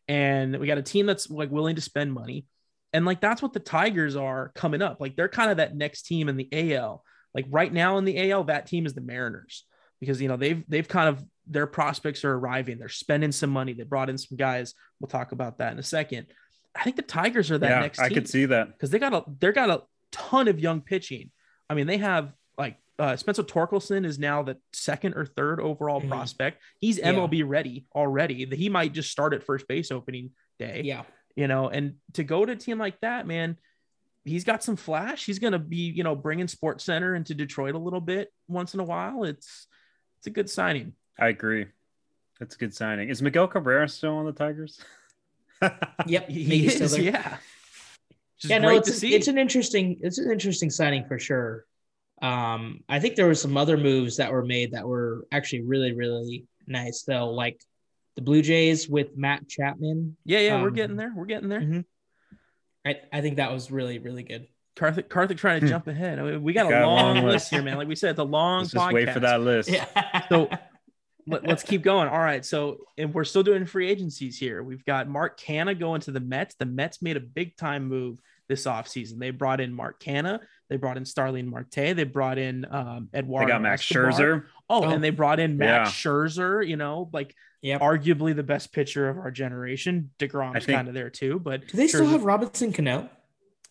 and 0.09 0.59
we 0.59 0.67
got 0.67 0.79
a 0.79 0.83
team 0.83 1.07
that's 1.07 1.31
like 1.31 1.51
willing 1.51 1.77
to 1.77 1.83
spend 1.83 2.13
money. 2.13 2.47
And 2.93 3.05
like 3.05 3.21
that's 3.21 3.43
what 3.43 3.53
the 3.53 3.61
Tigers 3.61 4.17
are 4.17 4.53
coming 4.55 4.83
up. 4.83 5.01
Like 5.01 5.17
they're 5.17 5.29
kind 5.29 5.51
of 5.51 5.57
that 5.57 5.75
next 5.75 6.03
team 6.03 6.29
in 6.29 6.37
the 6.37 6.75
AL. 6.75 7.03
Like 7.35 7.47
right 7.51 7.73
now 7.73 7.99
in 7.99 8.05
the 8.05 8.31
AL, 8.31 8.45
that 8.45 8.67
team 8.67 8.87
is 8.87 8.95
the 8.95 9.01
Mariners 9.01 9.65
because 10.01 10.21
you 10.21 10.29
know 10.29 10.37
they've 10.37 10.63
they've 10.69 10.87
kind 10.87 11.09
of 11.09 11.25
their 11.47 11.67
prospects 11.67 12.25
are 12.25 12.33
arriving. 12.33 12.79
They're 12.79 12.89
spending 12.89 13.33
some 13.33 13.51
money. 13.51 13.73
They 13.73 13.83
brought 13.83 14.11
in 14.11 14.19
some 14.19 14.37
guys. 14.37 14.75
We'll 15.01 15.09
talk 15.09 15.33
about 15.33 15.59
that 15.59 15.73
in 15.73 15.79
a 15.79 15.83
second. 15.83 16.27
I 16.75 16.85
think 16.85 16.97
the 16.97 17.03
Tigers 17.03 17.51
are 17.51 17.59
that 17.59 17.71
yeah, 17.71 17.81
next 17.81 17.99
I 17.99 18.09
team 18.09 18.15
could 18.17 18.29
see 18.29 18.47
that. 18.47 18.73
because 18.73 18.91
they 18.91 18.99
got 18.99 19.13
a 19.13 19.25
they 19.39 19.53
got 19.53 19.71
a 19.71 19.83
ton 20.13 20.49
of 20.49 20.61
young 20.61 20.81
pitching. 20.81 21.31
I 21.69 21.75
mean, 21.75 21.87
they 21.87 21.99
have 21.99 22.33
like 22.57 22.79
uh, 22.99 23.17
Spencer 23.17 23.43
Torkelson 23.43 24.05
is 24.07 24.19
now 24.19 24.43
the 24.43 24.57
second 24.73 25.15
or 25.15 25.27
third 25.27 25.61
overall 25.61 26.01
Mhm. 26.01 26.09
prospect. 26.09 26.63
He's 26.81 26.99
Yeah. 26.99 27.11
MLB 27.13 27.43
ready 27.43 27.87
already. 27.95 28.45
He 28.47 28.69
might 28.69 28.93
just 28.93 29.11
start 29.11 29.35
at 29.35 29.43
first 29.43 29.67
base 29.67 29.91
opening 29.91 30.31
day 30.59 30.83
Yeah. 30.85 31.05
you 31.35 31.49
know, 31.49 31.69
and 31.69 31.97
to 32.13 32.23
go 32.25 32.45
to 32.45 32.53
a 32.53 32.57
team 32.57 32.79
like 32.79 33.01
that, 33.01 33.27
man, 33.27 33.59
he's 34.25 34.45
got 34.45 34.63
some 34.63 34.77
flash. 34.77 35.27
He's 35.27 35.39
going 35.41 35.53
to 35.55 35.59
be, 35.59 35.91
you 35.91 36.05
know, 36.05 36.15
bringing 36.15 36.47
Sports 36.49 36.85
Center 36.85 37.15
into 37.17 37.35
Detroit 37.35 37.75
a 37.75 37.79
little 37.79 38.01
bit 38.01 38.33
once 38.49 38.75
in 38.75 38.81
a 38.81 38.85
while. 38.85 39.25
It's 39.25 39.67
it's 40.19 40.29
a 40.29 40.31
good 40.31 40.49
signing. 40.49 40.95
I 41.19 41.29
agree. 41.29 41.67
That's 42.41 42.55
a 42.55 42.59
good 42.59 42.75
signing. 42.75 43.09
Is 43.11 43.21
Miguel 43.23 43.47
Cabrera 43.49 43.89
still 43.89 44.15
on 44.17 44.25
the 44.27 44.33
Tigers? 44.33 44.81
Yep. 46.07 46.29
He 46.29 46.47
Miggy's 46.47 46.75
still 46.75 46.85
is, 46.87 46.93
there. 46.93 47.03
yeah. 47.03 47.37
Just 48.39 48.51
yeah, 48.51 48.59
no, 48.59 48.71
it's 48.71 49.01
to 49.01 49.07
it's 49.09 49.29
an 49.29 49.39
interesting 49.39 49.99
it's 50.03 50.19
an 50.19 50.31
interesting 50.31 50.69
signing 50.71 51.07
for 51.07 51.19
sure. 51.19 51.65
Um, 52.23 52.81
I 52.89 53.01
think 53.01 53.17
there 53.17 53.27
were 53.27 53.35
some 53.35 53.57
other 53.57 53.77
moves 53.77 54.17
that 54.17 54.33
were 54.33 54.45
made 54.45 54.73
that 54.73 54.87
were 54.87 55.27
actually 55.33 55.63
really 55.63 55.93
really 55.93 56.47
nice 56.67 57.03
though, 57.03 57.31
like 57.31 57.61
the 58.17 58.23
Blue 58.23 58.43
Jays 58.43 58.89
with 58.89 59.17
Matt 59.17 59.49
Chapman. 59.49 60.17
yeah, 60.25 60.39
yeah, 60.41 60.63
we're 60.63 60.69
um, 60.69 60.75
getting 60.75 60.97
there. 60.97 61.13
We're 61.15 61.25
getting 61.27 61.49
there. 61.49 61.61
Mhm. 61.61 61.85
I 62.87 63.01
I 63.13 63.21
think 63.21 63.37
that 63.37 63.53
was 63.53 63.71
really 63.71 63.99
really 63.99 64.23
good. 64.23 64.47
Karthik, 64.77 65.09
Karthik 65.09 65.37
trying 65.39 65.61
to 65.61 65.67
Hmm. 65.67 65.71
jump 65.71 65.87
ahead. 65.87 66.19
I 66.19 66.23
mean, 66.23 66.43
we 66.43 66.53
got 66.53 66.67
a 66.67 66.71
Got 66.71 66.83
a 66.83 66.87
long, 66.87 67.15
long 67.17 67.25
list 67.27 67.33
list. 67.35 67.51
here, 67.51 67.63
man. 67.63 67.77
Like 67.77 67.87
we 67.89 67.95
said, 67.95 68.11
it's 68.11 68.19
a 68.19 68.25
long 68.25 68.63
Let's 68.63 68.73
just 68.73 68.93
wait 68.93 69.11
for 69.11 69.21
that 69.21 69.41
list. 69.41 69.69
Yeah. 69.69 69.87
So 70.29 70.49
Let, 71.27 71.49
us 71.49 71.63
keep 71.63 71.81
going. 71.83 72.09
All 72.09 72.19
right. 72.19 72.45
So, 72.45 72.79
and 72.99 73.15
we're 73.15 73.25
still 73.25 73.43
doing 73.45 73.65
free 73.67 73.89
agencies 73.89 74.37
here. 74.39 74.63
We've 74.63 74.85
got 74.85 75.09
Mark 75.09 75.41
Canha 75.41 75.79
going 75.79 76.03
to 76.03 76.11
the 76.11 76.21
Mets. 76.21 76.55
The 76.57 76.67
Mets 76.67 77.01
made 77.01 77.17
a 77.17 77.21
big 77.21 77.57
time 77.57 77.87
move 77.87 78.19
this 78.49 78.67
offseason. 78.67 79.19
They 79.19 79.31
brought 79.31 79.61
in 79.61 79.73
Mark 79.73 80.01
Canha. 80.03 80.41
They 80.69 80.77
brought 80.77 80.97
in 80.97 81.05
Starling 81.05 81.47
Marte. 81.49 81.71
They 81.75 82.05
brought 82.05 82.39
in 82.39 82.65
um, 82.71 83.09
They 83.13 83.23
got 83.23 83.61
Max 83.63 83.83
Escobar. 83.83 84.11
Scherzer. 84.13 84.45
Oh, 84.69 84.85
Oh. 84.85 84.89
and 84.91 85.03
they 85.05 85.11
brought 85.11 85.41
in 85.41 85.57
Max 85.59 85.91
Yeah. 86.05 86.11
Scherzer, 86.11 86.67
you 86.67 86.77
know, 86.77 87.11
like 87.13 87.35
Yep. 87.63 87.81
arguably 87.81 88.35
the 88.37 88.43
best 88.43 88.73
pitcher 88.73 89.09
of 89.09 89.17
our 89.19 89.31
generation. 89.31 90.11
I 90.21 90.25
DeGrom's 90.25 90.65
think- 90.67 90.77
kind 90.77 90.89
of 90.89 90.95
there 90.95 91.11
too. 91.11 91.39
But 91.39 91.67
Do 91.69 91.77
they 91.77 91.87
still 91.89 92.07
have 92.09 92.25
Robinson 92.25 92.73
Cano? 92.73 93.09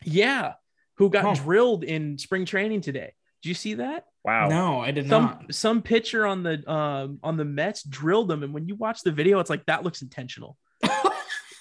yeah, 0.03 0.53
who 0.97 1.09
got 1.09 1.23
Huh. 1.25 1.43
drilled 1.43 1.83
in 1.83 2.17
spring 2.17 2.45
training 2.45 2.81
today. 2.81 3.13
Did 3.41 3.49
you 3.49 3.55
see 3.55 3.73
that? 3.75 4.05
Wow. 4.23 4.47
No, 4.47 4.79
I 4.79 4.91
did 4.91 5.09
some 5.09 5.23
not. 5.23 5.53
some 5.53 5.81
pitcher 5.81 6.25
on 6.25 6.43
the 6.43 6.67
um 6.71 7.19
on 7.23 7.35
the 7.37 7.43
Mets 7.45 7.83
drilled 7.83 8.29
them, 8.29 8.41
and 8.41 8.53
when 8.53 8.67
you 8.67 8.75
watch 8.75 9.01
the 9.03 9.11
video, 9.11 9.39
it's 9.39 9.49
like 9.49 9.65
that 9.65 9.83
looks 9.83 10.01
intentional, 10.01 10.57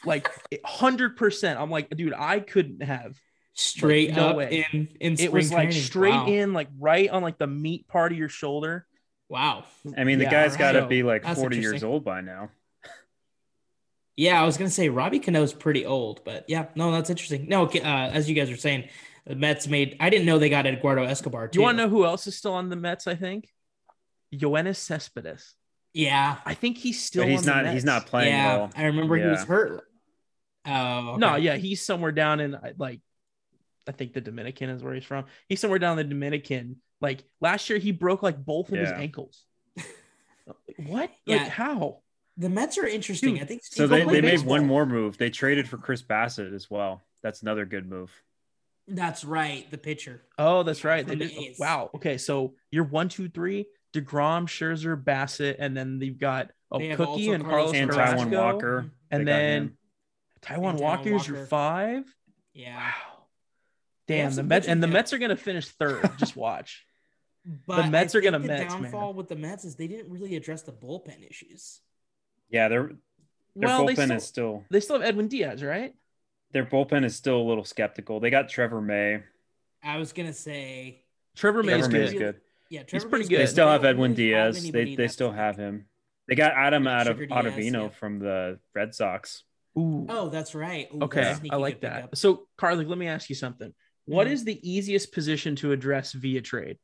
like 0.05 0.31
hundred 0.65 1.17
percent. 1.17 1.59
I'm 1.61 1.71
like, 1.71 1.91
dude, 1.91 2.15
I 2.15 2.41
couldn't 2.41 2.83
have. 2.83 3.19
Straight 3.55 4.15
no 4.15 4.29
up 4.29 4.37
way. 4.37 4.65
in 4.73 4.89
in 4.99 5.17
It 5.21 5.31
was 5.31 5.49
spring 5.49 5.67
like 5.69 5.73
straight 5.75 6.11
Wow. 6.15 6.27
in, 6.27 6.53
like 6.55 6.69
right 6.79 7.11
on 7.11 7.23
like 7.23 7.37
the 7.37 7.47
meat 7.47 7.87
part 7.87 8.11
of 8.11 8.17
your 8.19 8.31
shoulder. 8.31 8.87
Wow. 9.29 9.65
I 9.97 10.05
mean, 10.05 10.19
the 10.19 10.25
Yeah, 10.25 10.31
guy's 10.31 10.53
right. 10.53 10.59
got 10.59 10.73
to 10.73 10.87
be 10.87 11.03
like 11.03 11.23
that's 11.23 11.39
40 11.39 11.59
years 11.59 11.85
old 11.85 12.05
by 12.05 12.23
now. 12.23 12.51
Yeah, 14.17 14.41
I 14.43 14.45
was 14.45 14.57
gonna 14.59 14.71
say 14.71 14.89
Robbie 14.89 15.21
Cano's 15.21 15.53
pretty 15.55 15.87
old, 15.87 16.23
but 16.25 16.45
yeah, 16.49 16.67
no, 16.75 16.93
that's 16.93 17.09
interesting. 17.09 17.49
No, 17.49 17.65
uh, 17.67 17.79
as 17.79 18.29
you 18.29 18.35
guys 18.35 18.51
were 18.51 18.57
saying, 18.57 18.89
the 19.27 19.35
Mets 19.35 19.67
made. 19.69 19.97
I 20.01 20.11
didn't 20.11 20.27
know 20.27 20.39
they 20.39 20.51
got 20.51 20.67
Eduardo 20.67 21.05
Escobar. 21.05 21.47
Do 21.47 21.53
Too. 21.53 21.61
you 21.61 21.65
want 21.65 21.79
to 21.79 21.85
know 21.85 21.89
who 21.89 22.05
else 22.05 22.27
is 22.27 22.37
still 22.37 22.53
on 22.53 22.69
the 22.69 22.77
Mets? 22.77 23.07
I 23.07 23.15
think 23.15 23.49
Yoenis 24.35 24.77
Cespedes. 24.77 25.55
Yeah, 25.95 26.37
I 26.45 26.55
think 26.55 26.79
he's 26.79 27.03
still. 27.03 27.25
But 27.25 27.31
he's 27.31 27.49
on 27.49 27.57
the 27.59 27.63
not. 27.65 27.75
He's 27.75 27.85
not 27.85 28.07
playing 28.07 28.33
yeah. 28.33 28.57
well. 28.57 28.71
I 28.77 28.85
remember 28.85 29.17
he 29.17 29.25
was 29.25 29.45
hurt. 29.45 29.83
Oh 30.67 31.17
No, 31.19 31.37
yeah, 31.37 31.57
he's 31.57 31.83
somewhere 31.83 32.13
down 32.13 32.41
in 32.41 32.55
uh, 32.55 32.73
like 32.79 33.01
I 33.89 33.93
think 33.93 34.13
the 34.13 34.21
Dominican 34.21 34.71
is 34.71 34.83
where 34.83 34.95
he's 34.95 35.05
from. 35.05 35.25
He's 35.49 35.61
somewhere 35.61 35.79
down 35.81 35.99
in 35.99 36.07
the 36.09 36.15
Dominican. 36.15 36.77
Like 37.01 37.25
last 37.41 37.69
year, 37.69 37.79
he 37.81 37.91
broke 37.91 38.23
like 38.23 38.43
both 38.45 38.71
of 38.71 38.79
his 38.79 38.93
ankles. 38.93 39.43
what? 40.87 41.11
Yeah. 41.27 41.37
Like 41.39 41.49
how? 41.49 41.99
The 42.37 42.49
Mets 42.49 42.79
are 42.79 42.87
interesting. 42.87 43.35
Dude, 43.35 43.43
I 43.43 43.47
think 43.47 43.63
So 43.65 43.87
they, 43.87 44.01
they 44.05 44.21
made 44.21 44.23
baseball- 44.23 44.51
one 44.53 44.67
more 44.67 44.87
move. 44.87 45.19
They 45.19 45.31
traded 45.31 45.69
for 45.69 45.77
Chris 45.79 46.03
Bassitt 46.03 46.55
as 46.55 46.71
well. 46.71 47.03
That's 47.23 47.43
another 47.43 47.65
good 47.67 47.89
move. 47.89 48.11
That's 48.89 49.25
right, 49.25 49.71
the 49.71 49.79
pitcher. 49.79 50.23
Oh, 50.39 50.63
that's 50.65 50.83
right. 50.85 51.07
They 51.07 51.15
did. 51.15 51.31
A's. 51.33 51.59
Wow. 51.59 51.91
Okay, 51.95 52.19
so 52.19 52.55
you're 52.71 52.85
one, 52.85 53.09
two, 53.09 53.29
three. 53.29 53.67
Degrom, 53.93 54.47
Scherzer, 54.49 55.01
Bassitt, 55.01 55.57
and 55.59 55.77
then 55.77 55.99
they've 55.99 56.19
got 56.19 56.51
oh 56.71 56.79
They 56.79 56.95
Cookie 56.97 57.31
and 57.31 57.45
Carlos 57.45 57.73
Carlos 57.73 57.75
And 57.75 57.91
Carrasco. 57.91 58.25
Taijuan 58.25 58.31
Walker. 58.39 58.91
and 59.11 59.21
They 59.21 59.33
then 59.33 59.63
him. 59.63 59.77
Taiwan 60.43 60.71
And 60.71 60.79
Taijuan 60.79 60.83
Walker 60.83 61.15
is 61.15 61.27
your 61.27 61.47
five. 61.47 62.05
Yeah. 62.53 62.77
Wow. 62.77 62.93
Damn, 64.09 64.35
the 64.35 64.43
Mets 64.43 64.67
and 64.67 64.83
the. 64.83 64.89
Mets 64.89 65.13
are 65.13 65.19
gonna 65.19 65.37
finish 65.37 65.69
third. 65.69 66.11
Just 66.19 66.37
watch. 66.37 66.85
But 67.67 67.83
the 67.83 67.91
Mets 67.91 68.15
are 68.15 68.21
gonna 68.21 68.39
think 68.39 68.51
the 68.51 68.59
Mets, 68.59 68.75
man. 68.75 68.83
downfall 68.83 69.15
with 69.15 69.29
the 69.29 69.37
Mets 69.37 69.65
is 69.65 69.77
they 69.77 69.87
didn't 69.87 70.11
really 70.11 70.37
address 70.37 70.63
the 70.63 70.73
bullpen 70.73 71.29
issues. 71.29 71.81
Yeah, 72.51 72.69
their 72.69 72.89
their 73.55 73.69
well, 73.69 73.87
they 73.87 73.95
bullpen 73.95 74.05
still, 74.05 74.17
is 74.17 74.25
still 74.25 74.65
they 74.71 74.81
still 74.81 74.99
have 74.99 75.09
Edwin 75.09 75.29
Diaz, 75.29 75.63
right? 75.63 75.95
their 76.53 76.65
bullpen 76.65 77.05
is 77.05 77.17
still 77.17 77.41
a 77.41 77.43
little 77.43 77.65
skeptical. 77.65 78.21
They 78.21 78.31
got 78.31 78.49
Trevor 78.49 78.81
May. 78.81 79.23
I 79.83 79.97
was 79.99 80.13
gonna 80.13 80.33
say, 80.33 81.03
Trevor 81.35 81.63
May 81.63 81.79
is 81.79 81.89
good. 81.89 82.03
is 82.03 82.13
good. 82.13 82.41
yeah, 82.69 82.83
Trevor 82.83 83.09
pretty 83.09 83.25
May's 83.25 83.29
good. 83.31 83.41
They 83.41 83.47
still 83.47 83.69
have 83.69 83.85
Edwin 83.85 84.15
Diaz. 84.15 84.71
They 84.71 84.95
they 84.95 85.09
still 85.09 85.33
have 85.33 85.57
him. 85.57 85.87
They 86.29 86.35
got 86.35 86.53
Adam 86.53 86.87
out 86.87 87.09
of 87.09 87.17
Sugar 87.17 87.27
Diaz, 87.27 87.45
Ottavino 87.45 87.93
from 87.95 88.19
the 88.21 88.59
Red 88.75 88.95
Sox. 88.95 89.43
Ooh. 89.79 90.07
Oh, 90.09 90.29
that's 90.29 90.55
right. 90.55 90.89
Ooh, 90.95 91.05
okay, 91.05 91.23
that's 91.23 91.41
I 91.51 91.57
like 91.57 91.81
that. 91.81 91.95
pickup. 91.97 92.17
So, 92.17 92.47
Carly, 92.59 92.85
let 92.85 92.99
me 92.99 93.07
ask 93.09 93.29
you 93.31 93.35
something. 93.35 93.73
What 94.05 94.27
Mhm. 94.27 94.33
is 94.33 94.45
the 94.45 94.61
easiest 94.69 95.13
position 95.13 95.57
to 95.57 95.73
address 95.73 96.13
via 96.13 96.43
trade? 96.43 96.79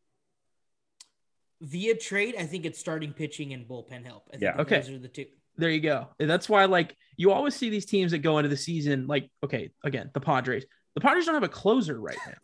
Via 1.60 1.96
trade, 1.96 2.36
I 2.38 2.46
think 2.46 2.64
it's 2.64 2.78
starting 2.78 3.12
pitching 3.12 3.52
and 3.52 3.66
bullpen 3.66 4.04
help. 4.04 4.24
I 4.28 4.30
think 4.32 4.42
Yeah. 4.42 4.60
Okay. 4.60 4.76
Those 4.80 4.90
are 4.90 4.98
the 4.98 5.08
two. 5.08 5.26
There 5.56 5.70
you 5.70 5.80
go. 5.80 6.06
That's 6.18 6.48
why, 6.48 6.66
like, 6.66 6.96
you 7.16 7.32
always 7.32 7.54
see 7.56 7.68
these 7.68 7.84
teams 7.84 8.12
that 8.12 8.18
go 8.18 8.38
into 8.38 8.48
the 8.48 8.56
season, 8.56 9.08
like, 9.08 9.28
okay, 9.42 9.70
again, 9.82 10.10
the 10.14 10.20
Padres. 10.20 10.64
The 10.94 11.00
Padres 11.00 11.26
don't 11.26 11.34
have 11.34 11.42
a 11.42 11.48
closer 11.48 12.00
right 12.00 12.16
now. 12.26 12.34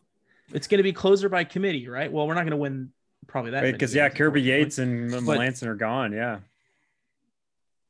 It's 0.53 0.67
going 0.67 0.79
to 0.79 0.83
be 0.83 0.91
closer 0.91 1.29
by 1.29 1.45
committee, 1.45 1.87
right? 1.87 2.11
Well, 2.11 2.27
we're 2.27 2.33
not 2.33 2.41
going 2.41 2.51
to 2.51 2.57
win 2.57 2.91
probably 3.27 3.51
that. 3.51 3.61
many 3.61 3.71
Because 3.71 3.95
yeah, 3.95 4.09
Kirby. 4.09 4.41
Yates 4.41 4.77
and 4.79 5.09
But- 5.09 5.23
Melancon 5.23 5.67
are 5.67 5.75
gone. 5.75 6.11
Yeah. 6.11 6.41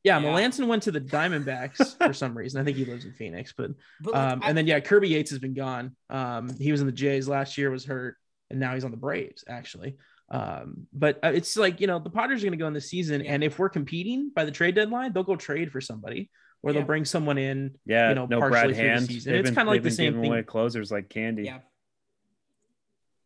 Yeah, 0.06 0.20
Yeah. 0.20 0.28
Melancon 0.28 0.68
went 0.68 0.84
to 0.84 0.92
the 0.92 1.00
Diamondbacks 1.00 1.98
for 2.06 2.12
some 2.12 2.38
reason. 2.38 2.60
I 2.60 2.64
think 2.64 2.76
he 2.76 2.84
lives 2.84 3.04
in 3.04 3.12
Phoenix, 3.14 3.52
but 3.56 3.72
But 4.00 4.14
like, 4.14 4.32
um, 4.34 4.40
I- 4.42 4.48
and 4.48 4.56
then 4.56 4.66
yeah, 4.68 4.78
Kirby 4.78 5.08
Yates 5.08 5.30
has 5.30 5.40
been 5.40 5.54
gone. 5.54 5.96
Um, 6.10 6.48
he 6.58 6.70
was 6.70 6.80
in 6.80 6.86
the 6.86 6.92
Jays 6.92 7.26
last 7.26 7.58
year, 7.58 7.70
was 7.70 7.84
hurt, 7.84 8.16
and 8.48 8.60
now 8.60 8.74
he's 8.74 8.84
on 8.84 8.92
the 8.92 8.96
Braves 8.96 9.42
actually. 9.48 9.96
Um, 10.30 10.86
but 10.92 11.18
uh, 11.24 11.32
it's 11.34 11.56
like 11.56 11.80
you 11.80 11.88
know 11.88 11.98
the 11.98 12.10
Padres 12.10 12.42
are 12.42 12.46
going 12.46 12.52
to 12.58 12.62
go 12.62 12.68
in 12.68 12.72
the 12.72 12.80
season, 12.80 13.24
Yeah. 13.24 13.32
and 13.32 13.42
if 13.44 13.58
we're 13.58 13.68
competing 13.68 14.30
by 14.34 14.44
the 14.44 14.50
trade 14.52 14.74
deadline, 14.76 15.12
they'll 15.12 15.22
go 15.24 15.34
trade 15.36 15.72
for 15.72 15.80
somebody, 15.80 16.30
or 16.62 16.70
Yeah. 16.70 16.78
they'll 16.78 16.86
bring 16.86 17.04
someone 17.04 17.36
in. 17.38 17.76
Yeah. 17.84 18.08
You 18.10 18.14
know, 18.14 18.26
no 18.26 18.38
partially 18.38 18.50
Brad 18.50 18.64
through 18.66 18.74
the 18.84 18.90
Hand. 18.90 19.06
season. 19.06 19.32
They've 19.32 19.40
It's 19.46 19.56
kinda 19.56 19.70
like 19.70 19.82
the 19.82 19.90
same 19.90 20.12
giving 20.12 20.22
thing- 20.22 20.30
away 20.32 20.42
closers 20.44 20.90
like 20.92 21.08
candy. 21.08 21.44
yeah, 21.44 21.58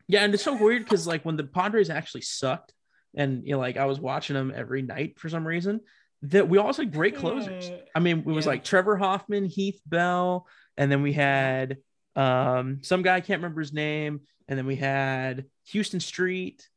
Yeah, 0.09 0.25
and 0.25 0.33
it's 0.35 0.43
so 0.43 0.57
weird 0.57 0.83
because 0.85 1.07
like 1.07 1.25
when 1.25 1.37
the 1.37 1.45
Padres 1.45 1.91
actually 1.91 2.23
sucked, 2.23 2.73
and 3.15 3.45
you 3.47 3.53
know, 3.53 3.59
like 3.59 3.77
I 3.77 3.85
was 3.87 4.01
watching 4.01 4.35
them 4.35 4.53
every 4.55 4.83
night 4.83 5.19
for 5.19 5.29
some 5.29 5.47
reason, 5.47 5.81
that 6.23 6.49
we 6.49 6.59
also 6.59 6.83
had 6.83 6.93
great 6.93 7.17
closers. 7.17 7.71
Uh, 7.71 7.79
I 7.95 8.01
mean, 8.01 8.19
it 8.21 8.27
was 8.27 8.45
Yeah. 8.45 8.51
like 8.53 8.65
Trevor 8.65 8.97
Hoffman, 8.97 9.45
Heath 9.47 9.81
Bell, 9.87 10.47
and 10.77 10.91
then 10.93 11.03
we 11.03 11.13
had 11.13 11.79
um 12.17 12.81
some 12.83 13.03
guy 13.03 13.17
I 13.17 13.21
can't 13.21 13.41
remember 13.43 13.61
his 13.61 13.73
name, 13.73 14.21
and 14.49 14.59
then 14.59 14.67
we 14.67 14.77
had 14.77 15.47
Huston 15.73 16.01
Street, 16.01 16.69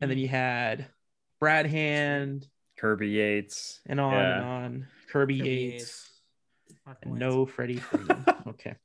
and 0.00 0.10
then 0.10 0.18
you 0.18 0.28
had 0.28 0.86
Brad 1.40 1.66
Hand, 1.66 2.46
Kirby 2.78 3.08
Yates. 3.08 3.80
and 3.86 3.98
on 4.00 4.12
Yeah. 4.12 4.36
and 4.36 4.44
on. 4.44 4.86
Kirby, 5.10 5.38
Kirby 5.38 5.48
Yates, 5.50 6.10
Yates. 6.68 6.96
And 7.02 7.14
no 7.18 7.46
Freddie 7.46 7.80
okay. 8.48 8.74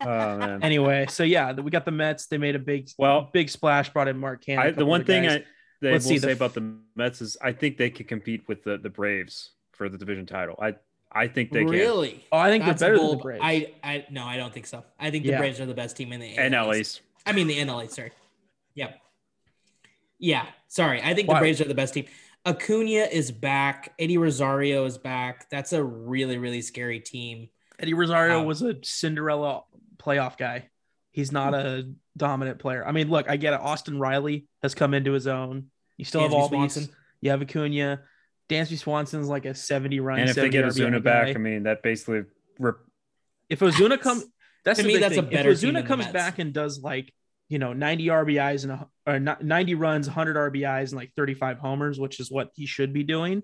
Oh 0.00 0.38
man. 0.38 0.62
Anyway, 0.62 1.06
so 1.08 1.24
yeah, 1.24 1.52
we 1.52 1.70
got 1.72 1.84
the 1.84 1.90
Mets. 1.90 2.26
They 2.28 2.38
made 2.38 2.54
a 2.54 2.60
big, 2.60 2.88
Well, 2.98 3.30
big 3.32 3.48
splash. 3.50 3.90
Brought 3.92 4.06
in 4.06 4.16
Mark 4.16 4.44
Canha. 4.44 4.58
a 4.58 4.62
I, 4.66 4.70
the 4.70 4.86
one 4.86 5.04
thing 5.04 5.24
guys. 5.24 5.38
I 5.40 5.44
that 5.82 5.88
I 5.88 5.90
will 5.90 5.94
Let's 5.96 6.06
see, 6.06 6.14
the 6.18 6.20
say 6.28 6.30
f- 6.32 6.36
about 6.38 6.54
the 6.54 6.74
Mets 6.96 7.20
is 7.20 7.36
I 7.42 7.52
think 7.52 7.76
they 7.76 7.90
could 7.90 8.08
compete 8.08 8.48
with 8.48 8.64
the, 8.64 8.78
the 8.78 8.90
Braves 8.90 9.50
for 9.72 9.88
the 9.88 9.98
division 9.98 10.26
title. 10.26 10.56
I 10.60 10.76
I 11.14 11.28
think 11.28 11.52
they 11.52 11.64
can. 11.64 11.70
really? 11.70 12.24
Oh, 12.32 12.38
I 12.38 12.48
think 12.50 12.64
That's 12.64 12.80
they're 12.80 12.94
better 12.94 12.98
bold. 12.98 13.10
than 13.12 13.18
the 13.18 13.22
Braves. 13.24 13.40
I, 13.44 13.72
I 13.84 14.06
no, 14.10 14.24
I 14.24 14.36
don't 14.38 14.52
think 14.54 14.66
so. 14.66 14.82
I 14.98 15.10
think 15.10 15.24
the 15.24 15.30
Yeah. 15.32 15.38
Braves 15.38 15.60
are 15.60 15.66
the 15.66 15.74
best 15.74 15.96
team 15.96 16.12
in 16.12 16.20
the 16.20 16.34
can. 16.34 16.54
AL 16.54 16.68
NL 16.68 16.76
East. 16.76 16.80
East. 16.80 17.02
I 17.26 17.32
mean 17.32 17.46
the 17.48 17.58
NL 17.58 17.84
East, 17.84 17.94
sorry. 17.94 18.12
Yep. 18.74 18.98
Yeah, 20.18 20.46
sorry. 20.68 21.02
I 21.02 21.14
think 21.14 21.28
the 21.28 21.34
Braves 21.34 21.60
are 21.60 21.64
the 21.68 21.74
best 21.74 21.94
team. 21.94 22.06
Acuna 22.46 23.08
is 23.10 23.30
back. 23.30 23.92
Eddie 23.98 24.18
Rosario 24.18 24.84
is 24.84 24.98
back. 24.98 25.48
That's 25.50 25.72
a 25.72 25.82
really, 25.82 26.38
really 26.38 26.62
scary 26.62 27.00
team. 27.00 27.48
Eddie 27.78 27.94
Rosario 27.94 28.40
Wow. 28.40 28.46
was 28.46 28.62
a 28.62 28.76
Cinderella 28.82 29.64
playoff 29.98 30.36
guy. 30.38 30.68
He's 31.12 31.30
not 31.30 31.54
a 31.54 31.90
dominant 32.16 32.58
player. 32.58 32.84
I 32.86 32.92
mean, 32.92 33.08
look, 33.10 33.28
I 33.28 33.36
get 33.36 33.52
it. 33.54 33.60
Austin 33.60 33.98
Riley 33.98 34.46
has 34.62 34.74
come 34.74 34.94
into 34.94 35.12
his 35.12 35.26
own. 35.26 35.66
You 35.98 36.04
still 36.04 36.22
have 36.22 36.32
all 36.32 36.48
Swanson. 36.48 36.84
these. 36.84 36.92
You 37.20 37.30
have 37.30 37.42
Acuna. 37.42 38.00
Dansby 38.48 38.78
Swanson's 38.78 39.28
like 39.28 39.44
a 39.44 39.54
70 39.54 40.00
run. 40.00 40.18
And 40.18 40.28
if 40.30 40.36
they 40.36 40.50
70 40.50 40.52
get 40.52 40.64
RBI 40.64 40.90
Ozuna 40.98 41.02
back, 41.02 41.26
guy. 41.26 41.34
I 41.34 41.38
mean 41.38 41.62
that 41.64 41.82
basically 41.82 42.24
rep- 42.58 42.76
if 43.48 43.60
Ozuna 43.60 44.00
comes, 44.00 44.24
that's 44.64 44.80
To 44.80 44.86
me, 44.86 44.94
big 44.94 45.02
that's 45.02 45.16
a 45.16 45.22
thing. 45.22 45.30
better 45.30 45.50
If 45.50 45.58
Ozuna 45.60 45.74
than 45.74 45.86
comes 45.86 46.06
back 46.08 46.38
and 46.38 46.52
does 46.52 46.80
like 46.82 47.12
you 47.48 47.58
know 47.58 47.72
90 47.72 48.06
RBIs 48.06 48.64
and 48.64 48.72
a, 48.72 48.88
or 49.06 49.18
90 49.42 49.74
runs, 49.74 50.06
100 50.06 50.36
RBIs 50.52 50.88
and 50.90 50.92
like 50.94 51.12
35 51.16 51.58
homers, 51.58 52.00
which 52.00 52.20
is 52.20 52.30
what 52.30 52.50
he 52.54 52.66
should 52.66 52.92
be 52.92 53.02
doing. 53.04 53.42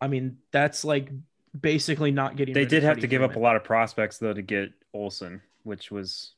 I 0.00 0.08
mean, 0.08 0.38
that's 0.52 0.84
like 0.84 1.10
basically 1.58 2.10
not 2.10 2.36
getting. 2.36 2.54
they 2.54 2.60
rid 2.60 2.66
of 2.66 2.70
did 2.70 2.82
have 2.82 2.98
to 3.00 3.06
give 3.06 3.22
up 3.22 3.36
a 3.36 3.38
lot 3.38 3.56
of 3.56 3.64
prospects 3.64 4.18
though 4.18 4.34
to 4.34 4.42
get 4.42 4.70
Olson, 4.92 5.40
which 5.62 5.90
was 5.90 6.32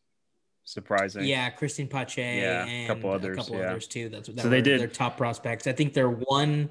surprising. 0.72 1.24
Yeah, 1.24 1.50
Cristian 1.50 1.88
Pache 1.88 2.40
Yeah, 2.40 2.66
a 2.66 2.86
couple 2.86 3.10
others, 3.10 3.36
a 3.36 3.40
couple 3.40 3.58
yeah. 3.58 3.70
others 3.70 3.86
too. 3.86 4.08
That's 4.08 4.28
what 4.28 4.36
that 4.36 4.42
So 4.42 4.48
they 4.48 4.60
did- 4.62 4.80
their 4.80 4.86
top 4.88 5.16
prospects. 5.16 5.66
I 5.66 5.72
think 5.72 5.94
they're 5.94 6.10
one, 6.10 6.70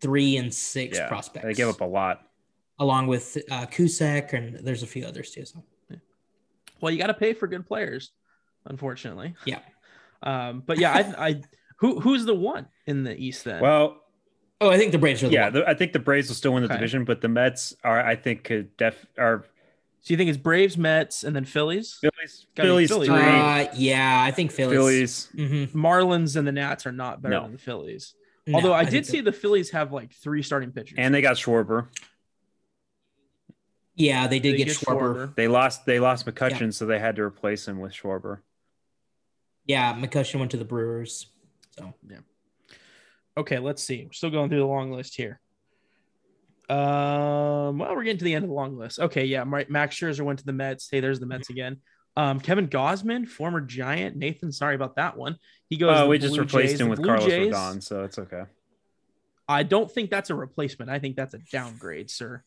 three, 0.00 0.36
and 0.36 0.52
six 0.52 0.98
Yeah, 0.98 1.08
prospects. 1.08 1.46
They 1.46 1.54
gave 1.54 1.68
up 1.68 1.80
a 1.80 1.84
lot. 1.84 2.22
along 2.78 3.06
with 3.08 3.36
uh, 3.50 3.66
Cusick, 3.66 4.32
and 4.34 4.56
there's 4.64 4.82
a 4.82 4.86
few 4.86 5.04
others 5.04 5.30
too. 5.32 5.44
So 5.44 5.64
Well, 6.80 6.92
you 6.92 6.98
got 6.98 7.08
to 7.08 7.14
pay 7.14 7.32
for 7.32 7.48
good 7.48 7.66
players, 7.66 8.12
unfortunately. 8.66 9.34
Yeah. 9.44 9.60
Um, 10.20 10.64
but 10.66 10.78
yeah, 10.78 10.92
I, 11.16 11.28
I 11.28 11.42
who 11.76 12.00
who's 12.00 12.24
the 12.24 12.34
one 12.34 12.66
in 12.88 13.04
the 13.04 13.16
East 13.16 13.44
then? 13.44 13.60
Well, 13.62 14.02
oh, 14.60 14.68
I 14.68 14.76
think 14.76 14.90
the 14.90 14.98
Braves 14.98 15.22
are 15.22 15.28
the 15.28 15.32
yeah, 15.34 15.44
one. 15.44 15.52
the, 15.52 15.68
I 15.68 15.74
think 15.74 15.92
the 15.92 16.00
Braves 16.00 16.26
will 16.26 16.34
still 16.34 16.52
win 16.54 16.64
the 16.64 16.68
Okay. 16.68 16.74
division, 16.74 17.04
but 17.04 17.20
the 17.20 17.28
Mets 17.28 17.72
are 17.84 18.04
I 18.04 18.16
think 18.16 18.42
could 18.42 18.76
def 18.76 19.06
are 19.16 19.44
so 20.00 20.12
you 20.12 20.16
think 20.16 20.28
it's 20.30 20.38
Braves, 20.38 20.78
Mets, 20.78 21.24
and 21.24 21.34
then 21.36 21.44
Phillies? 21.44 21.98
Phillies 22.00 22.46
Phillies 22.54 22.88
Phillies, 22.88 23.08
three 23.08 23.18
Uh, 23.18 23.66
yeah, 23.74 24.22
I 24.22 24.30
think 24.30 24.50
Phillies. 24.52 24.76
Phillies. 24.76 25.28
Mm-hmm. 25.34 25.78
Marlins 25.78 26.36
and 26.36 26.46
the 26.46 26.52
Nats 26.52 26.86
are 26.86 26.92
not 26.92 27.20
better 27.20 27.34
No. 27.34 27.42
than 27.42 27.52
the 27.52 27.58
Phillies. 27.58 28.14
Although 28.54 28.72
I, 28.72 28.84
did 28.84 29.04
see 29.04 29.20
the 29.20 29.32
Phillies 29.32 29.70
have 29.72 29.92
like 29.92 30.12
three 30.14 30.42
starting 30.42 30.72
pitchers. 30.72 30.94
And 30.96 31.14
they 31.14 31.20
got 31.20 31.36
Schwarber. 31.36 31.88
yeah, 33.94 34.26
they 34.26 34.38
did 34.38 34.54
They 34.54 34.64
get, 34.64 34.68
Schwarber. 34.68 35.34
They 35.34 35.48
lost 35.48 35.84
they 35.84 36.00
lost 36.00 36.24
McCutcheon, 36.26 36.72
so 36.72 36.86
they 36.86 36.98
had 36.98 37.16
to 37.16 37.22
replace 37.22 37.68
him 37.68 37.78
with 37.80 37.92
Schwarber. 37.92 38.38
Yeah, 39.66 39.92
McCutcheon 39.94 40.38
went 40.38 40.52
to 40.52 40.56
the 40.56 40.64
Brewers. 40.64 41.26
So 41.78 41.92
yeah. 42.08 42.18
Okay, 43.36 43.58
let's 43.58 43.82
see. 43.82 44.04
We're 44.06 44.12
still 44.12 44.30
going 44.30 44.48
through 44.48 44.60
the 44.60 44.64
long 44.66 44.92
list 44.92 45.14
here. 45.14 45.40
Um, 46.68 47.78
well, 47.78 47.94
we're 47.94 48.04
getting 48.04 48.18
to 48.18 48.24
the 48.24 48.34
end 48.34 48.44
of 48.44 48.50
the 48.50 48.54
long 48.54 48.76
list. 48.78 48.98
Okay, 48.98 49.24
yeah, 49.24 49.44
Ma- 49.44 49.62
Max 49.68 49.96
Scherzer 49.96 50.22
went 50.22 50.38
to 50.40 50.44
the 50.44 50.52
Mets. 50.52 50.88
Hey, 50.90 51.00
there's 51.00 51.20
the 51.20 51.26
Mets 51.26 51.50
again. 51.50 51.78
Um, 52.16 52.40
Kevin 52.40 52.68
Gausman, 52.68 53.28
former 53.28 53.60
Giant. 53.60 54.16
Nathan, 54.16 54.52
sorry 54.52 54.74
about 54.74 54.96
that 54.96 55.16
one. 55.16 55.36
He 55.70 55.76
goes. 55.76 55.96
Oh, 55.96 56.02
to 56.04 56.08
we 56.08 56.18
just 56.18 56.34
Blue 56.34 56.42
replaced 56.42 56.72
Jays. 56.72 56.80
him 56.80 56.88
with 56.88 56.98
Blue 56.98 57.08
Carlos 57.08 57.26
Jays, 57.26 57.54
Rodon, 57.54 57.82
so 57.82 58.04
it's 58.04 58.18
okay. 58.18 58.42
I 59.48 59.62
don't 59.62 59.90
think 59.90 60.10
that's 60.10 60.28
a 60.30 60.34
replacement. 60.34 60.90
I 60.90 60.98
think 60.98 61.16
that's 61.16 61.32
a 61.34 61.38
downgrade, 61.38 62.10
sir. 62.10 62.42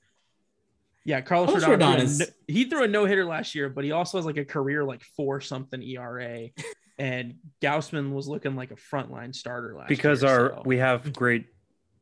Yeah, 1.03 1.22
Carlos, 1.22 1.49
Carlos 1.63 1.80
Rodon. 1.80 1.80
Rodon 1.80 1.93
threw 1.95 2.01
a 2.01 2.03
is- 2.03 2.32
he 2.47 2.63
threw 2.65 2.84
a 2.84 2.88
no 2.88 3.05
hitter 3.05 3.26
last 3.26 3.55
year, 3.55 3.69
but 3.69 3.84
he 3.84 3.91
also 3.91 4.17
has 4.19 4.26
like 4.26 4.38
a 4.38 4.45
career 4.45 4.84
like 4.84 5.03
four 5.15 5.41
something 5.41 5.82
ERA. 5.82 6.49
and 6.99 7.36
Gausman 7.61 8.11
was 8.11 8.28
looking 8.28 8.55
like 8.55 8.69
a 8.69 8.76
frontline 8.76 9.34
starter 9.34 9.74
last 9.76 9.88
Because 9.89 10.22
year. 10.22 10.32
our 10.32 10.49
so- 10.57 10.61
we 10.65 10.78
have 10.78 11.11
great 11.13 11.47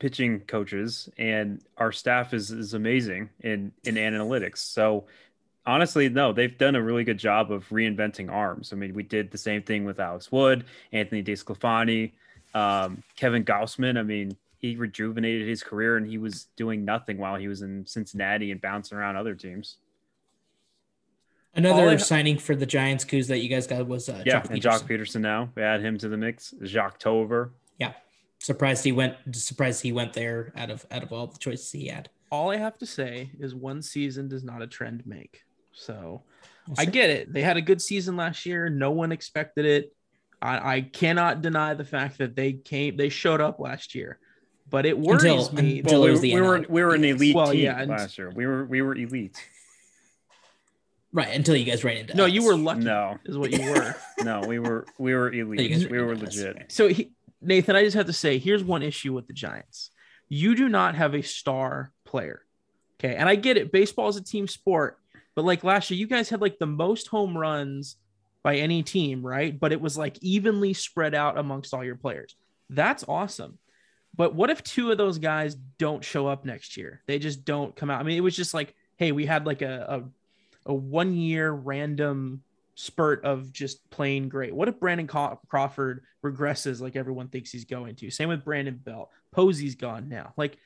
pitching 0.00 0.40
coaches 0.40 1.08
and 1.18 1.62
our 1.76 1.92
staff 1.92 2.34
is 2.34 2.50
is 2.50 2.74
amazing 2.74 3.30
in 3.40 3.70
in 3.84 3.94
analytics. 3.94 4.58
So 4.58 5.04
honestly, 5.64 6.08
no, 6.08 6.32
they've 6.32 6.56
done 6.58 6.74
a 6.74 6.82
really 6.82 7.04
good 7.04 7.18
job 7.18 7.52
of 7.52 7.68
reinventing 7.68 8.28
arms. 8.32 8.72
I 8.72 8.76
mean, 8.76 8.94
we 8.94 9.04
did 9.04 9.30
the 9.30 9.38
same 9.38 9.62
thing 9.62 9.84
with 9.84 10.00
Alex 10.00 10.32
Wood, 10.32 10.64
Anthony 10.90 11.22
DeSclafani, 11.22 12.10
um, 12.54 13.02
Kevin 13.14 13.44
Gausman. 13.44 13.96
I 13.98 14.02
mean, 14.02 14.36
he 14.58 14.74
rejuvenated 14.76 15.46
his 15.46 15.62
career 15.62 15.96
and 15.96 16.06
he 16.06 16.18
was 16.18 16.46
doing 16.56 16.84
nothing 16.84 17.18
while 17.18 17.36
he 17.36 17.46
was 17.46 17.62
in 17.62 17.86
Cincinnati 17.86 18.50
and 18.50 18.60
bouncing 18.60 18.98
around 18.98 19.16
other 19.16 19.34
teams. 19.34 19.76
Another 21.54 21.82
All 21.82 21.88
I- 21.90 21.96
signing 21.96 22.38
for 22.38 22.54
the 22.54 22.66
Giants, 22.66 23.04
Kuz, 23.04 23.26
that 23.28 23.38
you 23.40 23.48
guys 23.48 23.66
got 23.66 23.86
was 23.86 24.08
uh, 24.08 24.22
Yeah, 24.24 24.40
Joc 24.40 24.50
and 24.50 24.62
Joc 24.62 24.82
Pederson. 24.82 24.88
Pederson 24.88 25.20
now. 25.20 25.50
We 25.54 25.62
add 25.62 25.80
him 25.80 25.98
to 25.98 26.08
the 26.08 26.16
mix. 26.16 26.54
Jacques 26.64 26.98
Tover. 27.00 27.50
Yeah, 27.78 27.92
surprised 28.40 28.82
he 28.84 28.90
went. 28.92 29.14
Surprised 29.34 29.82
he 29.82 29.92
went 29.92 30.12
there 30.12 30.52
out 30.56 30.70
of 30.70 30.84
out 30.90 31.02
of 31.04 31.12
all 31.12 31.28
the 31.28 31.38
choices 31.38 31.70
he 31.70 31.86
had. 31.86 32.08
All 32.30 32.50
I 32.50 32.56
have 32.56 32.76
to 32.78 32.86
say 32.86 33.30
is 33.38 33.54
one 33.54 33.80
season 33.82 34.28
does 34.28 34.42
not 34.44 34.60
a 34.62 34.66
trend 34.66 35.06
make. 35.06 35.42
So 35.72 36.22
We'll 36.68 36.76
I 36.78 36.84
get 36.84 37.10
it. 37.10 37.32
They 37.32 37.42
had 37.42 37.56
a 37.56 37.62
good 37.62 37.80
season 37.80 38.16
last 38.16 38.44
year. 38.46 38.68
No 38.68 38.90
one 38.90 39.12
expected 39.12 39.64
it. 39.64 39.92
I, 40.42 40.76
I 40.76 40.80
cannot 40.82 41.42
deny 41.42 41.74
the 41.74 41.84
fact 41.84 42.18
that 42.18 42.34
they 42.36 42.52
came, 42.54 42.96
they 42.96 43.08
showed 43.10 43.40
up 43.40 43.58
last 43.60 43.94
year, 43.94 44.18
but 44.70 44.86
it 44.86 44.98
worries 44.98 45.22
Until- 45.48 45.52
me. 45.62 45.78
until 45.80 46.00
Well, 46.00 46.02
it 46.02 46.06
we, 46.06 46.10
was 46.12 46.20
the 46.20 46.34
we 46.34 46.40
were 46.40 46.64
we 46.68 46.82
were 46.84 46.94
an 46.94 47.04
elite 47.04 47.34
Well, 47.34 47.50
team 47.52 47.60
yeah, 47.62 47.84
last 47.84 48.16
year. 48.16 48.30
We 48.34 48.46
were 48.46 48.64
we 48.64 48.80
were 48.82 48.94
elite. 48.96 49.36
right 51.12 51.34
until 51.34 51.56
you 51.56 51.64
guys 51.64 51.82
ran 51.84 51.96
into. 51.98 52.16
no, 52.16 52.24
us. 52.26 52.32
you 52.32 52.44
were 52.44 52.56
lucky. 52.56 52.80
No, 52.84 53.18
is 53.24 53.36
what 53.36 53.50
you 53.50 53.68
were. 53.70 53.94
no, 54.22 54.40
we 54.46 54.58
were 54.58 54.86
we 54.98 55.14
were 55.14 55.32
You 55.32 55.50
elite. 55.52 55.90
we 55.90 56.00
were 56.00 56.16
legit. 56.16 56.66
So 56.68 56.88
he, 56.88 57.10
Nathan, 57.42 57.76
I 57.76 57.84
just 57.84 57.96
have 57.96 58.06
to 58.06 58.12
say, 58.12 58.38
here's 58.38 58.62
one 58.62 58.82
issue 58.82 59.12
with 59.12 59.26
the 59.26 59.32
Giants. 59.32 59.90
You 60.28 60.54
do 60.54 60.68
not 60.68 60.94
have 60.94 61.14
a 61.14 61.22
star 61.22 61.92
player. 62.04 62.42
Okay. 62.98 63.14
And 63.14 63.28
I 63.28 63.34
get 63.34 63.56
it. 63.56 63.72
Baseball 63.72 64.08
is 64.08 64.16
a 64.16 64.22
team 64.22 64.46
sport, 64.46 64.98
but 65.34 65.44
like 65.44 65.64
last 65.64 65.90
year, 65.90 65.98
you 65.98 66.06
guys 66.06 66.28
had 66.28 66.40
like 66.40 66.58
the 66.58 66.66
most 66.66 67.08
home 67.08 67.36
runs 67.36 67.96
by 68.42 68.56
any 68.56 68.82
team, 68.82 69.26
right? 69.26 69.58
But 69.58 69.72
it 69.72 69.80
was 69.80 69.96
like 69.96 70.22
evenly 70.22 70.74
spread 70.74 71.14
out 71.14 71.38
amongst 71.38 71.72
all 71.74 71.84
your 71.84 71.96
players. 71.96 72.36
That's 72.68 73.04
awesome. 73.08 73.58
But 74.16 74.34
what 74.34 74.50
if 74.50 74.62
two 74.62 74.90
of 74.90 74.98
those 74.98 75.18
guys 75.18 75.54
don't 75.78 76.04
show 76.04 76.26
up 76.26 76.44
next 76.44 76.76
year? 76.76 77.02
They 77.06 77.18
just 77.18 77.44
don't 77.44 77.74
come 77.74 77.90
out. 77.90 78.00
I 78.00 78.02
mean, 78.02 78.16
it 78.16 78.22
was 78.22 78.36
just 78.36 78.54
like, 78.54 78.74
hey, 78.96 79.12
we 79.12 79.24
had 79.24 79.46
like 79.46 79.62
a 79.62 80.04
a, 80.66 80.70
a 80.70 80.74
one 80.74 81.14
year 81.14 81.50
random 81.50 82.42
spurt 82.80 83.24
of 83.24 83.52
just 83.52 83.88
playing 83.90 84.28
great. 84.30 84.54
What 84.54 84.68
if 84.68 84.80
Brandon 84.80 85.06
Crawford 85.06 86.02
regresses 86.24 86.80
like 86.80 86.96
everyone 86.96 87.28
thinks 87.28 87.50
he's 87.50 87.66
going 87.66 87.94
to? 87.96 88.10
Same 88.10 88.30
with 88.30 88.44
Brandon 88.44 88.80
Belt. 88.82 89.10
Posey's 89.32 89.74
gone 89.74 90.08
now. 90.08 90.32
Like, 90.36 90.56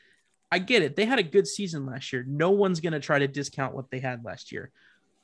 I 0.53 0.61
get 0.61 0.83
it. 0.83 0.95
They 0.95 1.05
had 1.05 1.19
a 1.19 1.25
good 1.25 1.49
season 1.49 1.87
last 1.87 2.13
year. 2.13 2.25
No 2.29 2.51
one's 2.51 2.79
going 2.79 2.93
to 2.93 3.01
try 3.01 3.19
to 3.19 3.27
discount 3.27 3.75
what 3.75 3.91
they 3.91 3.99
had 3.99 4.25
last 4.25 4.53
year. 4.53 4.71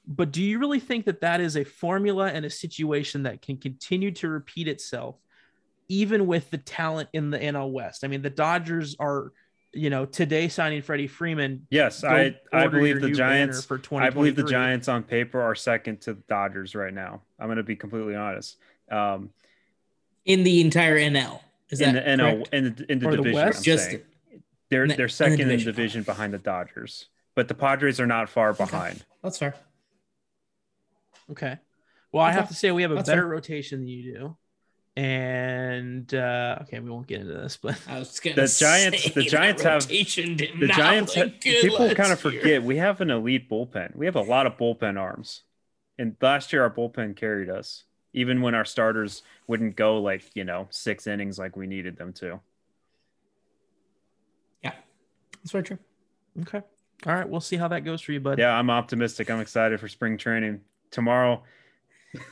But 0.07 0.32
do 0.32 0.43
you 0.43 0.59
really 0.59 0.80
think 0.80 1.05
that 1.05 1.20
that 1.20 1.41
is 1.41 1.57
a 1.57 1.62
formula 1.62 2.26
and 2.26 2.45
a 2.45 2.51
situation 2.51 3.22
that 3.22 3.41
can 3.41 3.57
continue 3.57 4.11
to 4.12 4.28
repeat 4.28 4.66
itself, 4.66 5.16
even 5.88 6.26
with 6.26 6.51
the 6.51 6.59
talent 6.59 7.11
in 7.12 7.30
the 7.30 7.38
NL 7.38 7.70
West? 7.70 8.03
I 8.03 8.09
mean, 8.09 8.22
the 8.22 8.30
Dodgers 8.30 8.97
are, 8.99 9.32
you 9.73 9.91
know, 9.91 10.05
today 10.05 10.49
signing 10.49 10.83
Freddie 10.83 11.07
Freeman. 11.07 11.66
Yes, 11.71 12.03
I 12.03 12.37
I 12.53 12.66
believe 12.66 13.01
the 13.01 13.11
Giants. 13.11 13.64
banner 13.66 13.81
for 13.81 14.01
I 14.03 14.11
believe 14.11 14.37
the 14.37 14.43
Giants 14.45 14.89
on 14.89 15.03
paper 15.03 15.41
are 15.41 15.55
second 15.55 16.01
to 16.03 16.14
the 16.14 16.23
Dodgers 16.29 16.75
right 16.75 16.93
now. 16.93 17.23
I'm 17.39 17.47
going 17.47 17.57
to 17.59 17.62
be 17.62 17.77
completely 17.77 18.14
honest. 18.16 18.57
Um, 18.91 19.31
in 20.25 20.43
the 20.43 20.61
entire 20.61 20.99
NL. 20.99 21.41
Is 21.71 21.81
in 21.81 21.95
that 21.95 22.05
the 22.05 22.11
NL 22.23 22.33
correct? 22.37 22.49
in 22.55 22.64
the 22.75 22.93
in 22.93 22.99
the 22.99 23.07
Or 23.07 23.11
the 23.12 23.16
division, 23.18 23.35
West? 23.47 23.64
Just 23.64 23.85
saying. 23.87 24.03
they're 24.71 24.89
the- 24.89 24.95
they're 24.95 25.05
in 25.05 25.09
the 25.09 25.12
second 25.12 25.41
in 25.41 25.49
the 25.49 25.55
division. 25.57 25.73
division 25.73 26.03
behind 26.03 26.33
the 26.35 26.39
Dodgers, 26.39 27.07
but 27.37 27.47
the 27.47 27.55
Padres 27.55 28.01
are 28.01 28.07
not 28.07 28.29
far 28.29 28.53
behind. 28.53 29.05
that's 29.23 29.39
fair. 29.39 29.55
Okay. 31.31 31.59
Well, 32.12 32.25
I 32.25 32.31
Okay. 32.31 32.41
have 32.41 32.49
to 32.49 32.55
say 32.55 32.73
we 32.73 32.83
have 32.83 32.91
a 32.91 32.97
That's 32.97 33.09
better 33.09 33.23
fair. 33.23 33.29
rotation 33.29 33.81
than 33.81 33.89
you 33.89 34.12
do. 34.14 34.37
And 34.97 36.12
uh 36.12 36.59
okay, 36.62 36.80
we 36.80 36.91
won't 36.91 37.07
get 37.07 37.20
into 37.20 37.32
this, 37.34 37.57
but 37.57 37.80
I 37.88 37.99
was 37.99 38.18
gonna 38.20 38.34
The 38.36 38.47
Giants- 38.59 39.05
say 39.05 39.11
the 39.11 39.22
Giants 39.22 39.62
have- 39.62 39.84
rotation 39.84 40.36
did 40.36 40.59
The 40.59 40.66
Giants, 40.68 41.16
look 41.16 41.41
good 41.41 41.62
people 41.62 41.95
kind 41.95 42.12
of 42.12 42.22
year. 42.24 42.41
forget 42.41 42.62
we 42.62 42.76
have 42.76 43.01
an 43.01 43.11
elite 43.11 43.49
bullpen. 43.49 43.95
We 43.95 44.07
have 44.07 44.16
a 44.16 44.20
lot 44.22 44.47
of 44.47 44.57
bullpen 44.59 44.99
arms, 44.99 45.43
and 45.99 46.16
last 46.20 46.53
year 46.53 46.62
our 46.62 46.70
bullpen 46.70 47.16
carried 47.16 47.49
us, 47.49 47.84
even 48.12 48.43
when 48.43 48.55
our 48.55 48.64
starters 48.64 49.22
wouldn't 49.47 49.76
go 49.76 50.01
like 50.01 50.24
you 50.34 50.45
know 50.45 50.66
six 50.70 51.07
innings 51.07 51.38
like 51.38 51.57
we 51.57 51.66
needed 51.68 51.97
them 51.97 52.12
to. 52.14 52.41
Yeah, 54.64 54.72
that's 55.41 55.53
very 55.53 55.64
true. 55.64 55.78
okay. 56.43 56.62
All 57.07 57.14
right, 57.14 57.26
we'll 57.28 57.41
see 57.41 57.57
how 57.57 57.68
that 57.68 57.84
goes 57.84 58.03
for 58.03 58.12
you, 58.12 58.20
bud. 58.20 58.38
Yeah, 58.38 58.53
I'm 58.59 58.68
optimistic. 58.70 59.30
I'm 59.30 59.41
excited 59.41 59.80
for 59.80 59.88
spring 59.88 60.18
training 60.18 60.61
tomorrow. 60.91 61.43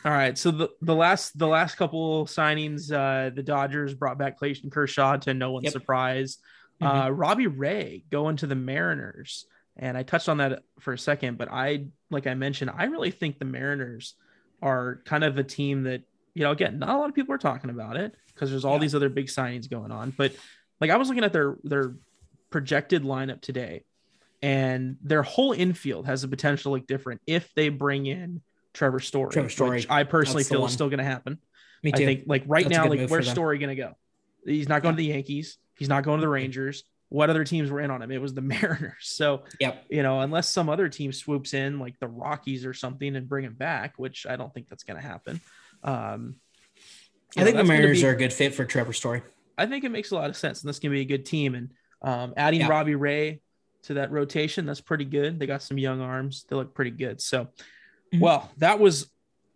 All 0.04 0.12
right. 0.12 0.36
So 0.36 0.50
the, 0.50 0.68
the 0.82 0.94
last 0.94 1.38
the 1.38 1.46
last 1.46 1.76
couple 1.76 2.26
signings, 2.26 2.92
uh 2.92 3.30
the 3.30 3.42
Dodgers 3.42 3.94
brought 3.94 4.18
back 4.18 4.38
Clayton 4.38 4.70
Kershaw 4.70 5.16
to 5.18 5.34
no 5.34 5.52
one's 5.52 5.64
Yep. 5.64 5.72
surprise. 5.72 6.38
Uh 6.80 7.10
Robbie 7.12 7.46
Ray 7.46 8.04
going 8.10 8.36
to 8.38 8.46
the 8.46 8.54
Mariners. 8.54 9.46
And 9.76 9.96
I 9.96 10.02
touched 10.02 10.28
on 10.28 10.38
that 10.38 10.62
for 10.80 10.92
a 10.92 10.98
second, 10.98 11.38
but 11.38 11.48
I 11.52 11.86
like 12.10 12.26
I 12.26 12.34
mentioned, 12.34 12.70
I 12.74 12.84
really 12.84 13.12
think 13.12 13.38
the 13.38 13.44
Mariners 13.44 14.14
are 14.60 15.00
kind 15.04 15.22
of 15.22 15.38
a 15.38 15.44
team 15.44 15.84
that, 15.84 16.02
you 16.34 16.42
know, 16.42 16.50
again, 16.50 16.80
not 16.80 16.88
a 16.90 16.98
lot 16.98 17.08
of 17.08 17.14
people 17.14 17.32
are 17.34 17.38
talking 17.38 17.70
about 17.70 17.96
it 17.96 18.16
because 18.34 18.50
there's 18.50 18.64
all 18.64 18.74
Yeah. 18.74 18.80
these 18.80 18.94
other 18.96 19.08
big 19.08 19.26
signings 19.26 19.70
going 19.70 19.92
on. 19.92 20.10
But 20.10 20.32
like 20.80 20.90
I 20.90 20.96
was 20.96 21.08
looking 21.08 21.22
at 21.24 21.32
their 21.32 21.56
their 21.62 21.94
projected 22.50 23.04
lineup 23.04 23.40
today, 23.42 23.84
and 24.42 24.96
their 25.02 25.22
whole 25.22 25.52
infield 25.52 26.06
has 26.06 26.22
the 26.22 26.28
potential 26.28 26.70
to 26.72 26.78
look 26.78 26.86
different 26.88 27.20
if 27.26 27.52
they 27.54 27.68
bring 27.68 28.06
in 28.06 28.40
Trevor 28.74 29.00
Story. 29.00 29.30
Trevor 29.32 29.48
Story. 29.48 29.76
which 29.78 29.90
I 29.90 30.04
personally 30.04 30.44
feel 30.44 30.64
is 30.66 30.72
still 30.72 30.88
going 30.88 30.98
to 30.98 31.04
happen. 31.04 31.38
Me 31.82 31.92
too. 31.92 32.02
I 32.02 32.06
think 32.06 32.24
like 32.26 32.42
right 32.46 32.64
That's 32.68 32.76
now, 32.76 32.86
like 32.88 33.08
where's. 33.08 33.30
Story 33.30 33.58
going 33.58 33.74
to 33.76 33.80
go? 33.82 33.94
He's 34.44 34.68
not 34.68 34.82
going 34.82 34.94
to 34.94 34.96
the 34.96 35.06
Yankees. 35.08 35.58
He's 35.76 35.88
not 35.88 36.04
going 36.04 36.18
to 36.18 36.22
the 36.22 36.28
Rangers. 36.28 36.84
What 37.10 37.30
other 37.30 37.44
teams 37.44 37.70
were 37.70 37.80
in 37.80 37.90
on 37.90 38.02
him? 38.02 38.10
It 38.10 38.20
was 38.20 38.34
the 38.34 38.40
Mariners. 38.42 38.94
So 39.00 39.44
Yep. 39.60 39.86
you 39.90 40.02
know, 40.02 40.20
unless 40.20 40.48
some 40.48 40.68
other 40.68 40.88
team 40.88 41.12
swoops 41.12 41.54
in, 41.54 41.78
like 41.78 41.98
the 42.00 42.08
Rockies 42.08 42.66
or 42.66 42.74
something, 42.74 43.14
and 43.16 43.28
bring 43.28 43.44
him 43.44 43.54
back, 43.54 43.94
which 43.98 44.26
I 44.28 44.36
don't 44.36 44.52
think 44.52 44.68
that's 44.68 44.84
going 44.84 45.00
to 45.00 45.06
happen. 45.06 45.40
Um, 45.82 46.36
I 47.36 47.40
know, 47.40 47.44
think 47.46 47.56
the 47.56 47.64
Mariners 47.64 48.00
be- 48.02 48.06
are 48.08 48.10
a 48.12 48.16
good 48.16 48.32
fit 48.32 48.54
for 48.54 48.64
Trevor 48.64 48.92
Story. 48.92 49.22
I 49.56 49.66
think 49.66 49.84
it 49.84 49.90
makes 49.90 50.10
a 50.10 50.14
lot 50.14 50.30
of 50.30 50.36
sense, 50.36 50.62
and 50.62 50.68
this 50.68 50.78
can 50.78 50.90
be 50.90 51.00
a 51.00 51.04
good 51.04 51.24
team. 51.24 51.54
And 51.54 51.70
um, 52.02 52.34
adding 52.36 52.60
Yeah. 52.60 52.68
Robbie 52.68 52.94
Ray 52.94 53.40
to 53.84 53.94
that 53.94 54.10
rotation, 54.10 54.66
that's 54.66 54.80
pretty 54.80 55.04
good. 55.04 55.38
They 55.38 55.46
got 55.46 55.62
some 55.62 55.78
young 55.78 56.00
arms; 56.00 56.44
they 56.48 56.56
look 56.56 56.74
pretty 56.74 56.90
good. 56.92 57.20
So, 57.20 57.48
Mhm. 58.12 58.20
well, 58.20 58.50
that 58.58 58.78
was 58.80 59.10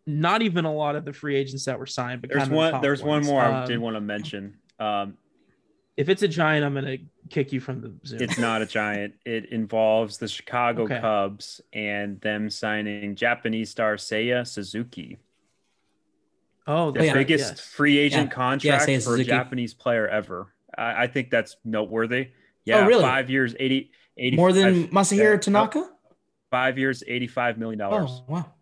not 0.06 0.42
even 0.42 0.64
a 0.64 0.72
lot 0.74 0.96
of 0.96 1.04
the 1.04 1.12
free 1.12 1.36
agents 1.36 1.64
that 1.66 1.78
were 1.78 1.86
signed, 1.86 2.20
but 2.20 2.30
There's 2.30 2.40
kind 2.42 2.50
of 2.50 2.50
the 2.52 2.56
one. 2.56 2.72
top 2.72 2.82
There's 2.82 3.02
one 3.02 3.08
ones. 3.20 3.26
more 3.28 3.40
I 3.42 3.62
Um, 3.62 3.68
did 3.68 3.78
want 3.78 3.96
to 3.96 4.00
mention. 4.00 4.58
Um, 4.78 5.16
If 5.96 6.08
it's 6.08 6.22
a 6.22 6.28
giant, 6.28 6.64
I'm 6.64 6.72
gonna 6.74 6.96
kick 7.28 7.52
you 7.52 7.60
from 7.60 7.82
the 7.82 7.92
Zoom. 8.06 8.22
it's 8.22 8.38
not 8.38 8.62
a 8.62 8.66
giant. 8.66 9.14
It 9.26 9.46
involves 9.52 10.16
the 10.16 10.26
Chicago 10.26 10.84
Okay. 10.84 10.98
Cubs 10.98 11.60
and 11.72 12.18
them 12.22 12.48
signing 12.50 13.14
Japanese 13.14 13.68
star 13.70 13.96
Seiya 13.96 14.46
Suzuki, 14.46 15.18
oh, 16.66 16.90
the 16.92 17.04
yeah. 17.04 17.12
biggest 17.12 17.50
yes. 17.52 17.60
free 17.60 17.98
agent 17.98 18.30
Yeah. 18.30 18.34
contract 18.34 18.86
Seiya 18.88 19.04
for 19.04 19.16
a 19.16 19.24
Japanese 19.24 19.74
player 19.74 20.08
ever. 20.08 20.52
I, 20.76 21.02
I 21.02 21.06
think 21.08 21.30
that's 21.30 21.56
noteworthy. 21.64 22.28
Yeah, 22.64 22.84
Oh, 22.84 22.86
really? 22.86 23.02
Five 23.02 23.28
years, 23.28 23.54
80, 23.60 23.90
80 24.16 24.36
More 24.36 24.52
than 24.52 24.88
Masahiro 24.88 25.32
yeah, 25.32 25.36
Tanaka? 25.36 25.90
Five 26.52 26.78
years, 26.78 27.02
eighty-five 27.08 27.56
million 27.56 27.78
dollars. 27.78 28.10
Oh, 28.10 28.24
wow. 28.28 28.52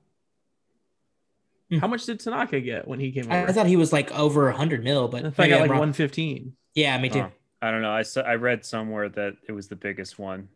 How 1.81 1.89
much 1.89 2.07
did 2.07 2.21
Tanaka 2.21 2.61
get 2.61 2.87
when 2.87 3.01
he 3.01 3.11
came 3.11 3.31
I, 3.31 3.41
over? 3.43 3.49
I 3.49 3.53
thought 3.53 3.67
he 3.67 3.77
was 3.77 3.93
like 3.93 4.13
over 4.13 4.45
100 4.45 4.83
mil, 4.83 5.09
but 5.09 5.25
I 5.25 5.31
thought 5.31 5.45
I 5.45 5.49
got 5.49 5.55
I'm 5.57 5.61
like 5.63 5.71
115. 5.71 6.55
Yeah, 6.75 6.99
me 6.99 7.09
too. 7.09 7.21
Oh, 7.21 7.31
I 7.61 7.71
don't 7.73 7.83
know. 7.83 7.91
I 7.91 8.03
saw, 8.03 8.23
I 8.23 8.37
read 8.37 8.65
somewhere 8.65 9.09
that 9.09 9.37
it 9.49 9.53
was 9.53 9.67
the 9.67 9.77
biggest 9.77 10.19
one. 10.19 10.49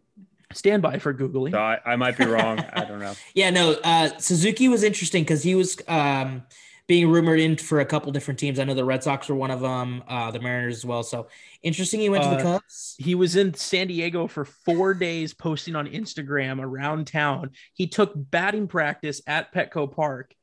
Stand 0.52 0.82
by 0.82 0.98
for 0.98 1.12
googling. 1.12 1.50
So 1.50 1.58
I, 1.58 1.80
I 1.84 1.96
might 1.96 2.16
be 2.16 2.24
wrong. 2.24 2.64
I 2.72 2.84
don't 2.84 3.00
know. 3.00 3.14
Yeah, 3.34 3.50
no, 3.50 3.72
uh, 3.82 4.16
Suzuki 4.18 4.68
was 4.68 4.84
interesting 4.84 5.24
because 5.24 5.42
he 5.42 5.56
was 5.56 5.76
um, 5.88 6.44
being 6.86 7.08
rumored 7.10 7.40
in 7.40 7.56
for 7.56 7.80
a 7.80 7.84
couple 7.86 8.12
different 8.12 8.38
teams. 8.38 8.58
I 8.58 8.64
know 8.64 8.74
the 8.74 8.84
Red 8.84 9.02
Sox 9.02 9.28
were 9.28 9.34
one 9.34 9.50
of 9.50 9.60
them, 9.60 10.02
uh, 10.06 10.30
the 10.30 10.40
Mariners 10.40 10.76
as 10.76 10.84
well. 10.84 11.02
So 11.02 11.28
interesting 11.62 12.00
he 12.00 12.10
went 12.10 12.24
to 12.24 12.30
the 12.30 12.36
Uh, 12.36 12.42
Cubs. 12.42 12.94
He 12.98 13.14
was 13.14 13.36
in 13.36 13.54
San 13.54 13.86
Diego 13.86 14.26
for 14.26 14.44
four 14.44 14.92
days 14.92 15.32
posting 15.32 15.76
on 15.76 15.86
Instagram 15.88 16.60
around 16.62 17.06
town. 17.06 17.50
He 17.72 17.86
took 17.86 18.12
batting 18.14 18.68
practice 18.68 19.22
at 19.26 19.52
Petco 19.54 19.90
Park. 19.90 20.34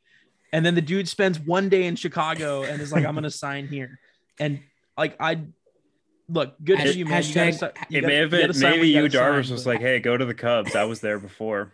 And 0.52 0.66
then 0.66 0.74
the 0.76 0.82
dude 0.82 1.08
spends 1.08 1.40
one 1.40 1.70
day 1.70 1.86
in 1.86 1.96
Chicago 1.96 2.64
and 2.64 2.82
is 2.82 2.92
like, 2.92 3.06
I'm 3.06 3.14
going 3.14 3.24
to 3.24 3.30
sign 3.32 3.68
here. 3.68 4.00
And 4.40 4.62
like, 4.98 5.16
I 5.20 5.42
look 6.28 6.56
good 6.64 6.80
for 6.82 6.88
you, 6.88 7.06
man. 7.06 7.24
You 7.24 7.34
gotta 7.36 7.52
hashtag- 7.52 7.76
you 7.90 7.98
It 8.00 8.02
gotta- 8.02 8.08
may 8.08 8.16
have 8.16 8.34
you 8.34 8.40
gotta 8.40 8.54
been, 8.54 8.62
sign 8.62 8.72
maybe 8.72 8.88
you, 8.90 9.08
gotta 9.08 9.12
sign, 9.12 9.32
Darvish, 9.44 9.52
was 9.52 9.64
but- 9.64 9.70
like, 9.70 9.82
"Hey, 9.82 10.00
go 10.00 10.18
to 10.18 10.26
the 10.26 10.34
Cubs." 10.34 10.76
I 10.76 10.86
was 10.86 11.02
there 11.02 11.20
before. 11.20 11.72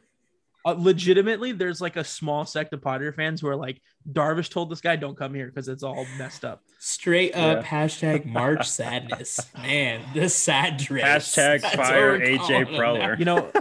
Uh, 0.67 0.75
legitimately, 0.77 1.53
there's 1.53 1.79
like 1.79 1.95
a 1.95 2.03
small 2.03 2.45
sect 2.45 2.73
of 2.73 2.81
Padre 2.81 3.11
fans 3.13 3.39
who 3.39 3.47
are 3.47 3.55
like, 3.55 3.81
Darvish 4.11 4.49
told 4.49 4.69
this 4.69 4.81
guy, 4.81 4.97
don't 4.97 5.17
come 5.17 5.33
here 5.33 5.45
because 5.47 5.69
it's 5.69 5.81
all 5.83 6.05
messed 6.17 6.43
up. 6.43 6.61
Straight 6.79 7.33
up 7.35 7.63
Yeah. 7.63 7.69
hashtag 7.69 8.25
March 8.31 8.67
sadness. 8.69 9.39
Man, 9.55 10.01
the 10.13 10.27
sad 10.27 10.77
dress. 10.77 11.33
Hashtag 11.35 11.61
That's 11.61 11.75
fire 11.75 12.19
AJ 12.19 12.37
calling. 12.37 12.65
Preller. 12.67 13.17
You 13.17 13.25
know, 13.25 13.51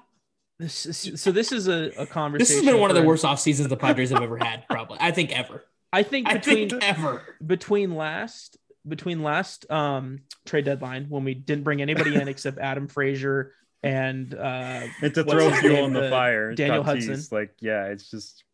this 0.58 0.86
is, 0.86 1.20
so 1.20 1.32
this 1.32 1.52
is 1.52 1.68
a, 1.68 1.90
a 1.98 2.06
conversation. 2.06 2.38
This 2.56 2.64
has 2.64 2.64
been 2.72 2.80
one 2.80 2.90
of 2.90 2.96
the 2.96 3.02
worst 3.02 3.24
off 3.24 3.40
seasons 3.40 3.68
the 3.68 3.76
Padres 3.76 4.10
have 4.10 4.22
ever 4.22 4.36
had, 4.36 4.64
probably. 4.68 4.98
I 5.00 5.10
think 5.10 5.30
ever. 5.32 5.64
I 5.92 6.02
think 6.02 6.28
I 6.28 6.34
between 6.34 6.68
think 6.68 6.84
ever. 6.84 7.22
between 7.44 7.94
last 7.94 8.58
between 8.86 9.22
last 9.22 9.70
um 9.70 10.20
trade 10.44 10.64
deadline 10.64 11.06
when 11.08 11.24
we 11.24 11.34
didn't 11.34 11.64
bring 11.64 11.80
anybody 11.80 12.14
in 12.14 12.28
except 12.28 12.58
Adam 12.58 12.88
Frazier 12.88 13.52
and 13.82 14.34
uh, 14.34 14.82
And 15.02 15.14
to 15.14 15.24
throw 15.24 15.50
fuel 15.52 15.74
name? 15.74 15.84
on 15.84 15.92
the 15.92 16.00
The 16.02 16.10
fire, 16.10 16.54
Daniel 16.54 16.84
Tatis, 16.84 17.08
Hudson. 17.08 17.36
Like, 17.36 17.54
yeah, 17.60 17.86
it's 17.86 18.10
just 18.10 18.44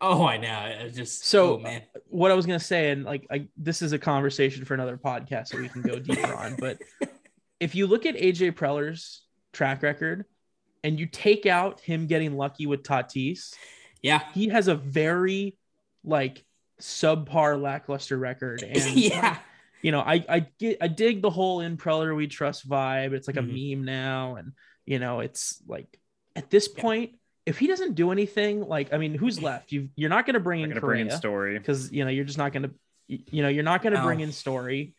Oh, 0.00 0.26
I 0.26 0.36
know. 0.36 0.64
It's 0.80 0.96
just 0.96 1.24
So, 1.26 1.54
oh, 1.54 1.58
man. 1.58 1.82
what 2.08 2.30
I 2.30 2.34
was 2.34 2.44
gonna 2.46 2.58
say, 2.58 2.90
and 2.90 3.04
like 3.04 3.26
I, 3.30 3.46
this 3.56 3.82
is 3.82 3.92
a 3.92 3.98
conversation 3.98 4.64
for 4.64 4.74
another 4.74 4.96
podcast 4.96 5.48
that 5.50 5.60
we 5.60 5.68
can 5.68 5.82
go 5.82 5.98
deeper 5.98 6.34
on. 6.34 6.56
But 6.60 6.78
if 7.60 7.74
you 7.74 7.86
look 7.86 8.04
at 8.06 8.16
AJ 8.16 8.52
Preller's 8.56 9.22
track 9.52 9.82
record, 9.82 10.24
and 10.84 10.98
you 10.98 11.06
take 11.06 11.46
out 11.46 11.78
him 11.80 12.08
getting 12.08 12.36
lucky 12.36 12.66
with 12.66 12.82
Tatis, 12.82 13.54
Yeah. 14.02 14.22
he 14.34 14.48
has 14.48 14.66
a 14.66 14.74
very 14.74 15.56
like 16.02 16.44
subpar 16.80 17.60
lackluster 17.62 18.18
record. 18.18 18.62
And 18.66 18.96
yeah. 18.96 19.38
You 19.82 19.90
know, 19.92 20.00
I 20.00 20.24
I 20.28 20.46
get 20.58 20.78
I 20.80 20.88
dig 20.88 21.22
the 21.22 21.30
whole 21.30 21.60
in 21.60 21.76
Preller 21.76 22.14
we 22.16 22.26
trust 22.28 22.68
vibe. 22.68 23.12
It's 23.12 23.26
like 23.28 23.36
Mhm. 23.36 23.72
a 23.72 23.76
meme 23.76 23.84
now, 23.84 24.36
and 24.36 24.52
you 24.86 24.98
know, 24.98 25.20
it's 25.20 25.62
like 25.66 25.98
at 26.36 26.50
this 26.50 26.68
Yeah. 26.74 26.82
point, 26.82 27.10
if 27.46 27.58
he 27.58 27.66
doesn't 27.66 27.94
do 27.94 28.10
anything, 28.12 28.60
like 28.60 28.92
I 28.92 28.98
mean, 28.98 29.14
who's 29.14 29.42
left? 29.42 29.72
You 29.72 29.88
you're 29.96 30.10
not 30.10 30.24
going 30.26 30.34
to 30.34 30.40
bring 30.40 30.60
in 30.60 30.70
going 30.70 30.80
to 30.80 30.86
bring 30.86 31.00
in 31.08 31.10
story. 31.10 31.58
because 31.58 31.90
you 31.92 32.04
know 32.04 32.10
you're 32.10 32.24
just 32.24 32.38
not 32.38 32.52
going 32.52 32.62
to, 32.64 32.70
you 33.08 33.42
know, 33.42 33.48
you're 33.48 33.64
not 33.64 33.82
going 33.82 33.94
to 33.94 34.02
bring 34.02 34.20
in 34.20 34.32
Story. 34.32 34.94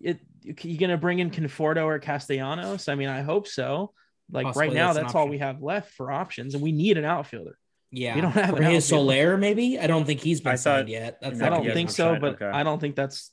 It 0.00 0.18
you're 0.42 0.76
going 0.78 0.90
to 0.90 0.98
bring 0.98 1.20
in 1.20 1.30
Conforto 1.30 1.84
or 1.84 1.98
Castellanos. 1.98 2.88
I 2.88 2.94
mean, 2.96 3.08
I 3.08 3.22
hope 3.22 3.46
so. 3.48 3.92
Like 4.30 4.44
Possibly 4.46 4.68
right 4.68 4.74
now, 4.74 4.92
that's 4.92 5.04
that's 5.04 5.14
all 5.14 5.22
option. 5.22 5.30
we 5.30 5.38
have 5.38 5.62
left 5.62 5.92
for 5.94 6.10
options, 6.10 6.54
and 6.54 6.62
we 6.62 6.72
need 6.72 6.98
an 6.98 7.04
outfielder. 7.04 7.56
Yeah. 7.90 8.14
We 8.16 8.20
don't 8.22 8.32
have 8.32 8.44
an 8.56 8.62
Jorge 8.62 8.76
outfielder. 8.76 8.80
Soler, 8.80 9.36
maybe? 9.38 9.78
I 9.78 9.86
don't 9.86 10.04
think 10.04 10.20
he's 10.20 10.40
been 10.40 10.52
I 10.52 10.56
signed 10.56 10.86
thought- 10.88 10.92
yet. 10.92 11.18
That's 11.20 11.40
I 11.40 11.48
don't 11.48 11.64
think 11.72 11.90
so, 11.90 12.18
but 12.18 12.34
okay. 12.34 12.46
I 12.46 12.62
don't 12.64 12.80
think 12.80 12.96
that's 12.96 13.30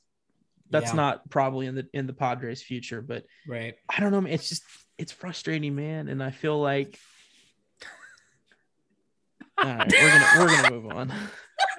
that's 0.72 0.90
Yeah, 0.90 0.96
not 0.96 1.30
probably 1.30 1.66
in 1.66 1.74
the 1.76 1.86
in 1.92 2.06
the 2.06 2.12
Padres' 2.12 2.62
future. 2.62 3.00
But 3.00 3.24
right. 3.46 3.74
I 3.88 4.00
don't 4.00 4.10
know. 4.10 4.20
man. 4.20 4.32
It's 4.32 4.48
just 4.48 4.62
it's 4.98 5.12
frustrating, 5.12 5.74
man, 5.76 6.08
and 6.08 6.22
I 6.22 6.30
feel 6.30 6.60
like. 6.60 6.98
All 9.58 9.64
right, 9.68 9.92
we're 9.92 10.08
gonna 10.08 10.26
we're 10.38 10.46
gonna 10.62 10.70
move 10.70 10.92
on. 10.92 11.12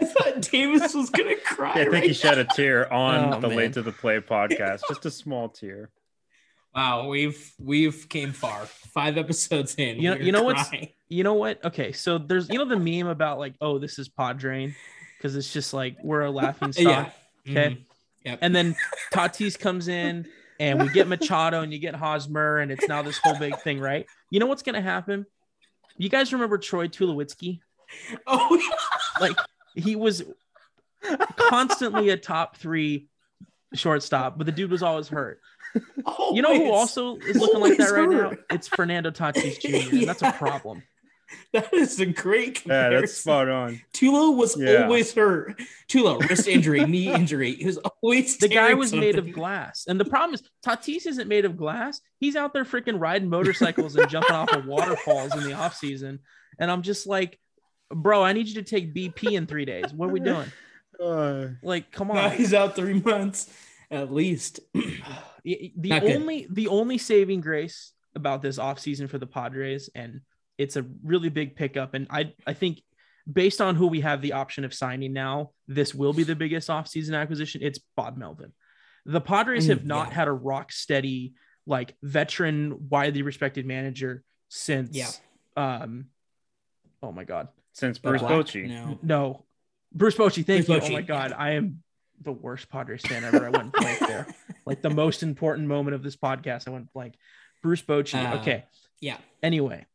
I 0.00 0.04
thought 0.06 0.40
Davis 0.40 0.94
was 0.94 1.10
gonna 1.10 1.36
cry. 1.36 1.68
Yeah, 1.68 1.72
I 1.72 1.84
think 1.84 1.92
right 1.92 2.02
he 2.04 2.12
shed 2.14 2.38
a 2.38 2.44
tear 2.44 2.90
on 2.92 3.34
Oh, 3.34 3.40
the 3.40 3.48
man. 3.48 3.56
Late 3.56 3.72
to 3.74 3.82
the 3.82 3.92
Play 3.92 4.20
podcast, 4.20 4.80
just 4.88 5.04
a 5.04 5.10
small 5.10 5.50
tear. 5.50 5.90
Wow, 6.74 7.08
we've 7.08 7.52
we've 7.58 8.08
came 8.08 8.32
far. 8.32 8.64
Five 8.64 9.18
episodes 9.18 9.74
in. 9.76 9.96
You 10.00 10.10
know- 10.10 10.16
we're 10.16 10.22
you 10.22 10.32
know 10.32 10.42
what's- 10.42 10.70
You 11.08 11.24
know 11.24 11.34
what? 11.34 11.64
Okay, 11.64 11.92
so 11.92 12.16
there's 12.18 12.48
you 12.48 12.58
know 12.58 12.64
the 12.64 12.78
meme 12.78 13.08
about 13.10 13.38
like 13.38 13.54
oh 13.60 13.78
this 13.78 13.98
is 13.98 14.08
pod 14.08 14.36
Podrain 14.36 14.74
because 15.18 15.36
it's 15.36 15.52
just 15.52 15.74
like 15.74 15.96
we're 16.02 16.22
a 16.22 16.30
laughing 16.30 16.72
stock. 16.72 16.84
Yeah. 16.86 17.10
Okay. 17.50 17.74
Mhm. 17.74 17.84
Yep. 18.24 18.38
And 18.42 18.54
then 18.54 18.76
Tatis 19.12 19.58
comes 19.58 19.88
in 19.88 20.26
and 20.58 20.80
we 20.80 20.88
get 20.90 21.08
Machado 21.08 21.62
and 21.62 21.72
you 21.72 21.78
get 21.78 21.94
Hosmer 21.94 22.58
and 22.58 22.70
it's 22.70 22.86
now 22.86 23.02
this 23.02 23.18
whole 23.18 23.38
big 23.38 23.58
thing, 23.60 23.80
right? 23.80 24.06
You 24.30 24.40
know 24.40 24.46
what's 24.46 24.62
gonna 24.62 24.82
happen? 24.82 25.26
You 25.96 26.08
guys 26.08 26.32
remember 26.32 26.58
Troy 26.58 26.88
Tulowitzki? 26.88 27.60
oh, 28.26 28.60
Like 29.20 29.36
he 29.74 29.96
was 29.96 30.22
constantly 31.36 32.10
a 32.10 32.16
top 32.16 32.56
three 32.56 33.08
shortstop, 33.74 34.36
but 34.38 34.46
the 34.46 34.52
dude 34.52 34.70
was 34.70 34.82
always 34.82 35.08
hurt. 35.08 35.40
oh 36.04 36.34
You 36.34 36.42
know 36.42 36.54
who 36.54 36.72
also 36.72 37.16
is 37.16 37.36
looking 37.36 37.60
like 37.60 37.78
that 37.78 37.90
always 37.94 38.16
right 38.18 38.32
now? 38.32 38.38
It's 38.50 38.68
Fernando 38.68 39.10
Tatis 39.10 39.60
Jr. 39.60 39.96
And 39.96 40.08
that's 40.08 40.22
a 40.22 40.32
problem. 40.38 40.82
That 41.52 41.72
is 41.74 41.98
a 41.98 42.06
great 42.06 42.64
Yeah, 42.66 42.90
that's 42.90 43.14
spot 43.14 43.48
on. 43.48 43.80
Tulo 43.92 44.36
was 44.36 44.56
Yeah. 44.56 44.84
always 44.84 45.12
hurt. 45.12 45.60
Tulo, 45.88 46.20
wrist 46.28 46.46
injury, 46.46 46.84
knee 46.86 47.12
injury. 47.12 47.54
He 47.54 47.66
was 47.66 47.78
always 47.78 48.36
The 48.38 48.48
guy 48.48 48.54
tearing 48.54 48.78
was 48.78 48.92
made 48.92 49.18
of 49.18 49.32
glass. 49.32 49.84
And 49.88 49.98
the 49.98 50.04
problem 50.04 50.34
is 50.34 50.42
Tatis 50.64 51.06
isn't 51.06 51.26
made 51.28 51.44
of 51.44 51.56
glass. 51.56 52.00
He's 52.18 52.36
out 52.36 52.52
there 52.52 52.64
freaking 52.64 53.00
riding 53.00 53.28
motorcycles 53.28 53.96
and 53.96 54.08
jumping 54.08 54.34
off 54.36 54.52
of 54.52 54.66
waterfalls 54.66 55.34
in 55.34 55.42
the 55.42 55.50
offseason. 55.50 56.20
And 56.58 56.70
I'm 56.70 56.82
just 56.82 57.06
like, 57.06 57.38
bro, 57.92 58.22
I 58.22 58.32
need 58.32 58.46
you 58.46 58.54
to 58.54 58.62
take 58.62 58.94
BP 58.94 59.32
in 59.32 59.46
three 59.46 59.64
days. 59.64 59.92
What 59.92 60.08
are 60.08 60.12
we 60.12 60.20
doing? 60.20 60.46
Uh, 61.02 61.48
Like, 61.62 61.90
come 61.90 62.08
Now 62.08 62.26
on. 62.26 62.32
he's 62.32 62.52
out 62.52 62.76
three 62.76 63.00
months 63.00 63.50
at 63.90 64.12
least. 64.12 64.60
the 65.44 65.72
Not 65.76 66.02
good. 66.02 66.16
only 66.16 66.46
the 66.50 66.68
only 66.68 66.98
saving 66.98 67.40
grace 67.40 67.92
about 68.14 68.42
this 68.42 68.58
offseason 68.58 69.08
for 69.08 69.16
the 69.18 69.26
Padres, 69.26 69.88
and 69.94 70.20
it's 70.60 70.76
a 70.76 70.84
really 71.02 71.28
big 71.30 71.56
pickup. 71.56 71.94
And 71.94 72.06
I 72.10 72.34
I 72.46 72.52
think 72.52 72.82
based 73.30 73.60
on 73.60 73.74
who 73.76 73.86
we 73.86 74.00
have 74.00 74.20
the 74.22 74.32
option 74.34 74.64
of 74.64 74.72
signing 74.74 75.12
now, 75.12 75.50
this 75.68 75.94
will 75.94 76.12
be 76.12 76.24
the 76.24 76.34
biggest 76.36 76.68
offseason 76.68 77.14
acquisition. 77.20 77.60
It's 77.62 77.78
Bob 77.96 78.16
Melvin. 78.16 78.52
The 79.06 79.20
Padres 79.20 79.66
Mm, 79.66 79.70
have 79.70 79.84
not 79.84 80.08
yeah. 80.08 80.14
had 80.14 80.28
a 80.28 80.32
rock 80.32 80.72
steady, 80.72 81.34
like 81.66 81.96
veteran, 82.02 82.88
widely 82.88 83.22
respected 83.22 83.64
manager 83.66 84.22
since 84.48 84.96
Yeah. 84.96 85.10
um 85.56 86.06
oh 87.02 87.12
my 87.12 87.24
god. 87.24 87.48
since 87.72 87.98
Bruce 87.98 88.20
Black? 88.20 88.32
Bochy. 88.32 88.68
No. 88.68 88.98
No. 89.02 89.46
Bruce 89.92 90.16
Bochy, 90.16 90.44
thank 90.44 90.66
Bruce 90.66 90.68
you. 90.68 90.74
Bochy, 90.76 90.90
oh 90.90 90.92
my 90.92 91.02
god. 91.02 91.32
I 91.32 91.52
am 91.52 91.82
the 92.20 92.32
worst 92.32 92.68
Padres 92.68 93.00
fan 93.02 93.24
ever. 93.24 93.46
I 93.46 93.50
went 93.50 93.72
blank 93.72 93.98
there. 94.00 94.26
Like 94.66 94.82
the 94.82 94.90
most 94.90 95.22
important 95.24 95.66
moment 95.66 95.94
of 95.96 96.02
this 96.02 96.16
podcast, 96.16 96.68
I 96.68 96.70
went 96.70 96.92
blank. 96.92 97.14
Bruce 97.62 97.82
Bochy. 97.82 98.14
Uh, 98.22 98.38
okay. 98.40 98.64
Yeah. 99.00 99.16
Anyway, 99.42 99.86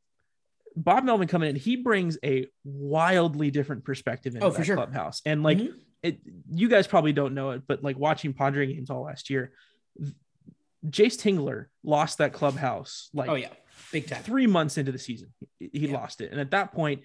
Bob 0.75 1.03
Melvin 1.05 1.27
coming 1.27 1.49
in, 1.49 1.55
he 1.55 1.77
brings 1.77 2.17
a 2.23 2.47
wildly 2.63 3.51
different 3.51 3.83
perspective 3.85 4.35
into 4.35 4.45
Oh, 4.47 4.51
for 4.51 4.63
sure. 4.63 4.75
clubhouse. 4.75 5.21
And 5.25 5.41
like 5.43 5.57
Mhm. 5.57 5.73
it, 6.03 6.19
you 6.51 6.67
guys 6.67 6.85
probably 6.87 7.13
don't 7.13 7.33
know 7.33 7.51
it, 7.51 7.63
but 7.67 7.83
like 7.83 7.97
watching 7.97 8.33
Padre 8.33 8.73
games 8.73 8.89
all 8.89 9.03
last 9.03 9.29
year, 9.29 9.53
Jayce 10.85 11.17
Tingler 11.19 11.67
lost 11.83 12.19
that 12.19 12.33
clubhouse 12.33 13.09
like 13.13 13.29
oh 13.29 13.35
yeah, 13.35 13.49
big 13.91 14.07
time. 14.07 14.21
three 14.21 14.45
months 14.47 14.77
into 14.77 14.91
the 14.91 14.99
season. 14.99 15.33
He, 15.59 15.69
Yeah. 15.87 15.93
lost 15.93 16.21
it, 16.21 16.31
and 16.31 16.39
at 16.39 16.51
that 16.51 16.73
point, 16.73 17.01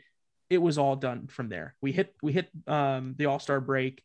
it 0.50 0.58
was 0.58 0.76
all 0.76 0.96
done 0.96 1.28
from 1.28 1.48
there. 1.48 1.74
We 1.80 1.92
hit 1.92 2.14
we 2.22 2.32
hit 2.32 2.50
um, 2.66 3.14
the 3.16 3.26
All 3.26 3.38
Star 3.38 3.60
break, 3.60 4.02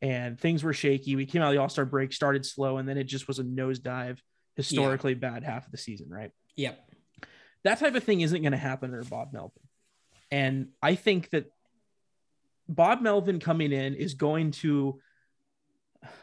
and 0.00 0.40
things 0.40 0.64
were 0.64 0.72
shaky. 0.72 1.14
We 1.14 1.26
came 1.26 1.42
out 1.42 1.48
of 1.48 1.54
the 1.54 1.60
All 1.60 1.68
Star 1.68 1.84
break, 1.84 2.12
started 2.12 2.44
slow, 2.44 2.78
and 2.78 2.88
then 2.88 2.98
it 2.98 3.04
just 3.04 3.28
was 3.28 3.38
a 3.38 3.44
nosedive. 3.44 4.18
Historically 4.56 5.14
bad 5.14 5.44
half 5.44 5.64
of 5.66 5.70
the 5.72 5.78
season, 5.78 6.10
right? 6.10 6.30
Yep. 6.56 6.91
That 7.64 7.78
type 7.78 7.94
of 7.94 8.04
thing 8.04 8.20
isn't 8.20 8.42
going 8.42 8.52
to 8.52 8.58
happen 8.58 8.90
under 8.90 9.04
Bob 9.04 9.32
Melvin. 9.32 9.62
And 10.30 10.68
I 10.82 10.94
think 10.94 11.30
that 11.30 11.50
Bob 12.68 13.02
Melvin 13.02 13.38
coming 13.38 13.72
in 13.72 13.94
is 13.94 14.14
going 14.14 14.52
to, 14.52 15.00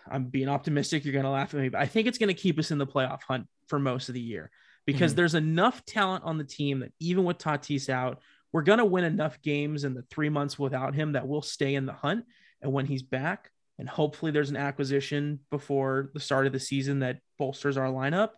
I'm 0.10 0.26
being 0.26 0.50
optimistic. 0.50 1.06
You're 1.06 1.14
going 1.14 1.26
to 1.26 1.32
laugh 1.32 1.54
at 1.54 1.60
me, 1.60 1.70
but 1.70 1.82
I 1.82 1.86
think 1.86 2.08
it's 2.08 2.18
going 2.18 2.34
to 2.34 2.42
keep 2.42 2.60
us 2.60 2.72
in 2.72 2.78
the 2.78 2.88
playoff 2.88 3.22
hunt 3.28 3.48
for 3.68 3.80
most 3.80 4.10
of 4.10 4.16
the 4.16 4.22
year 4.22 4.50
because 4.86 5.14
Mhm. 5.14 5.18
there's 5.18 5.36
enough 5.36 5.86
talent 5.86 6.24
on 6.24 6.38
the 6.38 6.44
team 6.44 6.80
that 6.80 6.92
even 7.00 7.24
with 7.24 7.38
Tatis 7.38 7.90
out, 7.90 8.22
we're 8.52 8.64
going 8.64 8.80
to 8.80 8.86
win 8.86 9.04
enough 9.04 9.42
games 9.42 9.84
in 9.84 9.94
the 9.94 10.02
three 10.04 10.30
months 10.30 10.58
without 10.58 10.96
him 10.96 11.12
that 11.12 11.28
we'll 11.28 11.44
stay 11.44 11.76
in 11.76 11.86
the 11.86 11.94
hunt. 11.94 12.26
And 12.62 12.74
when 12.74 12.88
he's 12.88 13.04
back, 13.04 13.52
and 13.78 13.88
hopefully 13.88 14.32
there's 14.32 14.50
an 14.50 14.58
acquisition 14.58 15.40
before 15.52 16.10
the 16.14 16.20
start 16.20 16.48
of 16.48 16.52
the 16.52 16.60
season 16.60 17.00
that 17.00 17.20
bolsters 17.38 17.78
our 17.78 17.88
lineup, 17.88 18.32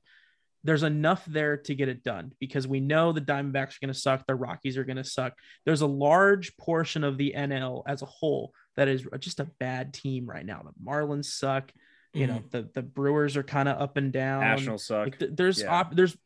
there's 0.63 0.83
enough 0.83 1.25
there 1.25 1.57
to 1.57 1.75
get 1.75 1.89
it 1.89 2.03
done 2.03 2.33
because 2.39 2.67
we 2.67 2.79
know 2.79 3.11
the 3.11 3.21
Diamondbacks 3.21 3.75
are 3.75 3.81
going 3.81 3.93
to 3.93 3.99
suck, 3.99 4.25
the 4.27 4.35
Rockies 4.35 4.77
are 4.77 4.83
going 4.83 4.97
to 4.97 5.03
suck. 5.03 5.33
There's 5.65 5.81
a 5.81 5.87
large 5.87 6.55
portion 6.57 7.03
of 7.03 7.17
the 7.17 7.33
NL 7.35 7.83
as 7.87 8.01
a 8.01 8.05
whole 8.05 8.53
that 8.75 8.87
is 8.87 9.05
just 9.19 9.39
a 9.39 9.45
bad 9.59 9.93
team 9.93 10.25
right 10.27 10.45
now. 10.45 10.63
The 10.63 10.89
Marlins 10.91 11.25
suck. 11.25 11.71
You 12.13 12.27
know, 12.27 12.39
mm. 12.39 12.51
the 12.51 12.69
the 12.73 12.81
Brewers 12.81 13.37
are 13.37 13.43
kind 13.43 13.69
of 13.69 13.81
up 13.81 13.95
and 13.95 14.11
down. 14.11 14.41
Nationals 14.41 14.85
suck. 14.85 15.05
Like, 15.05 15.19
th- 15.19 15.31
there's 15.33 15.61
Yeah. 15.61 15.73
op- 15.73 15.95
there's 15.95 16.17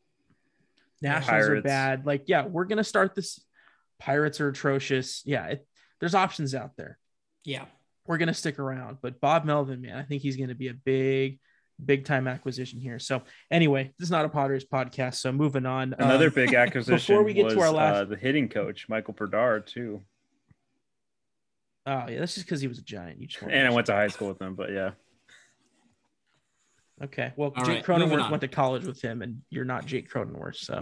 Nationals 1.00 1.48
are 1.48 1.62
bad. 1.62 2.06
Like, 2.06 2.24
yeah, 2.26 2.46
we're 2.46 2.64
gonna 2.64 2.84
start 2.84 3.14
this. 3.14 3.40
Pirates 3.98 4.40
are 4.40 4.48
atrocious. 4.48 5.22
Yeah, 5.24 5.46
it, 5.46 5.66
there's 6.00 6.14
options 6.14 6.54
out 6.54 6.72
there. 6.76 6.98
Yeah. 7.44 7.66
We're 8.06 8.18
gonna 8.18 8.34
stick 8.34 8.58
around, 8.58 8.98
but 9.00 9.20
Bob 9.20 9.44
Melvin, 9.44 9.80
man, 9.80 9.96
I 9.96 10.02
think 10.02 10.22
he's 10.22 10.36
gonna 10.36 10.56
be 10.56 10.68
a 10.68 10.74
big, 10.74 11.38
big 11.84 12.04
time 12.04 12.26
acquisition 12.28 12.80
here. 12.80 12.98
So 12.98 13.22
anyway, 13.50 13.92
this 13.98 14.06
is 14.06 14.10
not 14.10 14.24
a 14.24 14.28
Padres 14.28 14.64
podcast. 14.64 15.16
So 15.16 15.30
moving 15.32 15.66
on. 15.66 15.94
Another 15.98 16.28
Um, 16.28 16.32
big 16.34 16.54
acquisition 16.54 17.24
we 17.24 17.34
get 17.34 17.50
to 17.50 17.56
was 17.56 17.64
our 17.66 17.70
last- 17.72 17.96
uh, 17.96 18.04
the 18.06 18.16
hitting 18.16 18.48
coach, 18.48 18.88
Michael 18.88 19.14
Brdar, 19.14 19.64
too. 19.64 20.02
oh 21.86 22.04
yeah, 22.08 22.18
that's 22.20 22.34
just 22.34 22.46
because 22.46 22.60
he 22.60 22.68
was 22.68 22.78
a 22.78 22.82
giant. 22.82 23.20
You 23.20 23.26
just 23.26 23.42
weren't 23.42 23.54
And 23.54 23.66
I 23.66 23.70
went 23.70 23.86
to 23.86 23.92
high 23.92 24.08
school 24.08 24.28
with 24.28 24.40
him, 24.40 24.54
but 24.54 24.72
yeah. 24.72 24.90
Okay. 27.02 27.32
Well, 27.36 27.52
All 27.54 27.64
Jake 27.64 27.86
right, 27.86 28.00
Cronenworth 28.00 28.30
went 28.30 28.40
to 28.40 28.48
college 28.48 28.84
with 28.84 29.02
him, 29.02 29.20
and 29.20 29.42
you're 29.50 29.66
not 29.66 29.84
Jake 29.84 30.10
Cronenworth, 30.10 30.56
so 30.56 30.80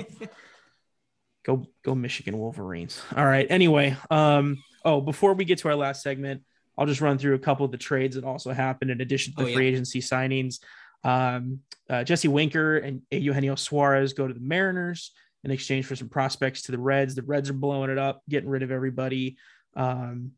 go 1.45 1.67
go 1.85 1.95
Michigan 1.95 2.39
Wolverines. 2.39 3.03
All 3.17 3.25
right. 3.25 3.47
Anyway, 3.51 3.97
um, 4.11 4.59
oh, 4.85 5.01
before 5.01 5.35
we 5.35 5.45
get 5.45 5.59
to 5.59 5.69
our 5.69 5.75
last 5.75 6.03
segment, 6.03 6.43
I'll 6.79 6.87
just 6.87 7.01
run 7.01 7.19
through 7.19 7.35
a 7.35 7.39
couple 7.41 7.67
of 7.67 7.73
the 7.73 7.79
trades 7.79 8.15
that 8.15 8.25
also 8.25 8.53
happened 8.53 8.91
in 8.93 9.01
addition 9.01 9.33
to 9.35 9.39
the 9.39 9.45
Oh, 9.45 9.49
yeah. 9.49 9.55
free 9.57 9.67
agency 9.69 10.01
signings. 10.01 10.61
Um, 11.05 11.61
uh, 11.89 12.03
Jesse 12.03 12.29
Winker 12.29 12.79
and 12.79 13.03
Eugenio 13.11 13.55
Suarez 13.55 14.13
go 14.15 14.27
to 14.27 14.35
the 14.35 14.41
Mariners 14.41 15.13
in 15.45 15.51
exchange 15.51 15.85
for 15.87 15.95
some 15.95 16.09
prospects 16.09 16.63
to 16.63 16.73
the 16.73 16.79
Reds. 16.79 17.15
The 17.15 17.23
Reds 17.23 17.51
are 17.51 17.55
blowing 17.55 17.91
it 17.91 17.99
up, 17.99 18.23
getting 18.29 18.49
rid 18.49 18.63
of 18.63 18.71
everybody. 18.71 19.37
Um, 19.77 20.33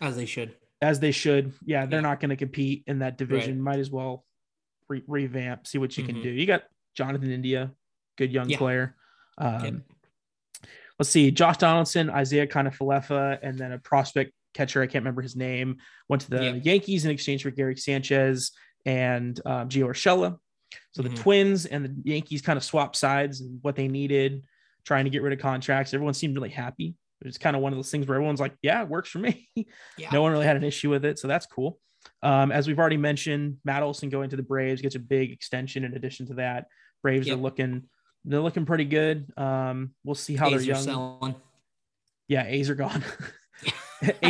As 0.00 0.16
they 0.16 0.24
should. 0.26 0.54
as 0.80 0.98
they 0.98 1.12
should. 1.12 1.52
Yeah, 1.64 1.86
they're 1.86 1.98
Yeah. 2.00 2.08
not 2.08 2.20
going 2.20 2.30
to 2.30 2.36
compete 2.36 2.84
in 2.86 3.00
that 3.00 3.18
division. 3.18 3.60
Might 3.60 3.78
as 3.78 3.90
well 3.90 4.24
re- 4.88 5.04
revamp, 5.06 5.66
see 5.66 5.78
what 5.78 5.96
you 5.96 6.04
can 6.04 6.16
Mhm. 6.16 6.22
do. 6.22 6.30
You 6.30 6.46
got 6.46 6.64
Jonathan 6.94 7.30
India, 7.30 7.72
good 8.16 8.32
young 8.32 8.48
Yeah. 8.48 8.58
player. 8.58 8.96
Um, 9.38 9.64
Yep. 9.64 9.74
Let's 10.98 11.10
see, 11.10 11.30
Josh 11.30 11.56
Donaldson, 11.58 12.10
Isiah 12.10 12.46
Kiner-Falefa, 12.46 13.38
and 13.42 13.58
then 13.58 13.72
a 13.72 13.78
prospect 13.78 14.32
catcher. 14.54 14.82
I 14.82 14.86
can't 14.86 15.02
remember 15.02 15.22
his 15.22 15.36
name. 15.36 15.78
Went 16.08 16.22
to 16.22 16.30
the 16.30 16.44
Yep. 16.44 16.64
Yankees 16.64 17.04
in 17.04 17.10
exchange 17.10 17.42
for 17.42 17.50
Gary 17.50 17.76
Sanchez 17.76 18.52
and 18.84 19.38
um, 19.46 19.68
Gio 19.68 19.86
Urshela. 19.88 20.38
So 20.92 21.02
Mhm. 21.02 21.10
the 21.10 21.16
Twins 21.22 21.66
and 21.66 21.84
the 21.84 22.10
Yankees 22.10 22.42
kind 22.42 22.56
of 22.56 22.64
swapped 22.64 22.96
sides 22.96 23.40
and 23.40 23.58
what 23.62 23.76
they 23.76 23.88
needed, 23.88 24.44
trying 24.84 25.04
to 25.04 25.10
get 25.10 25.22
rid 25.22 25.32
of 25.32 25.38
contracts. 25.38 25.92
Everyone 25.94 26.14
seemed 26.14 26.34
really 26.34 26.48
happy. 26.50 26.94
It 27.20 27.26
was 27.26 27.38
kind 27.38 27.54
of 27.54 27.62
one 27.62 27.72
of 27.72 27.78
those 27.78 27.90
things 27.90 28.06
where 28.06 28.16
everyone's 28.16 28.40
like, 28.40 28.54
"Yeah, 28.62 28.82
it 28.82 28.88
works 28.88 29.08
for 29.10 29.18
me." 29.18 29.48
Yeah. 29.98 30.10
no 30.12 30.22
one 30.22 30.32
really 30.32 30.46
had 30.46 30.56
an 30.56 30.64
issue 30.64 30.90
with 30.90 31.04
it, 31.04 31.18
so 31.18 31.28
that's 31.28 31.46
cool. 31.46 31.78
Um, 32.22 32.50
as 32.50 32.66
we've 32.66 32.78
already 32.80 32.96
mentioned, 32.96 33.58
Matt 33.64 33.82
Olson 33.84 34.08
going 34.08 34.30
to 34.30 34.36
the 34.36 34.42
Braves 34.42 34.82
gets 34.82 34.96
a 34.96 34.98
big 34.98 35.30
extension. 35.30 35.84
In 35.84 35.94
addition 35.94 36.26
to 36.28 36.34
that, 36.34 36.66
Braves 37.02 37.28
Yep. 37.28 37.36
are 37.38 37.40
looking 37.40 37.88
they're 38.24 38.40
looking 38.40 38.64
pretty 38.64 38.84
good. 38.84 39.32
Um, 39.36 39.94
we'll 40.04 40.14
see 40.14 40.36
how 40.36 40.46
A's 40.46 40.52
they're 40.52 40.74
young. 40.74 40.82
selling. 40.82 41.34
Yeah, 42.28 42.44
A's 42.46 42.70
are 42.70 42.76
gone. 42.76 43.02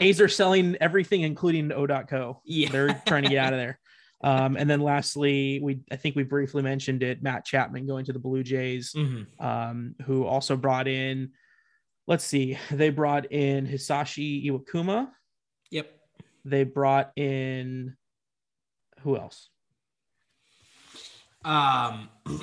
A's 0.00 0.20
are 0.20 0.28
selling 0.28 0.76
everything, 0.80 1.22
including 1.22 1.70
O.co. 1.72 2.40
Yeah. 2.44 2.70
They're 2.70 3.02
trying 3.06 3.24
to 3.24 3.28
get 3.28 3.38
out 3.38 3.52
of 3.52 3.58
there. 3.58 3.78
Um, 4.22 4.56
and 4.56 4.68
then 4.70 4.80
lastly, 4.80 5.58
we 5.62 5.80
I 5.90 5.96
think 5.96 6.14
we 6.16 6.22
briefly 6.22 6.62
mentioned 6.62 7.02
it. 7.02 7.22
Matt 7.22 7.44
Chapman 7.44 7.86
going 7.86 8.04
to 8.04 8.12
the 8.12 8.18
Blue 8.20 8.42
Jays, 8.44 8.92
Mhm. 8.92 9.26
um, 9.40 9.94
who 10.06 10.24
also 10.24 10.56
brought 10.56 10.86
in. 10.88 11.32
Let's 12.06 12.24
see, 12.24 12.56
they 12.70 12.90
brought 12.90 13.32
in 13.32 13.66
Hisashi 13.66 14.44
Iwakuma. 14.46 15.10
Yep. 15.70 15.90
They 16.44 16.64
brought 16.64 17.12
in 17.16 17.96
who 19.00 19.16
else? 19.16 19.48
Um, 21.44 22.08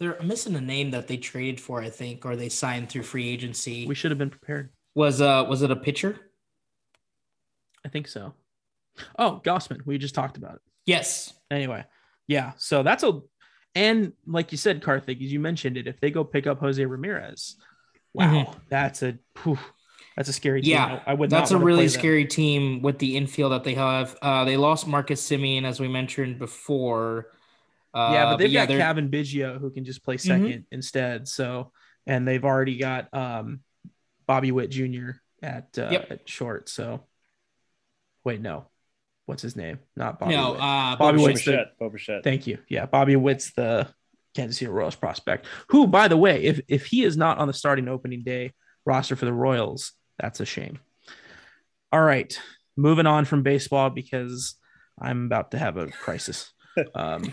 they're 0.00 0.20
missing 0.22 0.54
a 0.56 0.60
name 0.60 0.90
that 0.90 1.06
they 1.08 1.16
traded 1.16 1.60
for, 1.60 1.80
I 1.80 1.90
think, 1.90 2.24
or 2.26 2.34
they 2.36 2.48
signed 2.48 2.88
through 2.88 3.02
free 3.04 3.28
agency. 3.28 3.86
We 3.86 3.94
should 3.94 4.10
have 4.10 4.18
been 4.18 4.30
prepared. 4.30 4.70
was 4.94 5.20
uh 5.20 5.44
was 5.48 5.62
it 5.62 5.70
a 5.70 5.76
pitcher? 5.76 6.18
I 7.84 7.88
think 7.88 8.08
so. 8.08 8.34
Oh, 9.16 9.40
Gausman. 9.44 9.86
We 9.86 9.98
just 9.98 10.14
talked 10.16 10.36
about 10.36 10.56
it. 10.56 10.60
Yes. 10.88 11.34
Anyway, 11.50 11.84
yeah. 12.26 12.52
So 12.56 12.82
that's 12.82 13.02
a, 13.02 13.20
and 13.74 14.14
like 14.26 14.52
you 14.52 14.58
said, 14.58 14.82
Karthik, 14.82 15.22
as 15.22 15.30
you 15.32 15.38
mentioned 15.38 15.76
it, 15.76 15.86
if 15.86 16.00
they 16.00 16.10
go 16.10 16.24
pick 16.24 16.46
up 16.46 16.60
Jose 16.60 16.82
Ramirez, 16.84 17.56
wow, 18.14 18.56
that's 18.70 19.02
a, 19.02 19.18
whew, 19.42 19.58
that's 20.16 20.30
a 20.30 20.32
scary 20.32 20.62
team. 20.62 20.72
Yeah, 20.72 21.02
I 21.06 21.12
would. 21.14 21.28
That's 21.30 21.50
a 21.50 21.58
really 21.58 21.80
play 21.80 21.86
them. 21.86 22.00
scary 22.00 22.24
team 22.24 22.82
with 22.82 22.98
the 22.98 23.16
infield 23.18 23.52
that 23.52 23.64
they 23.64 23.74
have. 23.74 24.16
Uh, 24.22 24.44
they 24.46 24.56
lost 24.56 24.86
Marcus 24.86 25.24
Semien, 25.28 25.64
as 25.64 25.78
we 25.78 25.88
mentioned 25.88 26.38
before. 26.38 27.26
Uh, 27.94 28.10
yeah, 28.12 28.24
but 28.30 28.36
they've 28.38 28.52
got 28.52 28.68
they're- 28.68 28.78
Cavan 28.78 29.10
Biggio 29.10 29.60
who 29.60 29.70
can 29.70 29.84
just 29.84 30.02
play 30.02 30.16
2nd 30.16 30.64
instead. 30.72 31.28
So, 31.28 31.72
and 32.06 32.26
they've 32.26 32.44
already 32.44 32.78
got 32.78 33.12
um, 33.14 33.60
Bobby 34.26 34.52
Witt 34.52 34.70
Jr. 34.70 35.10
at 35.42 35.78
uh, 35.78 35.88
Yep. 35.92 36.10
at 36.10 36.28
short. 36.28 36.68
So, 36.68 37.04
wait, 38.24 38.40
no, 38.40 38.66
what's 39.28 39.42
his 39.42 39.56
name? 39.56 39.78
Not 39.94 40.18
Bobby. 40.18 40.34
no, 40.34 40.52
Witt. 40.52 40.60
uh, 40.60 40.96
Bobby 40.98 41.18
Boba 41.18 41.24
Witt's 41.24 41.44
the- 41.44 41.70
Boba 41.80 42.24
Thank 42.24 42.46
you. 42.46 42.58
Yeah, 42.68 42.86
Bobby 42.86 43.14
Witt's 43.14 43.52
the 43.52 43.86
Kansas 44.34 44.56
City 44.58 44.70
Royals 44.70 44.94
prospect. 44.96 45.44
Who, 45.68 45.86
by 45.86 46.08
the 46.08 46.16
way, 46.16 46.42
if 46.44 46.60
if 46.68 46.86
he 46.86 47.04
is 47.04 47.16
not 47.16 47.38
on 47.38 47.46
the 47.46 47.52
starting 47.52 47.88
opening 47.88 48.22
day 48.22 48.52
roster 48.86 49.16
for 49.16 49.26
the 49.26 49.32
Royals, 49.32 49.92
that's 50.18 50.40
a 50.40 50.46
shame. 50.46 50.78
All 51.92 52.00
right, 52.02 52.38
moving 52.76 53.06
on 53.06 53.26
from 53.26 53.42
baseball 53.42 53.90
because 53.90 54.54
I'm 55.00 55.26
about 55.26 55.50
to 55.50 55.58
have 55.58 55.76
a 55.76 55.86
crisis. 55.88 56.50
Um, 56.94 57.32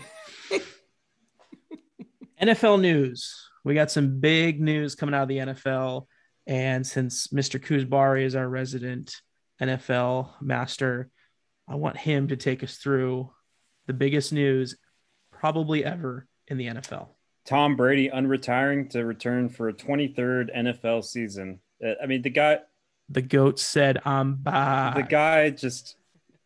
NFL 2.42 2.80
news. 2.80 3.32
We 3.64 3.74
got 3.74 3.90
some 3.90 4.20
big 4.20 4.60
news 4.60 4.94
coming 4.94 5.14
out 5.14 5.22
of 5.22 5.28
the 5.28 5.38
NFL, 5.38 6.06
and 6.46 6.86
since 6.86 7.28
Mr. 7.28 7.60
Kuzbari 7.60 8.24
is 8.24 8.34
our 8.36 8.48
resident 8.48 9.14
NFL 9.62 10.30
master, 10.40 11.10
I 11.68 11.74
want 11.76 11.96
him 11.96 12.28
to 12.28 12.36
take 12.36 12.62
us 12.62 12.76
through 12.76 13.30
the 13.86 13.92
biggest 13.92 14.32
news 14.32 14.76
probably 15.32 15.84
ever 15.84 16.26
in 16.48 16.58
the 16.58 16.66
NFL. 16.66 17.08
Tom 17.44 17.76
Brady 17.76 18.08
unretiring 18.08 18.90
to 18.90 19.04
return 19.04 19.48
for 19.48 19.68
a 19.68 19.72
23rd 19.72 20.56
NFL 20.56 21.04
season. 21.04 21.60
Uh, 21.84 21.92
I 22.02 22.06
mean, 22.06 22.22
the 22.22 22.30
guy, 22.30 22.58
The 23.08 23.22
goat 23.22 23.58
said, 23.60 24.00
"I'm 24.04 24.34
back." 24.34 24.96
the 24.96 25.02
guy 25.02 25.50
just 25.50 25.96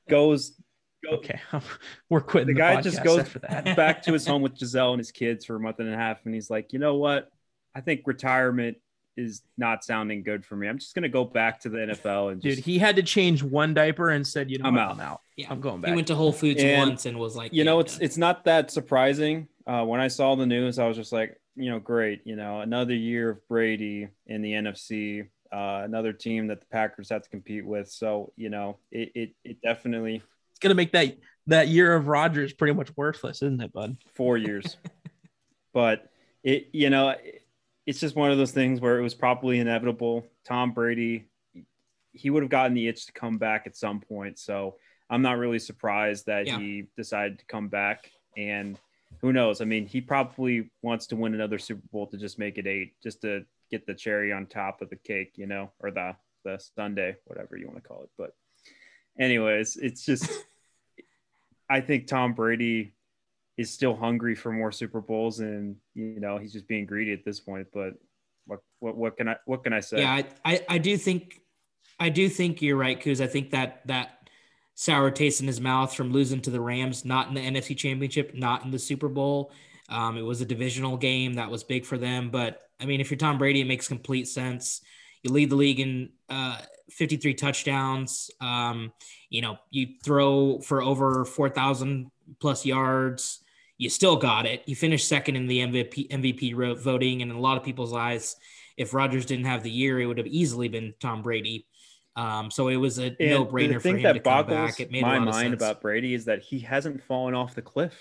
goes, 0.08 0.52
go, 1.04 1.16
Okay, 1.16 1.40
we're 2.10 2.20
quitting. 2.20 2.48
the 2.48 2.54
The, 2.54 2.58
guy 2.58 2.80
just 2.82 3.02
goes 3.02 3.24
back 3.76 4.02
to 4.02 4.12
his 4.12 4.26
home 4.26 4.42
with 4.42 4.58
Gisele 4.58 4.92
and 4.92 5.00
his 5.00 5.10
kids 5.12 5.44
for 5.44 5.56
a 5.56 5.60
month 5.60 5.78
and 5.78 5.92
a 5.92 5.96
half, 5.96 6.24
and 6.26 6.34
he's 6.34 6.50
like, 6.50 6.72
you 6.72 6.78
know 6.78 6.96
what? 6.96 7.30
I 7.74 7.80
think 7.80 8.02
retirement 8.06 8.76
is 9.20 9.42
not 9.58 9.84
sounding 9.84 10.22
good 10.22 10.44
for 10.44 10.56
me. 10.56 10.66
I'm 10.68 10.78
just 10.78 10.94
gonna 10.94 11.08
go 11.08 11.24
back 11.24 11.60
to 11.60 11.68
the 11.68 11.78
NFL 11.78 12.32
and 12.32 12.40
Dude, 12.40 12.56
just, 12.56 12.66
he 12.66 12.78
had 12.78 12.96
to 12.96 13.02
change 13.02 13.42
one 13.42 13.74
diaper 13.74 14.10
and 14.10 14.26
said, 14.26 14.50
"You 14.50 14.58
know, 14.58 14.66
I'm 14.66 14.74
what? 14.74 14.82
out. 14.82 14.90
I'm 14.92 15.00
out. 15.00 15.20
Yeah. 15.36 15.46
I'm 15.50 15.60
going 15.60 15.80
back. 15.80 15.90
He 15.90 15.94
went 15.94 16.06
to 16.08 16.14
Whole 16.14 16.32
Foods 16.32 16.62
And, 16.62 16.88
once 16.90 17.06
and 17.06 17.18
was 17.18 17.36
like, 17.36 17.52
you 17.52 17.64
know, 17.64 17.76
yeah, 17.76 17.80
it's 17.82 17.94
done. 17.96 18.04
it's 18.04 18.16
not 18.16 18.44
that 18.44 18.70
surprising. 18.70 19.48
Uh, 19.66 19.84
when 19.84 20.00
I 20.00 20.08
saw 20.08 20.34
the 20.34 20.46
news, 20.46 20.78
I 20.78 20.86
was 20.88 20.96
just 20.96 21.12
like, 21.12 21.40
you 21.56 21.70
know, 21.70 21.78
great. 21.78 22.22
You 22.24 22.36
know, 22.36 22.60
another 22.60 22.94
year 22.94 23.30
of 23.30 23.48
Brady 23.48 24.08
in 24.26 24.42
the 24.42 24.52
NFC, 24.52 25.28
uh, 25.52 25.82
another 25.84 26.12
team 26.12 26.46
that 26.48 26.60
the 26.60 26.66
Packers 26.66 27.10
have 27.10 27.22
to 27.22 27.28
compete 27.30 27.64
with. 27.66 27.88
So, 27.90 28.32
you 28.36 28.50
know, 28.50 28.78
it 28.90 29.12
it, 29.14 29.30
it 29.44 29.62
definitely 29.62 30.22
it's 30.50 30.58
gonna 30.60 30.74
make 30.74 30.92
that 30.92 31.16
that 31.46 31.68
year 31.68 31.94
of 31.94 32.06
Rodgers 32.08 32.52
pretty 32.52 32.74
much 32.74 32.94
worthless, 32.96 33.42
isn't 33.42 33.60
it, 33.60 33.72
bud? 33.72 33.96
four 34.14 34.36
years. 34.36 34.76
but 35.72 36.10
it, 36.42 36.68
you 36.72 36.90
know, 36.90 37.10
it- 37.10 37.39
it's 37.90 37.98
just 37.98 38.14
one 38.14 38.30
of 38.30 38.38
those 38.38 38.52
things 38.52 38.80
where 38.80 39.00
it 39.00 39.02
was 39.02 39.14
probably 39.14 39.58
inevitable. 39.58 40.24
Tom 40.44 40.70
Brady, 40.70 41.24
he 42.12 42.30
would 42.30 42.44
have 42.44 42.48
gotten 42.50 42.72
the 42.72 42.86
itch 42.86 43.06
to 43.06 43.12
come 43.12 43.36
back 43.36 43.66
at 43.66 43.76
some 43.76 43.98
point. 43.98 44.38
So 44.38 44.76
I'm 45.10 45.22
not 45.22 45.38
really 45.38 45.58
surprised 45.58 46.26
that 46.26 46.46
Yeah. 46.46 46.60
he 46.60 46.86
decided 46.96 47.40
to 47.40 47.44
come 47.46 47.66
back. 47.66 48.12
And 48.36 48.78
who 49.20 49.32
knows? 49.32 49.60
I 49.60 49.64
mean, 49.64 49.86
he 49.86 50.00
probably 50.00 50.70
wants 50.82 51.08
to 51.08 51.16
win 51.16 51.34
another 51.34 51.58
Super 51.58 51.82
Bowl 51.90 52.06
to 52.06 52.16
just 52.16 52.38
make 52.38 52.58
it 52.58 52.68
eight, 52.68 52.94
just 53.02 53.22
to 53.22 53.44
get 53.72 53.86
the 53.86 53.94
cherry 53.94 54.32
on 54.32 54.46
top 54.46 54.82
of 54.82 54.88
the 54.90 54.94
cake, 54.96 55.32
you 55.36 55.46
know, 55.48 55.72
or 55.80 55.90
the 55.90 56.14
the 56.44 56.58
Sunday, 56.76 57.16
whatever 57.24 57.56
you 57.56 57.66
want 57.66 57.82
to 57.82 57.88
call 57.88 58.04
it. 58.04 58.10
But 58.16 58.36
anyways, 59.18 59.76
it's 59.76 60.04
just 60.06 60.30
I 61.68 61.80
think 61.80 62.06
Tom 62.06 62.34
Brady 62.34 62.92
is 63.60 63.70
still 63.70 63.94
hungry 63.94 64.34
for 64.34 64.50
more 64.50 64.72
Super 64.72 65.02
Bowls, 65.02 65.40
and 65.40 65.76
you 65.94 66.18
know 66.18 66.38
he's 66.38 66.52
just 66.52 66.66
being 66.66 66.86
greedy 66.86 67.12
at 67.12 67.26
this 67.26 67.40
point. 67.40 67.66
But 67.74 67.92
what 68.46 68.60
what, 68.78 68.96
what 68.96 69.16
can 69.18 69.28
I 69.28 69.36
what 69.44 69.62
can 69.62 69.74
I 69.74 69.80
say? 69.80 69.98
yeah, 69.98 70.12
I, 70.12 70.24
I, 70.44 70.60
I 70.70 70.78
do 70.78 70.96
think, 70.96 71.42
I 71.98 72.08
do 72.08 72.30
think 72.30 72.62
you're 72.62 72.78
right, 72.78 72.98
Kuz. 72.98 73.20
I 73.20 73.26
think 73.26 73.50
that 73.50 73.86
that 73.86 74.28
sour 74.74 75.10
taste 75.10 75.42
in 75.42 75.46
his 75.46 75.60
mouth 75.60 75.94
from 75.94 76.10
losing 76.10 76.40
to 76.40 76.50
the 76.50 76.60
Rams, 76.60 77.04
not 77.04 77.28
in 77.28 77.34
the 77.34 77.40
NFC 77.40 77.76
Championship, 77.76 78.34
not 78.34 78.64
in 78.64 78.70
the 78.70 78.78
Super 78.78 79.10
Bowl. 79.10 79.52
Um, 79.90 80.16
it 80.16 80.22
was 80.22 80.40
a 80.40 80.46
divisional 80.46 80.96
game 80.96 81.34
that 81.34 81.50
was 81.50 81.62
big 81.62 81.84
for 81.84 81.98
them. 81.98 82.30
But 82.30 82.62
I 82.80 82.86
mean, 82.86 83.02
if 83.02 83.10
you're 83.10 83.18
Tom 83.18 83.36
Brady, 83.36 83.60
it 83.60 83.66
makes 83.66 83.88
complete 83.88 84.26
sense. 84.26 84.80
You 85.22 85.32
lead 85.32 85.50
the 85.50 85.56
league 85.56 85.80
in 85.80 86.10
uh, 86.30 86.56
53 86.92 87.34
touchdowns. 87.34 88.30
Um, 88.40 88.90
you 89.28 89.42
know, 89.42 89.58
you 89.70 89.88
throw 90.02 90.60
for 90.60 90.80
over 90.80 91.26
4,000 91.26 92.10
plus 92.40 92.64
yards. 92.64 93.40
You 93.80 93.88
still 93.88 94.16
got 94.16 94.44
it. 94.44 94.62
You 94.66 94.76
finished 94.76 95.08
second 95.08 95.36
in 95.36 95.46
the 95.46 95.60
MVP 95.60 96.10
MVP 96.10 96.78
voting, 96.78 97.22
and 97.22 97.30
in 97.30 97.36
a 97.36 97.40
lot 97.40 97.56
of 97.56 97.64
people's 97.64 97.94
eyes, 97.94 98.36
if 98.76 98.92
Rodgers 98.92 99.24
didn't 99.24 99.46
have 99.46 99.62
the 99.62 99.70
year, 99.70 99.98
it 99.98 100.04
would 100.04 100.18
have 100.18 100.26
easily 100.26 100.68
been 100.68 100.92
Tom 101.00 101.22
Brady. 101.22 101.66
Um, 102.14 102.50
so 102.50 102.68
it 102.68 102.76
was 102.76 102.98
a 102.98 103.16
no 103.18 103.46
brainer 103.46 103.68
the 103.68 103.74
for 103.76 103.80
thing 103.80 103.96
him 103.96 104.02
that 104.02 104.12
to 104.12 104.20
come 104.20 104.44
boggles 104.44 104.72
back. 104.72 104.80
It 104.80 104.90
made 104.90 105.00
my 105.02 105.18
mind 105.18 105.54
about 105.54 105.80
Brady 105.80 106.12
is 106.12 106.26
that 106.26 106.42
he 106.42 106.58
hasn't 106.58 107.02
fallen 107.04 107.34
off 107.34 107.54
the 107.54 107.62
cliff. 107.62 107.94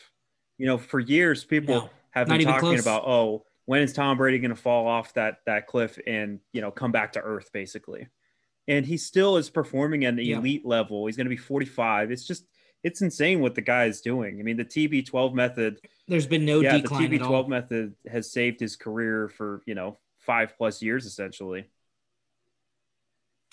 You 0.58 0.66
know, 0.66 0.78
for 0.78 1.00
years 1.00 1.46
people 1.46 1.76
No, 1.76 1.90
have 2.12 2.28
been 2.28 2.42
talking 2.42 2.60
close. 2.60 2.82
about, 2.82 3.04
oh, 3.08 3.46
when 3.66 3.82
is 3.82 3.94
Tom 3.94 4.18
Brady 4.18 4.40
going 4.40 4.50
to 4.50 4.62
fall 4.62 4.86
off 4.86 5.14
that 5.14 5.38
that 5.46 5.66
cliff 5.68 5.98
and 6.06 6.42
you 6.52 6.60
know 6.60 6.72
come 6.72 6.92
back 6.92 7.14
to 7.14 7.22
earth, 7.22 7.52
basically? 7.54 8.08
And 8.68 8.86
he 8.86 8.98
still 8.98 9.38
is 9.38 9.50
performing 9.50 10.04
at 10.04 10.16
an 10.16 10.20
Yeah. 10.20 10.40
elite 10.40 10.66
level. 10.66 11.06
He's 11.06 11.16
going 11.16 11.26
to 11.26 11.30
be 11.30 11.38
45. 11.38 12.12
It's 12.12 12.28
just 12.28 12.44
it's 12.84 13.02
insane 13.02 13.40
what 13.42 13.56
the 13.56 13.62
guy 13.62 13.86
is 13.86 14.02
doing. 14.02 14.40
I 14.40 14.44
mean, 14.44 14.58
the 14.58 14.66
TB12 14.66 15.34
method 15.34 15.80
There's 16.08 16.28
been 16.28 16.46
no 16.46 16.62
yeah, 16.62 16.74
the 16.78 16.82
decline 16.84 17.22
all. 17.22 17.44
TB12 17.44 17.48
method 17.48 17.96
has 18.10 18.32
saved 18.32 18.60
his 18.60 18.76
career 18.76 19.28
for 19.30 19.62
you 19.66 19.76
know 19.76 19.98
five 20.20 20.56
plus 20.58 20.82
years 20.82 21.06
essentially. 21.06 21.70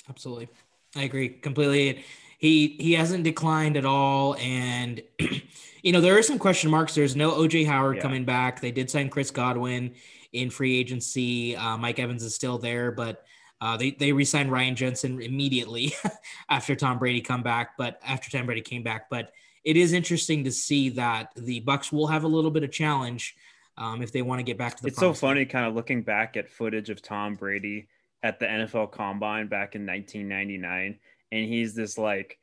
Absolutely. 0.09 0.49
I 0.95 1.03
agree 1.03 1.29
completely. 1.29 2.05
He 2.39 2.77
he 2.79 2.93
hasn't 2.93 3.25
declined 3.25 3.77
at 3.77 3.85
all. 3.85 4.37
And 4.37 5.03
you 5.83 5.93
know, 5.93 6.01
there 6.01 6.17
are 6.17 6.23
some 6.23 6.39
question 6.39 6.71
marks. 6.71 6.95
There's 6.95 7.17
no 7.17 7.33
OJ 7.33 7.67
Howard 7.67 7.97
Yeah. 7.97 8.03
coming 8.03 8.25
back. 8.25 8.61
They 8.61 8.71
did 8.71 8.91
sign 8.91 9.09
Chris 9.09 9.31
Godwin 9.31 9.95
in 10.33 10.51
free 10.51 10.79
agency. 10.79 11.57
Uh, 11.57 11.77
Mike 11.77 11.99
Evans 11.99 12.23
is 12.23 12.35
still 12.35 12.59
there, 12.59 12.93
but 12.93 13.25
uh, 13.61 13.77
they 13.77 13.91
they 13.93 14.13
re-signed 14.13 14.53
Ryan 14.53 14.77
Jensen 14.77 15.21
immediately 15.21 15.95
after 16.51 16.75
Tom 16.77 16.99
Brady 16.99 17.21
come 17.21 17.43
back. 17.43 17.77
But 17.79 17.99
after 18.07 18.31
Tom 18.31 18.47
Brady 18.47 18.61
came 18.61 18.83
back, 18.83 19.09
but 19.11 19.33
it 19.65 19.77
is 19.77 19.93
interesting 19.93 20.45
to 20.45 20.53
see 20.53 20.91
that 20.91 21.33
the 21.37 21.61
Bucs 21.63 21.91
will 21.93 22.07
have 22.07 22.25
a 22.25 22.29
little 22.29 22.51
bit 22.51 22.63
of 22.63 22.71
challenge 22.71 23.35
um, 23.77 24.03
if 24.03 24.13
they 24.13 24.23
want 24.23 24.39
to 24.39 24.43
get 24.45 24.57
back 24.59 24.77
to 24.77 24.83
the. 24.83 24.89
It's 24.89 24.99
so 24.99 25.13
funny, 25.13 25.45
kind 25.45 25.67
of 25.67 25.75
looking 25.75 26.03
back 26.03 26.37
at 26.37 26.49
footage 26.49 26.91
of 26.91 27.03
Tom 27.03 27.35
Brady 27.35 27.89
at 28.23 28.39
the 28.39 28.47
NFL 28.47 28.93
Combine 28.93 29.49
back 29.49 29.75
in 29.75 29.87
1999, 29.87 30.99
and 31.33 31.45
he's 31.49 31.75
this 31.75 31.99
like, 31.99 32.39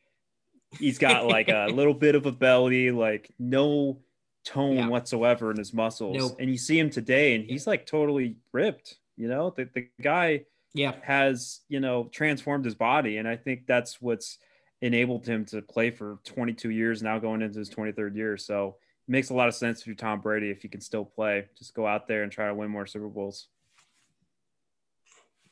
he's 0.80 0.98
got 0.98 1.26
like 1.26 1.50
a 1.50 1.68
little 1.74 1.94
bit 1.94 2.16
of 2.16 2.26
a 2.26 2.32
belly, 2.32 2.92
like 2.92 3.32
no 3.40 4.00
tone 4.46 4.76
Yeah. 4.76 4.88
whatsoever 4.88 5.52
in 5.52 5.58
his 5.58 5.74
muscles, 5.74 6.18
Nope. 6.18 6.38
and 6.40 6.50
you 6.50 6.58
see 6.58 6.78
him 6.78 6.90
today, 6.90 7.36
and 7.36 7.46
he's 7.46 7.66
like 7.68 7.86
totally 7.86 8.36
ripped. 8.52 8.96
You 9.18 9.28
know, 9.28 9.52
the 9.56 9.70
the 9.74 9.88
guy 10.02 10.46
Yeah, 10.74 10.94
has 11.04 11.62
you 11.70 11.80
know 11.80 12.10
transformed 12.12 12.66
his 12.66 12.76
body, 12.76 13.18
and 13.18 13.28
I 13.28 13.36
think 13.36 13.68
that's 13.68 14.02
what's 14.02 14.38
enabled 14.82 15.26
him 15.26 15.46
to 15.46 15.62
play 15.62 15.92
for 15.92 16.20
22 16.26 16.70
years 16.70 17.02
now, 17.02 17.20
going 17.20 17.42
into 17.42 17.60
his 17.60 17.70
23rd 17.70 18.16
year. 18.16 18.38
So. 18.38 18.78
It 19.06 19.12
makes 19.12 19.32
a 19.32 19.34
lot 19.34 19.50
of 19.50 19.54
sense 19.54 19.86
you're 19.86 19.98
Tom 19.98 20.22
Brady 20.22 20.50
if 20.50 20.64
you 20.64 20.70
can 20.70 20.80
still 20.80 21.04
play. 21.04 21.50
Just 21.58 21.74
go 21.74 21.86
out 21.86 22.08
there 22.08 22.24
and 22.24 22.32
try 22.32 22.48
to 22.48 22.56
win 22.56 22.70
more 22.70 22.86
Super 22.86 23.10
Bowls. 23.10 23.50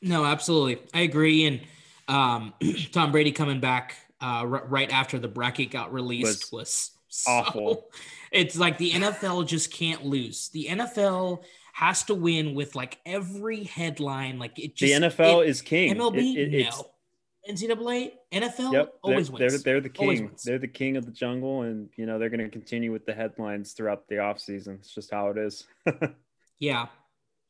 no, 0.00 0.24
absolutely, 0.24 0.78
I 0.94 1.00
agree. 1.00 1.46
And 1.46 1.60
um, 2.08 2.54
Tom 2.92 3.12
Brady 3.12 3.30
coming 3.30 3.60
back 3.60 3.96
uh, 4.22 4.40
r- 4.46 4.66
right 4.66 4.90
after 4.90 5.18
the 5.18 5.28
bracket 5.28 5.70
got 5.70 5.92
released 5.92 6.52
was, 6.52 6.92
so- 7.08 7.30
awful. 7.30 7.90
It's 8.32 8.56
like 8.56 8.78
the 8.78 8.92
NFL 8.92 9.46
just 9.46 9.70
can't 9.70 10.06
lose. 10.06 10.48
The 10.48 10.68
NFL 10.70 11.44
has 11.72 12.04
to 12.04 12.14
win 12.14 12.54
with 12.54 12.74
like 12.74 12.98
every 13.04 13.64
headline. 13.64 14.38
Like 14.38 14.58
it 14.58 14.76
just 14.76 15.00
the 15.00 15.08
NFL 15.08 15.44
it- 15.44 15.48
is 15.48 15.62
king. 15.62 15.94
MLB, 15.94 16.36
It- 16.36 16.54
it- 16.54 16.70
no. 16.70 16.86
NCAA, 17.48 18.12
NFL, 18.30 18.72
Yep, 18.72 18.94
always 19.02 19.28
they're, 19.28 19.36
wins. 19.38 19.62
They're, 19.64 19.72
they're 19.72 19.80
the 19.80 19.88
king. 19.88 20.30
They're 20.44 20.60
the 20.60 20.68
king 20.68 20.96
of 20.96 21.06
the 21.06 21.10
jungle, 21.10 21.62
and 21.62 21.88
you 21.96 22.06
know 22.06 22.16
they're 22.20 22.28
going 22.30 22.38
to 22.38 22.48
continue 22.48 22.92
with 22.92 23.04
the 23.04 23.12
headlines 23.12 23.72
throughout 23.72 24.06
the 24.06 24.14
offseason. 24.16 24.76
It's 24.78 24.94
just 24.94 25.10
how 25.10 25.28
it 25.30 25.38
is. 25.38 25.64
Yeah. 26.60 26.86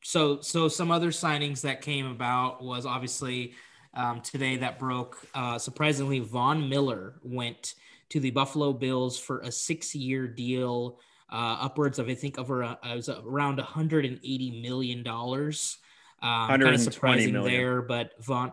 So 0.02 0.40
so 0.40 0.68
some 0.68 0.90
other 0.90 1.10
signings 1.10 1.60
that 1.60 1.82
came 1.82 2.06
about 2.06 2.64
was 2.64 2.86
obviously 2.86 3.52
um, 3.92 4.22
today 4.22 4.56
that 4.56 4.78
broke. 4.78 5.18
Uh, 5.34 5.58
surprisingly, 5.58 6.20
Von 6.20 6.70
Miller 6.70 7.16
went 7.22 7.74
to 8.08 8.18
the 8.18 8.30
Buffalo 8.30 8.72
Bills 8.72 9.18
for 9.18 9.40
a 9.40 9.52
six-year 9.52 10.26
deal, 10.26 10.98
uh, 11.32 11.56
upwards 11.60 11.98
of 11.98 12.08
I 12.08 12.14
think 12.14 12.38
over 12.38 12.62
a, 12.62 12.78
it 12.84 12.94
was 12.94 13.08
around 13.08 13.56
180 13.56 14.60
million 14.62 15.02
dollars. 15.02 15.78
Um, 16.22 16.48
kind 16.48 16.62
of 16.62 16.80
surprising 16.80 17.32
million. 17.32 17.60
there, 17.60 17.82
but 17.82 18.12
Von, 18.20 18.52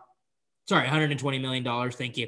sorry, 0.68 0.84
120 0.84 1.38
million 1.38 1.64
dollars. 1.64 1.96
Thank 1.96 2.18
you. 2.18 2.28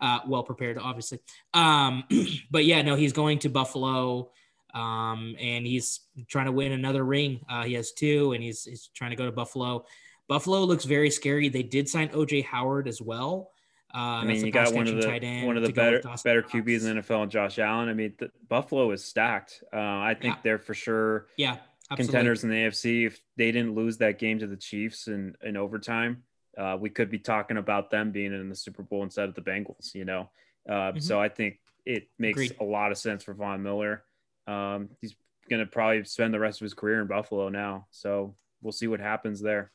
Uh, 0.00 0.18
well 0.26 0.42
prepared, 0.42 0.78
obviously. 0.78 1.20
Um, 1.54 2.04
but 2.50 2.64
yeah, 2.64 2.82
no, 2.82 2.96
he's 2.96 3.12
going 3.12 3.38
to 3.40 3.48
Buffalo 3.48 4.32
um, 4.74 5.36
and 5.38 5.66
he's 5.66 6.00
trying 6.28 6.46
to 6.46 6.52
win 6.52 6.72
another 6.72 7.04
ring. 7.04 7.40
Uh, 7.48 7.64
he 7.64 7.74
has 7.74 7.92
two, 7.92 8.32
and 8.32 8.42
he's 8.42 8.64
he's 8.64 8.90
trying 8.94 9.10
to 9.10 9.16
go 9.16 9.26
to 9.26 9.32
Buffalo. 9.32 9.84
Buffalo 10.28 10.64
looks 10.64 10.84
very 10.84 11.10
scary. 11.10 11.48
They 11.48 11.62
did 11.62 11.88
sign 11.88 12.08
OJ 12.08 12.44
Howard 12.44 12.88
as 12.88 13.00
well. 13.00 13.51
Uh, 13.94 13.98
I 13.98 14.24
mean, 14.24 14.44
you 14.44 14.50
got 14.52 14.72
one 14.72 14.88
of 14.88 14.96
the 14.96 15.02
tight 15.02 15.22
end 15.22 15.46
one 15.46 15.56
of 15.58 15.62
the 15.62 15.72
better 15.72 16.00
better 16.24 16.42
QBs 16.42 16.86
in 16.88 16.96
the 16.96 17.02
NFL, 17.02 17.22
and 17.24 17.30
Josh 17.30 17.58
Allen. 17.58 17.88
I 17.88 17.94
mean, 17.94 18.14
the, 18.18 18.30
Buffalo 18.48 18.90
is 18.92 19.04
stacked. 19.04 19.62
Uh, 19.72 19.76
I 19.78 20.14
think 20.18 20.36
Yeah. 20.36 20.40
they're 20.42 20.58
for 20.58 20.72
sure 20.74 21.26
Yeah, 21.36 21.58
absolutely. 21.90 22.04
contenders 22.06 22.44
in 22.44 22.50
the 22.50 22.56
AFC. 22.56 23.04
If 23.06 23.20
they 23.36 23.52
didn't 23.52 23.74
lose 23.74 23.98
that 23.98 24.18
game 24.18 24.38
to 24.38 24.46
the 24.46 24.56
Chiefs 24.56 25.08
in 25.08 25.36
in 25.42 25.56
overtime, 25.58 26.22
uh, 26.56 26.78
we 26.80 26.88
could 26.88 27.10
be 27.10 27.18
talking 27.18 27.58
about 27.58 27.90
them 27.90 28.12
being 28.12 28.32
in 28.32 28.48
the 28.48 28.56
Super 28.56 28.82
Bowl 28.82 29.02
instead 29.02 29.28
of 29.28 29.34
the 29.34 29.42
Bengals. 29.42 29.94
You 29.94 30.06
know, 30.06 30.30
uh, 30.68 30.92
Mhm. 30.92 31.02
so 31.02 31.20
I 31.20 31.28
think 31.28 31.60
it 31.84 32.08
makes 32.18 32.36
Agreed. 32.40 32.56
a 32.60 32.64
lot 32.64 32.92
of 32.92 32.98
sense 32.98 33.24
for 33.24 33.34
Von 33.34 33.62
Miller. 33.62 34.04
Um, 34.46 34.88
he's 35.02 35.14
going 35.50 35.60
to 35.60 35.70
probably 35.70 36.02
spend 36.04 36.32
the 36.32 36.38
rest 36.40 36.60
of 36.60 36.64
his 36.64 36.72
career 36.74 37.00
in 37.02 37.08
Buffalo 37.08 37.48
now. 37.50 37.88
So 37.90 38.36
we'll 38.62 38.72
see 38.72 38.86
what 38.86 39.00
happens 39.00 39.40
there. 39.40 39.70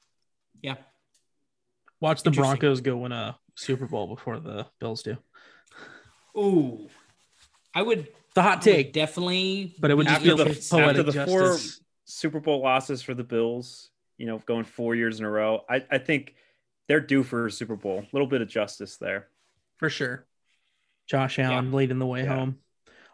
Yeah, 0.62 0.76
Watch 2.00 2.24
the 2.24 2.32
Broncos 2.32 2.82
go 2.82 2.98
win 2.98 3.12
a 3.12 3.38
Super 3.58 3.88
Bowl 3.88 4.08
before 4.08 4.40
the 4.40 4.68
Bills 4.80 5.02
do. 5.04 5.18
Ooh, 6.38 6.88
I 7.74 7.82
would 7.82 8.08
The 8.36 8.44
hot 8.44 8.62
take, 8.62 8.94
definitely. 8.94 9.76
but 9.80 9.90
it 9.92 9.96
would 9.98 10.06
be 10.06 10.12
just 10.12 10.18
After 10.18 10.28
feel 10.28 10.38
the- 10.38 10.46
interested- 10.46 10.76
poetic 10.76 11.08
after 11.08 11.12
the 11.12 11.26
four- 11.26 11.42
justice. 11.54 11.82
Super 12.06 12.40
Bowl 12.40 12.62
losses 12.62 13.02
for 13.02 13.14
the 13.14 13.24
Bills, 13.24 13.90
you 14.18 14.28
know, 14.28 14.38
going 14.46 14.64
four 14.64 14.96
years 14.96 15.20
in 15.20 15.26
a 15.26 15.30
row. 15.30 15.66
I, 15.70 15.84
I 15.92 15.98
think 15.98 16.36
they're 16.88 17.02
due 17.02 17.24
for 17.24 17.48
a 17.48 17.52
Super 17.52 17.76
Bowl. 17.76 18.00
A 18.00 18.08
little 18.14 18.28
bit 18.28 18.42
of 18.42 18.48
justice 18.48 18.98
there. 18.98 19.28
for 19.76 19.90
sure. 19.92 20.26
Josh 21.06 21.38
Allen 21.38 21.72
leading 21.72 22.00
the 22.00 22.06
way 22.08 22.24
Yeah. 22.24 22.36
home. 22.36 22.58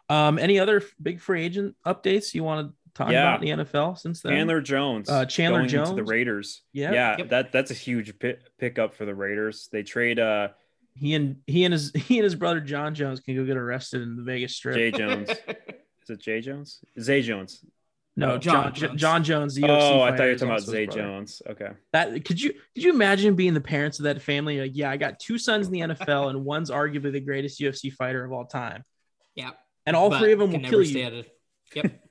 Um, 0.08 0.38
any 0.38 0.58
other 0.58 0.82
big 1.02 1.20
free 1.20 1.44
agent 1.44 1.76
updates 1.84 2.32
you 2.34 2.42
want 2.42 2.68
to 2.70 2.83
talk 2.94 3.10
Yeah. 3.10 3.34
about 3.34 3.44
in 3.44 3.58
the 3.58 3.64
NFL 3.64 3.98
since 3.98 4.20
then? 4.22 4.32
Chandler 4.32 4.60
Jones, 4.60 5.08
Uh, 5.08 5.24
Chandler 5.26 5.60
going 5.60 5.68
Jones? 5.68 5.90
to 5.90 5.94
the 5.96 6.04
Raiders. 6.04 6.62
Yeah. 6.72 6.92
yeah, 6.92 7.16
Yep. 7.18 7.28
that 7.30 7.52
that's 7.52 7.70
a 7.70 7.74
huge 7.74 8.18
pi- 8.18 8.36
pickup 8.58 8.94
for 8.94 9.04
the 9.04 9.14
Raiders. 9.14 9.68
They 9.72 9.82
trade 9.82 10.18
uh 10.18 10.48
He 10.94 11.14
and 11.14 11.36
he 11.46 11.64
and 11.64 11.72
his 11.72 11.92
he 11.94 12.18
and 12.18 12.24
his 12.24 12.34
brother 12.34 12.60
Jon 12.60 12.94
Jones 12.94 13.20
can 13.20 13.34
go 13.36 13.44
get 13.44 13.56
arrested 13.56 14.02
in 14.02 14.16
the 14.16 14.22
Vegas 14.22 14.54
Strip. 14.56 14.76
Jay 14.76 14.90
Jones. 14.98 15.28
Is 15.30 16.10
it 16.10 16.20
Jay 16.20 16.40
Jones? 16.40 16.80
Zay 17.00 17.22
Jones. 17.22 17.64
no, 18.16 18.38
John 18.38 18.72
Jon 18.72 18.74
Jones. 18.74 19.00
Jon 19.00 19.24
Jones. 19.24 19.54
The 19.56 19.62
UFC 19.62 19.68
Oh, 19.92 20.00
I 20.02 20.16
thought 20.16 20.22
you 20.24 20.28
were 20.28 20.34
talking 20.34 20.48
about 20.48 20.60
also 20.60 20.70
Zay 20.72 20.84
brother. 20.86 21.00
Jones. 21.00 21.42
Okay. 21.50 21.70
That 21.92 22.24
could 22.24 22.40
you 22.40 22.52
could 22.52 22.84
you 22.84 22.92
imagine 22.92 23.34
being 23.34 23.54
the 23.54 23.60
parents 23.60 23.98
of 23.98 24.04
that 24.04 24.22
family? 24.22 24.60
Like, 24.60 24.70
yeah, 24.74 24.88
I 24.90 24.96
got 24.98 25.18
two 25.18 25.36
sons 25.38 25.66
in 25.66 25.72
the 25.72 25.80
NFL, 25.80 26.30
and 26.30 26.44
one's 26.44 26.70
arguably 26.70 27.10
the 27.10 27.18
greatest 27.20 27.58
UFC 27.60 27.90
fighter 27.92 28.24
of 28.24 28.30
all 28.32 28.44
time, 28.44 28.84
yeah, 29.34 29.50
and 29.84 29.96
all 29.96 30.10
but 30.10 30.20
three 30.20 30.32
of 30.32 30.38
them 30.38 30.52
can 30.52 30.62
will 30.62 30.68
kill 30.70 30.82
you. 30.84 31.24
Yep. 31.74 32.03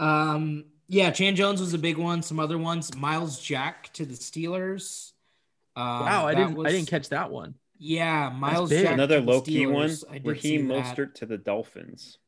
Um. 0.00 0.64
Yeah, 0.88 1.12
Chan 1.12 1.36
Jones 1.36 1.60
was 1.60 1.72
a 1.72 1.78
big 1.78 1.98
one. 1.98 2.20
Some 2.22 2.40
other 2.40 2.58
ones. 2.58 2.96
Myles 2.96 3.40
Jack 3.40 3.92
to 3.92 4.04
the 4.04 4.14
Steelers. 4.14 5.12
Um, 5.76 5.84
Wow, 6.00 6.26
I 6.26 6.34
didn't 6.34 6.66
I 6.66 6.70
didn't 6.72 6.88
catch 6.88 7.10
that 7.10 7.30
one. 7.30 7.54
Yeah, 7.78 8.28
Myles. 8.30 8.70
Jack. 8.70 8.92
Another 8.94 9.20
to 9.20 9.24
the 9.24 9.30
low 9.30 9.40
key 9.40 9.66
one. 9.66 9.88
Steelers. 9.88 10.04
I 10.10 10.14
did 10.18 10.26
Raheem. 10.26 10.66
Mostert 10.66 11.14
to 11.14 11.26
the 11.26 11.38
Dolphins. 11.38 12.18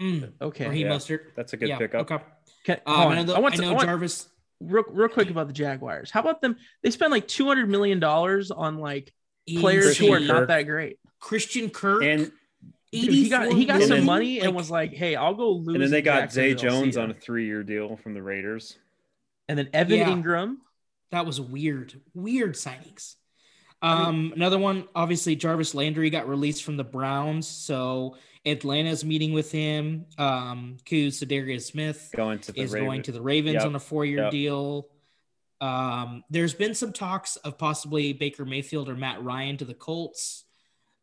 Mm, 0.00 0.32
Okay, 0.40 0.68
Raheem 0.68 0.86
Yeah. 0.86 0.92
Mostert. 0.94 1.20
That's 1.36 1.52
a 1.52 1.56
good 1.56 1.68
yeah, 1.68 1.78
pickup. 1.78 2.10
Okay. 2.10 2.24
Can- 2.64 2.80
Um. 2.86 3.08
I 3.08 3.22
know, 3.22 3.34
I 3.34 3.38
want 3.40 3.54
I 3.54 3.56
to, 3.56 3.62
know 3.62 3.70
I 3.70 3.74
want- 3.74 3.86
Jarvis. 3.88 4.28
real, 4.60 4.84
real 4.88 5.08
quick 5.08 5.30
about 5.30 5.46
the 5.48 5.52
Jaguars. 5.52 6.10
How 6.10 6.20
about 6.20 6.40
them? 6.40 6.56
They 6.82 6.90
spend 6.90 7.10
like 7.10 7.26
two 7.28 7.46
hundred 7.46 7.68
million 7.68 7.98
dollars 8.00 8.50
on 8.50 8.78
like 8.78 9.12
players 9.58 9.96
who 9.98 10.12
are 10.12 10.18
Insane. 10.18 10.28
not 10.28 10.48
that 10.48 10.62
great. 10.62 10.98
Christian 11.18 11.70
Kirk. 11.70 12.02
And 12.04 12.30
Dude, 12.92 13.12
he 13.12 13.28
got 13.28 13.52
he 13.52 13.64
got 13.64 13.76
84 13.76 13.80
some 13.80 13.88
million? 13.88 14.04
money 14.06 14.38
and 14.40 14.46
Like, 14.48 14.54
was 14.56 14.70
like, 14.70 14.92
"Hey, 14.92 15.14
I'll 15.14 15.34
go 15.34 15.50
lose." 15.52 15.74
and 15.74 15.82
then 15.84 15.90
they 15.90 15.98
in 15.98 16.04
got 16.04 16.32
Zay 16.32 16.54
Jones 16.54 16.96
on 16.96 17.10
a 17.10 17.14
three 17.14 17.46
year 17.46 17.62
deal 17.62 17.96
from 17.96 18.14
the 18.14 18.22
Raiders. 18.22 18.76
and 19.48 19.58
then 19.58 19.68
Evan 19.72 19.98
Yeah. 19.98 20.10
Ingram. 20.10 20.60
That 21.10 21.26
was 21.26 21.40
weird. 21.40 22.00
Weird 22.14 22.54
signings. 22.54 23.16
Um, 23.82 24.32
another 24.36 24.58
one, 24.58 24.86
obviously, 24.94 25.34
Jarvis 25.36 25.74
Landry 25.74 26.10
got 26.10 26.28
released 26.28 26.62
from 26.64 26.76
the 26.76 26.84
Browns, 26.84 27.48
so 27.48 28.16
Atlanta's 28.46 29.04
meeting 29.04 29.32
with 29.32 29.50
him. 29.50 30.06
Um, 30.18 30.76
Kuz 30.84 31.08
Za'Darius 31.24 31.62
Smith 31.62 32.10
Going 32.14 32.38
to 32.40 32.52
the 32.52 32.60
is 32.60 32.72
Ravens. 32.72 32.86
going 32.88 33.02
to 33.02 33.12
the 33.12 33.22
Ravens 33.22 33.54
Yep. 33.54 33.64
on 33.66 33.74
a 33.74 33.80
four-year 33.80 34.24
Yep. 34.24 34.30
deal. 34.30 34.88
Um, 35.60 36.22
there's 36.30 36.54
been 36.54 36.74
some 36.74 36.92
talks 36.92 37.36
of 37.36 37.58
possibly 37.58 38.12
Baker 38.12 38.44
Mayfield 38.44 38.88
or 38.88 38.94
Matt 38.96 39.22
Ryan 39.22 39.56
to 39.58 39.64
the 39.64 39.74
Colts. 39.74 40.44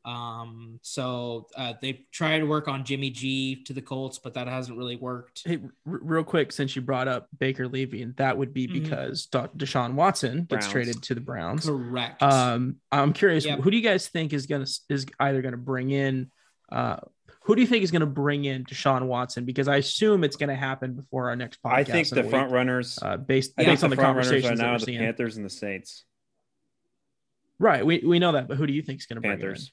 Um, 0.08 0.80
so 0.84 1.47
uh, 1.58 1.74
they 1.82 2.05
tried 2.14 2.39
to 2.39 2.45
work 2.45 2.70
on 2.70 2.86
Jimmy 2.86 3.10
G 3.10 3.62
to 3.66 3.74
the 3.74 3.82
Colts, 3.82 4.20
but 4.20 4.34
that 4.36 4.47
hasn't 4.47 4.78
really 4.78 4.95
worked. 4.95 5.41
Hey, 5.45 5.58
r- 5.58 5.70
real 6.01 6.24
quick, 6.24 6.53
since 6.53 6.78
you 6.78 6.82
brought 6.82 7.10
up 7.10 7.28
Baker 7.38 7.68
leaving, 7.68 8.14
that 8.16 8.38
would 8.38 8.53
be 8.53 8.68
Mhm. 8.70 8.74
because 8.84 9.26
Da- 9.26 9.47
Deshaun 9.47 9.95
Watson 9.95 10.45
gets 10.45 10.66
Browns. 10.66 10.68
traded 10.72 11.03
to 11.03 11.14
the 11.14 11.20
Browns. 11.20 11.66
Correct. 11.66 12.24
Um, 12.24 12.78
I'm 12.89 13.12
curious, 13.12 13.45
Yep. 13.45 13.60
who 13.60 13.70
do 13.70 13.76
you 13.76 13.84
guys 13.84 14.08
think 14.08 14.32
is 14.32 14.45
gonna 14.45 14.66
is 14.88 15.05
either 15.20 15.41
gonna 15.41 15.58
bring 15.58 15.91
in? 15.91 16.32
Uh, 16.72 16.97
who 17.43 17.55
do 17.55 17.62
you 17.62 17.68
think 17.68 17.84
is 17.84 17.91
gonna 17.91 18.05
bring 18.05 18.45
in 18.45 18.64
Deshaun 18.64 19.08
Watson? 19.08 19.43
Because 19.43 19.68
I 19.68 19.76
assume 19.78 20.24
it's 20.24 20.38
gonna 20.38 20.55
happen 20.55 20.93
before 20.93 21.28
our 21.30 21.36
next 21.36 21.62
podcast. 21.62 21.74
I 21.74 21.84
think 21.84 22.08
the 22.10 22.20
a 22.20 22.24
week, 22.24 22.30
front 22.32 22.51
runners. 22.53 22.97
uh, 23.01 23.18
based 23.18 23.51
I 23.58 23.66
based 23.66 23.84
on 23.84 23.89
the 23.89 23.97
the 23.97 24.01
front 24.01 24.16
runners 24.18 24.32
right 24.32 24.41
conversations 24.41 24.60
that 24.60 24.66
now 24.66 24.72
we're 24.72 24.80
the 24.80 24.86
seeing. 24.86 24.99
Panthers 24.99 25.36
and 25.36 25.45
the 25.45 25.49
Saints. 25.49 26.05
Right, 27.60 27.86
we, 27.86 27.99
we 28.05 28.20
know 28.20 28.34
that, 28.34 28.47
but 28.47 28.55
who 28.58 28.68
do 28.68 28.74
you 28.74 28.82
think 28.84 28.99
is 28.99 29.05
gonna 29.08 29.20
bring 29.20 29.34
him 29.34 29.39
in? 29.39 29.45
Panthers. 29.47 29.72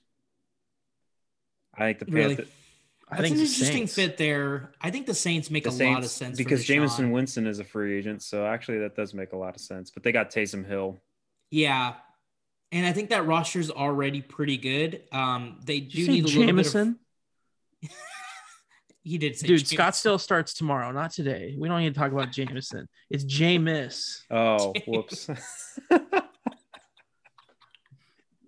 I 1.77 1.87
think 1.93 1.99
the 2.01 2.07
Really? 2.07 2.37
Panthers. 2.37 2.53
I 3.07 3.17
That's 3.17 3.29
think 3.29 3.37
an 3.37 3.43
it's 3.43 3.59
the 3.59 3.65
interesting 3.65 3.87
Saints. 3.87 3.95
fit 3.95 4.17
there. 4.17 4.73
I 4.81 4.91
think 4.91 5.07
the 5.07 5.15
Saints 5.15 5.51
make 5.51 5.65
The 5.65 5.71
a 5.71 5.91
lot 5.91 6.03
of 6.05 6.11
sense 6.11 6.39
because 6.39 6.65
Jamison 6.65 7.11
Winston 7.11 7.47
is 7.47 7.59
a 7.59 7.65
free 7.65 7.99
agent, 7.99 8.23
so 8.23 8.47
actually 8.47 8.79
that 8.79 8.97
does 8.97 9.13
make 9.13 9.33
a 9.33 9.37
lot 9.37 9.55
of 9.55 9.61
sense. 9.61 9.91
But 9.91 10.03
they 10.03 10.11
got 10.11 10.31
Taysom 10.31 10.67
Hill. 10.67 11.03
Yeah, 11.51 11.95
and 12.73 12.87
I 12.87 12.93
think 12.93 13.11
that 13.11 13.27
roster's 13.27 13.71
already 13.71 14.23
pretty 14.23 14.57
good. 14.57 15.03
Um, 15.13 15.61
they 15.65 15.81
do 15.81 16.01
you 16.01 16.09
need 16.09 16.25
a 16.25 16.27
little 16.39 16.57
bit 16.57 16.75
of. 16.75 16.95
He 19.07 19.19
did 19.19 19.37
say 19.37 19.47
Dude, 19.47 19.67
Jameson. 19.67 19.77
Scottsdale 19.77 20.19
starts 20.19 20.55
tomorrow, 20.55 20.91
not 20.91 21.11
today. 21.11 21.55
We 21.59 21.69
don't 21.69 21.81
need 21.81 21.93
to 21.93 22.01
talk 22.01 22.11
about 22.11 22.33
Jamison. 22.33 22.89
It's 23.11 23.23
Jameis. 23.23 24.23
Oh, 24.31 24.73
James. 24.73 24.87
whoops. 24.89 25.29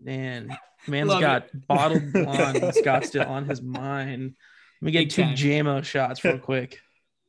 Man, 0.03 0.57
man's 0.89 1.09
Love 1.09 1.21
got 1.21 1.49
bottled 1.67 2.13
blonde 2.13 2.57
in 2.59 2.71
Scottsdale 2.71 3.29
on 3.29 3.45
his 3.47 3.63
mind. 3.63 4.35
Let 4.81 4.87
me 4.87 4.93
get 4.93 4.99
Big 5.01 5.11
two 5.11 5.23
time. 5.23 5.35
JMO 5.35 5.85
shots 5.85 6.23
real 6.25 6.39
quick. 6.51 6.81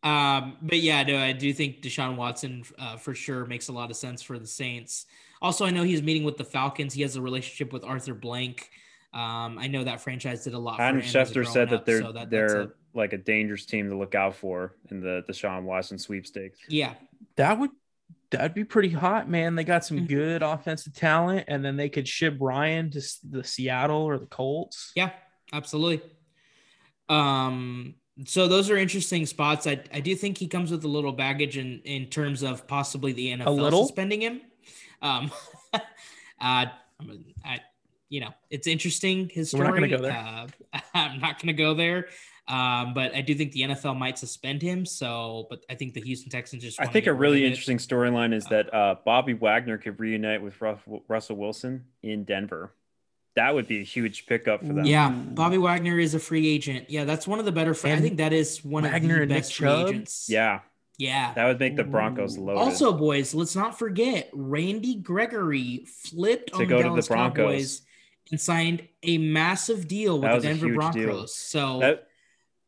Um, 0.04 0.58
but 0.62 0.80
yeah, 0.80 1.04
no, 1.04 1.18
I 1.18 1.32
do 1.34 1.52
think 1.54 1.82
Deshaun 1.82 2.16
Watson 2.16 2.64
uh, 2.78 2.98
for 2.98 3.14
sure 3.16 3.46
makes 3.46 3.68
a 3.68 3.74
lot 3.74 3.90
of 3.90 3.98
sense 3.98 4.22
for 4.22 4.38
the 4.40 4.48
Saints. 4.48 5.06
Also, 5.42 5.66
I 5.66 5.72
know 5.72 5.84
he's 5.84 6.02
meeting 6.02 6.24
with 6.24 6.38
the 6.38 6.44
Falcons. 6.44 6.94
He 6.94 7.02
has 7.02 7.16
a 7.16 7.22
relationship 7.22 7.74
with 7.74 7.84
Arthur 7.84 8.14
Blank. 8.14 8.70
Um, 9.14 9.58
I 9.60 9.68
know 9.68 9.84
that 9.84 10.02
franchise 10.02 10.44
did 10.44 10.54
a 10.54 10.60
lot. 10.60 10.80
Adam 10.80 11.02
for 11.02 11.08
him 11.08 11.16
as 11.22 11.32
a 11.32 11.34
Schefter 11.34 11.48
said 11.48 11.70
that 11.70 11.76
up, 11.78 11.86
they're 11.86 12.02
so 12.02 12.12
that- 12.12 12.30
they're 12.30 12.62
a- 12.62 12.72
like 12.94 13.14
a 13.14 13.18
dangerous 13.18 13.66
team 13.66 13.90
to 13.90 13.96
look 13.98 14.16
out 14.16 14.36
for 14.36 14.74
in 14.90 15.02
the 15.02 15.24
Deshaun 15.30 15.64
Watson 15.64 15.98
sweepstakes. 16.00 16.58
yeah, 16.68 16.94
That 17.36 17.60
would 17.60 17.70
that'd 18.32 18.54
be 18.54 18.64
pretty 18.64 18.90
hot, 18.90 19.30
man. 19.30 19.56
They 19.56 19.64
got 19.64 19.86
some 19.86 20.00
Mhm. 20.00 20.08
good 20.08 20.44
offensive 20.44 20.94
talent, 20.94 21.46
and 21.48 21.64
then 21.64 21.76
they 21.78 21.90
could 21.90 22.08
ship 22.08 22.36
Ryan 22.40 22.90
to 22.92 23.02
the 23.30 23.44
Seattle 23.44 24.02
or 24.04 24.18
the 24.18 24.26
Colts. 24.26 24.92
Yeah, 24.96 25.12
absolutely. 25.54 26.02
Um, 27.10 27.96
so 28.26 28.48
those 28.48 28.70
are 28.70 28.78
interesting 28.78 29.26
spots. 29.26 29.68
I, 29.68 29.80
I 29.94 30.00
do 30.00 30.16
think 30.16 30.38
he 30.38 30.48
comes 30.48 30.72
with 30.72 30.84
a 30.84 30.88
little 30.88 31.12
baggage 31.14 31.58
in 31.58 31.82
in 31.84 32.08
terms 32.08 32.44
of 32.44 32.68
possibly 32.68 33.14
the 33.14 33.30
NFL 33.32 33.56
little? 33.56 33.86
suspending 33.86 34.22
him. 34.22 34.42
Um, 35.02 35.32
uh, 35.74 35.80
I, 36.40 36.72
I, 37.46 37.60
you 38.10 38.22
know, 38.22 38.34
it's 38.50 38.68
interesting 38.68 39.30
his 39.30 39.54
We're 39.54 39.66
story. 39.66 39.82
not 39.90 39.90
gonna 39.90 39.98
go 39.98 40.02
there. 40.04 40.48
Uh, 40.74 40.80
I'm 40.94 41.20
not 41.20 41.40
going 41.42 41.48
to 41.48 41.54
go 41.54 41.74
there. 41.74 42.08
Um, 42.48 42.94
but 42.94 43.14
I 43.14 43.22
do 43.22 43.36
think 43.36 43.52
the 43.52 43.62
NFL 43.64 43.98
might 43.98 44.18
suspend 44.18 44.62
him. 44.62 44.86
So, 44.86 45.48
but 45.50 45.66
I 45.70 45.76
think 45.76 45.94
the 45.94 46.02
Houston 46.02 46.30
Texans 46.30 46.64
just. 46.64 46.80
I 46.80 46.86
think 46.86 47.08
a 47.08 47.14
really 47.14 47.46
interesting 47.46 47.78
storyline 47.78 48.34
is 48.34 48.46
that 48.46 48.74
uh, 48.74 48.96
Bobby 49.06 49.34
Wagner 49.34 49.78
could 49.78 50.00
reunite 50.00 50.42
with 50.42 50.56
Russell 51.08 51.36
Wilson 51.36 51.86
in 52.04 52.24
Denver. 52.24 52.74
That 53.36 53.54
would 53.54 53.68
be 53.68 53.82
a 53.82 53.84
huge 53.84 54.26
pickup 54.26 54.62
for 54.62 54.74
them. 54.74 54.86
Yeah, 54.86 55.10
Bobby 55.12 55.58
Wagner 55.60 56.00
is 56.00 56.16
a 56.16 56.20
free 56.20 56.48
agent. 56.48 56.90
Yeah, 56.90 57.04
that's 57.04 57.28
one 57.28 57.38
of 57.38 57.46
the 57.46 57.52
better. 57.52 57.74
Free, 57.76 57.92
I 57.92 58.00
think 58.00 58.18
that 58.18 58.34
is 58.34 58.64
one 58.66 58.84
Wagner 58.84 59.22
of 59.22 59.28
the 59.30 59.36
Nick 59.36 59.44
best 59.44 59.56
free 59.56 59.70
agents. 59.70 60.28
Yeah, 60.28 60.62
yeah. 60.98 61.34
that 61.36 61.46
would 61.46 61.60
make 61.60 61.76
the 61.76 61.84
Broncos 61.84 62.38
Ooh. 62.38 62.46
loaded. 62.46 62.60
Also, 62.62 62.94
boys, 62.94 63.36
let's 63.36 63.56
not 63.56 63.78
forget 63.78 64.30
Randy 64.34 64.96
Gregory 64.96 65.86
flipped 65.86 66.54
To 66.54 66.62
on 66.62 66.68
go 66.68 66.78
the 66.78 66.84
to 66.84 66.84
the 66.84 66.90
Dallas 66.90 67.08
Broncos. 67.10 67.36
Cowboys 67.44 67.82
and 68.32 68.42
signed 68.42 68.88
a 69.04 69.18
massive 69.20 69.88
deal 69.88 70.16
with 70.16 70.24
That 70.24 70.30
the 70.30 70.36
was 70.38 70.46
a 70.46 70.48
Denver 70.48 70.66
huge 70.66 70.76
Broncos. 70.76 70.96
deal. 71.06 71.28
So 71.28 71.80
that 71.82 72.08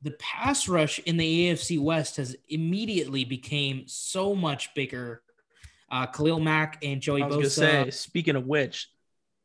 the 0.01 0.11
pass 0.11 0.67
rush 0.67 0.99
in 0.99 1.17
the 1.17 1.49
AFC 1.49 1.79
West 1.79 2.17
has 2.17 2.35
immediately 2.47 3.25
became 3.25 3.83
so 3.87 4.33
much 4.35 4.73
bigger. 4.73 5.21
Uh, 5.91 6.05
Khalil 6.05 6.39
Mack 6.39 6.77
and 6.83 7.01
Joey 7.01 7.23
I 7.23 7.27
was 7.27 7.37
Bosa. 7.47 7.49
say, 7.85 7.89
speaking 7.91 8.35
of 8.35 8.45
which, 8.45 8.89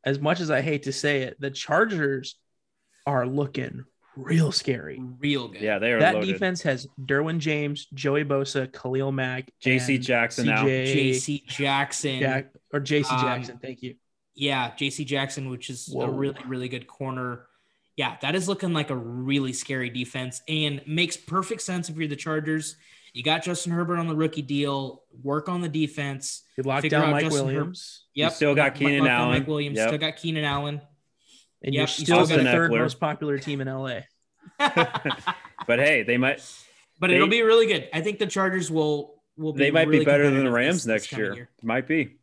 as 0.03 0.19
much 0.19 0.39
as 0.39 0.51
I 0.51 0.61
hate 0.61 0.83
to 0.83 0.91
say 0.93 1.23
it, 1.23 1.39
the 1.41 1.49
Chargers 1.51 2.35
are 3.07 3.25
looking 3.25 3.83
real 4.15 4.51
scary. 4.51 5.01
real 5.19 5.47
good. 5.49 5.61
yeah, 5.61 5.77
they 5.79 5.91
are 5.91 5.99
That 5.99 6.15
loaded. 6.15 6.27
defense 6.31 6.61
has 6.61 6.87
Derwin 7.01 7.39
James, 7.39 7.87
Joey 7.93 8.23
Bosa, 8.23 8.71
Khalil 8.71 9.11
Mack, 9.11 9.51
J.C. 9.59 9.95
and 9.95 10.03
Jackson 10.03 10.45
now. 10.45 10.63
J.C. 10.63 11.43
Jackson. 11.47 12.19
Jack 12.19 12.51
or 12.71 12.79
JC 12.79 13.11
Um, 13.11 13.21
Jackson. 13.21 13.59
Thank 13.61 13.81
you. 13.83 13.95
Yeah, 14.35 14.71
J.C. 14.75 15.03
Jackson, 15.03 15.49
which 15.49 15.69
is 15.69 15.89
Whoa. 15.91 16.05
a 16.05 16.09
really, 16.11 16.39
really 16.47 16.69
good 16.69 16.87
corner. 16.87 17.47
Yeah, 17.97 18.17
that 18.21 18.35
is 18.35 18.47
looking 18.49 18.73
like 18.73 18.89
a 18.89 18.95
really 18.95 19.53
scary 19.53 19.89
defense 19.89 20.41
and 20.49 20.81
makes 20.85 21.15
perfect 21.15 21.61
sense 21.61 21.87
if 21.89 21.95
you're 21.95 22.07
the 22.09 22.15
Chargers. 22.17 22.75
You 23.13 23.23
got 23.23 23.43
Justin 23.43 23.71
Herbert 23.71 23.97
on 23.97 24.07
the 24.07 24.15
rookie 24.15 24.41
deal. 24.41 25.03
Work 25.23 25.47
on 25.47 25.61
the 25.61 25.69
defense. 25.69 26.43
We 26.57 26.63
locked 26.63 26.89
down 26.89 27.11
Mike 27.11 27.23
Justin 27.23 27.39
Her- 27.47 27.53
Williams, 27.53 28.03
Yep. 28.13 28.31
still 28.33 28.55
got 28.55 28.75
Keenan 28.75 28.99
lock 29.01 29.09
Allen. 29.09 29.29
Mike 29.39 29.47
Williams. 29.47 29.77
Yep. 29.77 29.87
Still 29.87 29.97
got 29.99 30.17
Keenan 30.17 30.43
Allen. 30.43 30.81
and 31.63 31.73
Yep, 31.73 31.73
you're 31.73 31.81
you 31.81 31.87
still 31.87 32.25
still 32.25 32.37
the 32.39 32.43
third 32.43 32.71
Eckler. 32.71 32.79
most 32.79 32.99
popular 32.99 33.37
team 33.39 33.61
in 33.61 33.67
LA. 33.69 34.01
But 35.67 35.79
hey, 35.79 36.03
they 36.03 36.17
might 36.17 36.43
but 36.99 37.07
They- 37.07 37.15
it'll 37.15 37.27
be 37.29 37.41
really 37.41 37.65
good. 37.65 37.87
I 37.93 38.01
think 38.01 38.19
the 38.19 38.27
Chargers 38.27 38.69
will 38.69 39.15
will 39.37 39.53
be 39.53 39.59
they 39.63 39.71
might 39.71 39.87
really 39.87 39.99
be 39.99 40.05
better 40.05 40.29
than 40.29 40.43
the 40.43 40.51
Rams 40.51 40.83
this- 40.83 41.03
this 41.03 41.11
next 41.13 41.17
year. 41.17 41.49
Might 41.63 41.87
be. 41.87 42.17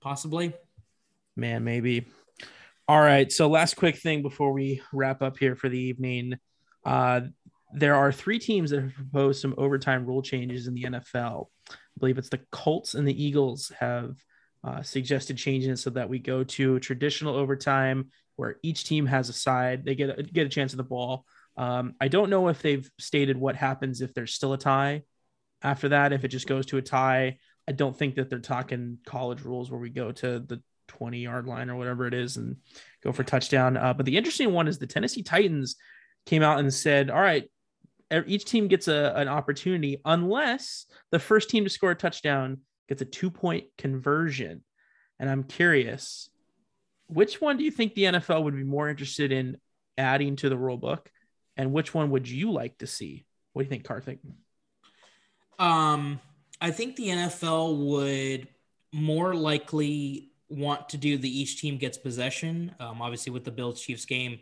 Possibly. 0.00 0.52
Man, 1.36 1.62
maybe. 1.64 2.06
All 2.92 3.00
right. 3.00 3.32
So, 3.32 3.48
last 3.48 3.76
quick 3.76 3.96
thing 3.96 4.20
before 4.20 4.52
we 4.52 4.82
wrap 4.92 5.22
up 5.22 5.38
here 5.38 5.56
for 5.56 5.70
the 5.70 5.78
evening. 5.78 6.34
Uh, 6.84 7.22
there 7.72 7.94
are 7.94 8.12
three 8.12 8.38
teams 8.38 8.68
that 8.68 8.82
have 8.82 8.94
proposed 8.94 9.40
some 9.40 9.54
overtime 9.56 10.04
rule 10.04 10.20
changes 10.20 10.66
in 10.66 10.74
the 10.74 10.82
NFL. 10.82 11.46
I 11.70 11.74
believe 11.98 12.18
it's 12.18 12.28
the 12.28 12.42
Colts 12.50 12.92
and 12.92 13.08
the 13.08 13.24
Eagles 13.24 13.72
have 13.80 14.16
uh, 14.62 14.82
suggested 14.82 15.38
changing 15.38 15.70
it 15.70 15.78
so 15.78 15.88
that 15.88 16.10
we 16.10 16.18
go 16.18 16.44
to 16.44 16.78
traditional 16.80 17.34
overtime 17.34 18.10
where 18.36 18.56
each 18.62 18.84
team 18.84 19.06
has 19.06 19.30
a 19.30 19.32
side. 19.32 19.86
They 19.86 19.94
get 19.94 20.18
a, 20.18 20.22
get 20.22 20.46
a 20.46 20.50
chance 20.50 20.74
at 20.74 20.76
the 20.76 20.82
ball. 20.82 21.24
Um, 21.56 21.94
I 21.98 22.08
don't 22.08 22.28
know 22.28 22.48
if 22.48 22.60
they've 22.60 22.90
stated 22.98 23.38
what 23.38 23.56
happens 23.56 24.02
if 24.02 24.12
there's 24.12 24.34
still 24.34 24.52
a 24.52 24.58
tie 24.58 25.04
after 25.62 25.88
that, 25.88 26.12
if 26.12 26.24
it 26.24 26.28
just 26.28 26.46
goes 26.46 26.66
to 26.66 26.76
a 26.76 26.82
tie. 26.82 27.38
I 27.66 27.72
don't 27.72 27.96
think 27.96 28.16
that 28.16 28.28
they're 28.28 28.38
talking 28.38 28.98
college 29.06 29.40
rules 29.40 29.70
where 29.70 29.80
we 29.80 29.88
go 29.88 30.12
to 30.12 30.40
the 30.40 30.60
20 30.96 31.18
yard 31.18 31.46
line 31.46 31.70
or 31.70 31.76
whatever 31.76 32.06
it 32.06 32.14
is 32.14 32.36
and 32.36 32.56
go 33.02 33.12
for 33.12 33.24
touchdown. 33.24 33.76
Uh, 33.76 33.92
but 33.92 34.06
the 34.06 34.16
interesting 34.16 34.52
one 34.52 34.68
is 34.68 34.78
the 34.78 34.86
Tennessee 34.86 35.22
Titans 35.22 35.76
came 36.26 36.42
out 36.42 36.58
and 36.58 36.72
said, 36.72 37.10
all 37.10 37.20
right, 37.20 37.50
each 38.26 38.44
team 38.44 38.68
gets 38.68 38.88
a, 38.88 39.12
an 39.16 39.28
opportunity 39.28 40.00
unless 40.04 40.86
the 41.10 41.18
first 41.18 41.48
team 41.48 41.64
to 41.64 41.70
score 41.70 41.92
a 41.92 41.96
touchdown 41.96 42.58
gets 42.88 43.02
a 43.02 43.06
two 43.06 43.30
point 43.30 43.64
conversion. 43.78 44.62
And 45.18 45.30
I'm 45.30 45.44
curious, 45.44 46.28
which 47.06 47.40
one 47.40 47.56
do 47.56 47.64
you 47.64 47.70
think 47.70 47.94
the 47.94 48.04
NFL 48.04 48.44
would 48.44 48.56
be 48.56 48.64
more 48.64 48.88
interested 48.88 49.32
in 49.32 49.56
adding 49.96 50.36
to 50.36 50.48
the 50.48 50.58
rule 50.58 50.76
book? 50.76 51.10
And 51.56 51.72
which 51.72 51.94
one 51.94 52.10
would 52.10 52.28
you 52.28 52.50
like 52.50 52.78
to 52.78 52.86
see? 52.86 53.24
What 53.52 53.62
do 53.62 53.66
you 53.66 53.70
think, 53.70 53.84
Karthik? 53.84 54.18
Um, 55.58 56.20
I 56.60 56.70
think 56.70 56.96
the 56.96 57.08
NFL 57.08 57.86
would 57.86 58.48
more 58.92 59.34
likely 59.34 60.31
want 60.52 60.88
to 60.90 60.96
do 60.96 61.16
the 61.16 61.28
each 61.40 61.60
team 61.60 61.78
gets 61.78 61.98
possession. 61.98 62.74
Um, 62.80 63.02
obviously, 63.02 63.32
with 63.32 63.44
the 63.44 63.50
Bills 63.50 63.80
Chiefs 63.80 64.04
game 64.04 64.40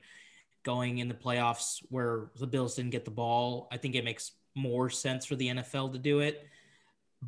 going 0.63 0.99
in 0.99 1.09
the 1.09 1.15
playoffs 1.15 1.83
where 1.89 2.31
the 2.39 2.47
Bills 2.47 2.75
didn't 2.75 2.91
get 2.91 3.05
the 3.05 3.11
ball, 3.11 3.69
I 3.73 3.77
think 3.77 3.95
it 3.95 4.05
makes 4.05 4.33
more 4.55 4.91
sense 4.91 5.25
for 5.25 5.37
the 5.37 5.49
NFL 5.49 5.93
to 5.93 5.99
do 5.99 6.21
it. 6.21 6.47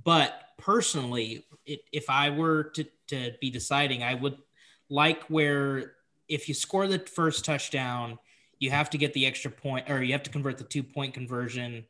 But 0.05 0.35
personally, 0.59 1.47
it, 1.67 1.81
if 1.93 2.09
I 2.11 2.31
were 2.31 2.65
to, 2.75 2.85
to 3.09 3.33
be 3.41 3.51
deciding, 3.51 4.03
I 4.03 4.15
would 4.15 4.37
like 4.89 5.25
where 5.25 5.93
if 6.29 6.49
you 6.49 6.55
score 6.55 6.87
the 6.87 6.99
first 6.99 7.45
touchdown, 7.45 8.19
you 8.59 8.71
have 8.71 8.91
to 8.91 8.99
get 8.99 9.13
the 9.13 9.27
extra 9.27 9.51
point 9.51 9.91
or 9.91 10.03
you 10.03 10.13
have 10.13 10.23
to 10.23 10.31
convert 10.31 10.59
the 10.59 10.65
two 10.65 10.83
point 10.83 11.15
conversion 11.15 11.85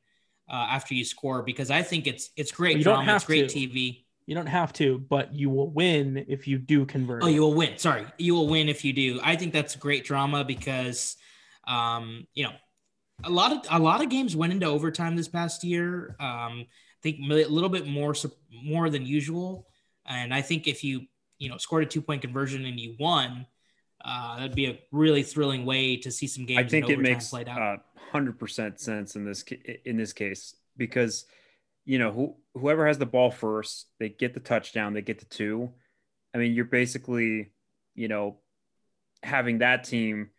uh, 0.50 0.66
after 0.70 0.94
you 0.94 1.04
score 1.04 1.42
because 1.42 1.70
I 1.70 1.82
think 1.82 2.06
it's 2.06 2.30
it's 2.36 2.50
great 2.50 2.84
Well, 2.84 2.96
drama, 2.96 3.16
it's 3.16 3.24
great 3.24 3.48
to. 3.48 3.58
TV. 3.58 4.04
You 4.26 4.34
don't 4.34 4.46
have 4.46 4.72
to, 4.74 4.98
but 4.98 5.34
you 5.34 5.50
will 5.50 5.70
win 5.70 6.24
if 6.28 6.46
you 6.46 6.58
do 6.58 6.86
convert. 6.86 7.24
Oh, 7.24 7.26
you 7.26 7.40
will 7.40 7.54
win. 7.54 7.76
Sorry, 7.78 8.06
you 8.18 8.34
will 8.34 8.48
win 8.48 8.68
if 8.68 8.84
you 8.84 8.92
do. 8.92 9.20
I 9.22 9.36
think 9.36 9.52
that's 9.52 9.74
great 9.74 10.04
drama 10.04 10.44
because, 10.44 11.16
um, 11.66 12.26
you 12.34 12.44
know, 12.44 12.52
a 13.24 13.30
lot 13.30 13.52
of 13.52 13.58
a 13.70 13.82
lot 13.82 14.02
of 14.02 14.08
games 14.08 14.36
went 14.36 14.52
into 14.52 14.66
overtime 14.66 15.16
this 15.16 15.28
past 15.28 15.64
year. 15.64 16.16
Um, 16.20 16.66
I 16.66 17.00
think 17.02 17.18
a 17.20 17.44
little 17.46 17.68
bit 17.68 17.86
more 17.86 18.14
more 18.50 18.90
than 18.90 19.04
usual, 19.04 19.66
and 20.06 20.32
I 20.32 20.42
think 20.42 20.68
if 20.68 20.84
you 20.84 21.02
you 21.38 21.48
know 21.48 21.56
scored 21.56 21.82
a 21.82 21.86
two 21.86 22.02
point 22.02 22.22
conversion 22.22 22.64
and 22.64 22.78
you 22.78 22.94
won, 22.98 23.46
uh, 24.04 24.36
that'd 24.36 24.54
be 24.54 24.66
a 24.66 24.78
really 24.92 25.22
thrilling 25.22 25.64
way 25.64 25.96
to 25.96 26.10
see 26.10 26.26
some 26.26 26.46
games. 26.46 26.60
I 26.60 26.68
think 26.68 26.86
in 26.86 26.92
it 26.92 27.00
makes 27.00 27.28
played 27.28 27.48
out. 27.48 27.60
uh, 27.60 27.76
hundred 28.12 28.38
percent 28.38 28.78
sense 28.80 29.16
in 29.16 29.24
this 29.24 29.44
in 29.84 29.96
this 29.96 30.12
case 30.12 30.54
because 30.76 31.26
you 31.84 31.98
know 31.98 32.12
who, 32.12 32.36
whoever 32.54 32.86
has 32.86 32.98
the 32.98 33.06
ball 33.06 33.30
first, 33.30 33.88
they 33.98 34.08
get 34.08 34.34
the 34.34 34.40
touchdown, 34.40 34.92
they 34.94 35.02
get 35.02 35.18
the 35.18 35.24
two. 35.26 35.72
I 36.34 36.38
mean, 36.38 36.52
you're 36.54 36.64
basically 36.64 37.52
you 37.94 38.08
know 38.08 38.38
having 39.22 39.58
that 39.58 39.84
team 39.84 40.30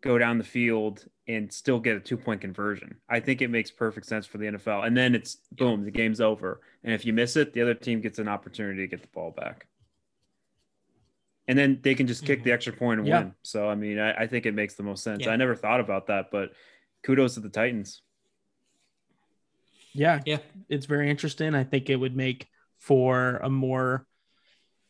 go 0.00 0.18
down 0.18 0.36
the 0.38 0.44
field 0.44 1.04
and 1.28 1.52
still 1.52 1.78
get 1.78 1.96
a 1.96 2.00
two 2.00 2.16
point 2.16 2.40
conversion. 2.40 2.96
I 3.08 3.20
think 3.20 3.40
it 3.40 3.48
makes 3.50 3.70
perfect 3.70 4.06
sense 4.06 4.26
for 4.26 4.38
the 4.38 4.46
NFL. 4.46 4.84
And 4.84 4.96
then 4.96 5.14
it's 5.14 5.36
boom, 5.52 5.84
the 5.84 5.92
game's 5.92 6.20
over. 6.20 6.60
And 6.82 6.92
if 6.92 7.04
you 7.04 7.12
miss 7.12 7.36
it, 7.36 7.52
the 7.52 7.62
other 7.62 7.74
team 7.74 8.00
gets 8.00 8.18
an 8.18 8.26
opportunity 8.26 8.80
to 8.82 8.88
get 8.88 9.02
the 9.02 9.08
ball 9.14 9.30
back. 9.30 9.68
And 11.46 11.56
then 11.56 11.78
they 11.82 11.94
can 11.94 12.06
just 12.08 12.24
kick 12.24 12.40
Mhm. 12.40 12.44
the 12.44 12.52
extra 12.52 12.72
point 12.72 12.98
and 13.00 13.08
Yeah. 13.08 13.18
win. 13.20 13.34
So 13.42 13.68
I 13.68 13.74
mean, 13.76 13.98
I, 14.00 14.22
I 14.22 14.26
think 14.26 14.46
it 14.46 14.54
makes 14.54 14.74
the 14.74 14.82
most 14.82 15.04
sense. 15.04 15.24
Yeah. 15.24 15.30
I 15.30 15.36
never 15.36 15.54
thought 15.54 15.78
about 15.80 16.08
that, 16.08 16.30
but 16.32 16.52
kudos 17.04 17.34
to 17.34 17.40
the 17.40 17.48
Titans. 17.48 18.02
Yeah, 19.94 20.20
Yeah. 20.26 20.38
it's 20.68 20.86
very 20.86 21.10
interesting. 21.10 21.54
I 21.54 21.64
think 21.64 21.90
it 21.90 21.96
would 21.96 22.16
make 22.16 22.46
for 22.78 23.36
a 23.42 23.50
more 23.50 24.06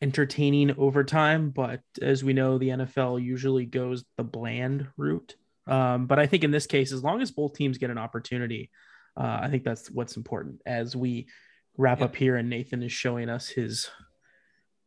entertaining 0.01 0.75
overtime, 0.79 1.51
but 1.51 1.81
as 2.01 2.25
we 2.25 2.33
know, 2.33 2.59
the 2.59 2.71
NFL 2.71 3.23
usually 3.23 3.67
goes 3.67 4.05
the 4.17 4.25
bland 4.25 4.89
route. 4.97 5.37
Um, 5.67 6.07
but 6.07 6.19
I 6.19 6.27
think 6.27 6.43
in 6.45 6.51
this 6.51 6.67
case, 6.67 6.93
as 6.93 7.05
long 7.05 7.21
as 7.23 7.31
both 7.31 7.55
teams 7.55 7.79
get 7.79 7.91
an 7.91 7.99
opportunity, 7.99 8.71
uh, 9.17 9.39
I 9.43 9.49
think 9.49 9.63
that's 9.63 9.91
what's 9.91 10.17
important. 10.17 10.61
As 10.67 10.97
we 10.97 11.29
wrap 11.77 12.01
Yep. 12.01 12.09
up 12.11 12.17
here, 12.17 12.37
and 12.37 12.51
Nathan 12.51 12.83
is 12.83 12.93
showing 12.93 13.29
us 13.29 13.49
his 13.49 13.89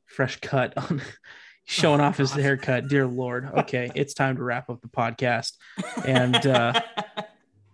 fresh 0.05 0.37
cut 0.41 0.73
on 0.89 1.01
showing 1.65 2.01
Oh, 2.01 2.05
off 2.05 2.17
his 2.17 2.31
haircut. 2.33 2.87
Dear 2.89 3.07
Lord. 3.07 3.45
Okay, 3.59 3.91
it's 3.95 4.13
time 4.13 4.35
to 4.35 4.43
wrap 4.43 4.69
up 4.69 4.81
the 4.81 4.87
podcast. 4.89 5.53
And 6.05 6.35
uh, 6.45 6.73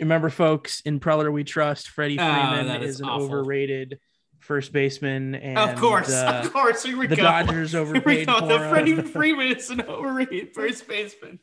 remember, 0.02 0.30
folks, 0.30 0.82
in 0.82 0.99
Preller 0.99 1.32
we 1.32 1.43
trust. 1.43 1.89
Freddie 1.89 2.20
Oh, 2.20 2.26
Freeman 2.34 2.82
is 2.84 2.95
is, 2.95 2.99
an 3.02 3.08
awful. 3.10 3.28
overrated 3.28 3.99
first 4.39 4.74
baseman, 4.74 5.36
and 5.36 5.58
of 5.58 5.80
course, 5.80 6.12
uh, 6.12 6.41
of 6.43 6.52
course. 6.52 6.84
Here 6.84 6.97
we 6.97 7.08
the 7.08 7.16
go. 7.16 7.24
Dodgers 7.24 7.72
Here 7.74 7.84
we 7.84 7.89
overpaid 7.89 8.28
go. 8.28 8.47
The. 8.47 8.60
Freddie 8.70 9.02
Freeman 9.02 9.56
is 9.56 9.70
an 9.70 9.82
overrated 9.82 10.54
first 10.54 10.88
baseman. 10.88 11.39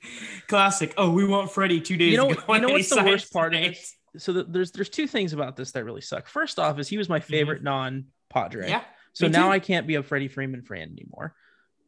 Classic. 0.48 0.92
Oh, 0.96 1.10
we 1.10 1.24
want 1.24 1.50
Freddie 1.52 1.80
two 1.80 1.96
days 1.96 2.12
You 2.12 2.18
know- 2.18 2.30
ago. 2.30 2.42
you 2.54 2.60
know 2.60 2.68
what's 2.70 2.90
the 2.90 3.04
worst 3.04 3.32
part 3.32 3.54
of 3.54 3.60
this? 3.62 3.94
So 4.16 4.32
the, 4.32 4.44
there's 4.44 4.72
there's 4.72 4.88
two 4.88 5.06
things 5.06 5.32
about 5.32 5.56
this 5.56 5.72
that 5.72 5.84
really 5.84 6.00
suck. 6.00 6.26
First 6.28 6.58
off, 6.58 6.78
is 6.78 6.88
he 6.88 6.98
was 6.98 7.08
my 7.08 7.20
favorite 7.20 7.62
non-Padre. 7.62 8.62
Mm-hmm. 8.62 8.70
Yeah. 8.70 8.82
So 9.12 9.28
now 9.28 9.46
too. 9.46 9.52
I 9.52 9.58
can't 9.58 9.86
be 9.86 9.94
a 9.96 10.02
Freddie 10.02 10.28
Freeman 10.28 10.62
fan 10.62 10.90
anymore. 10.92 11.34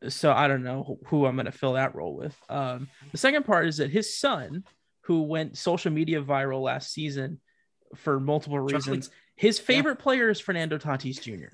So 0.09 0.33
I 0.33 0.47
don't 0.49 0.63
know 0.63 0.85
who- 0.85 0.99
who 1.07 1.27
I'm 1.27 1.35
going 1.37 1.47
to 1.47 1.53
fill 1.53 1.73
that 1.75 1.95
role 1.95 2.15
with. 2.15 2.37
Um, 2.49 2.89
the 3.13 3.19
second 3.19 3.45
part 3.45 3.67
is 3.67 3.79
that 3.79 3.91
his 3.91 4.17
son, 4.17 4.65
who 5.11 5.23
went 5.23 5.59
social 5.59 5.91
media 5.91 6.23
viral 6.23 6.63
last 6.63 6.93
season 6.93 7.41
for 7.97 8.21
multiple 8.21 8.61
reasons, 8.61 9.11
his 9.35 9.59
favorite 9.59 9.97
player 9.97 10.31
is 10.31 10.39
Fernando 10.39 10.79
Tatis 10.79 11.21
Jr. 11.21 11.49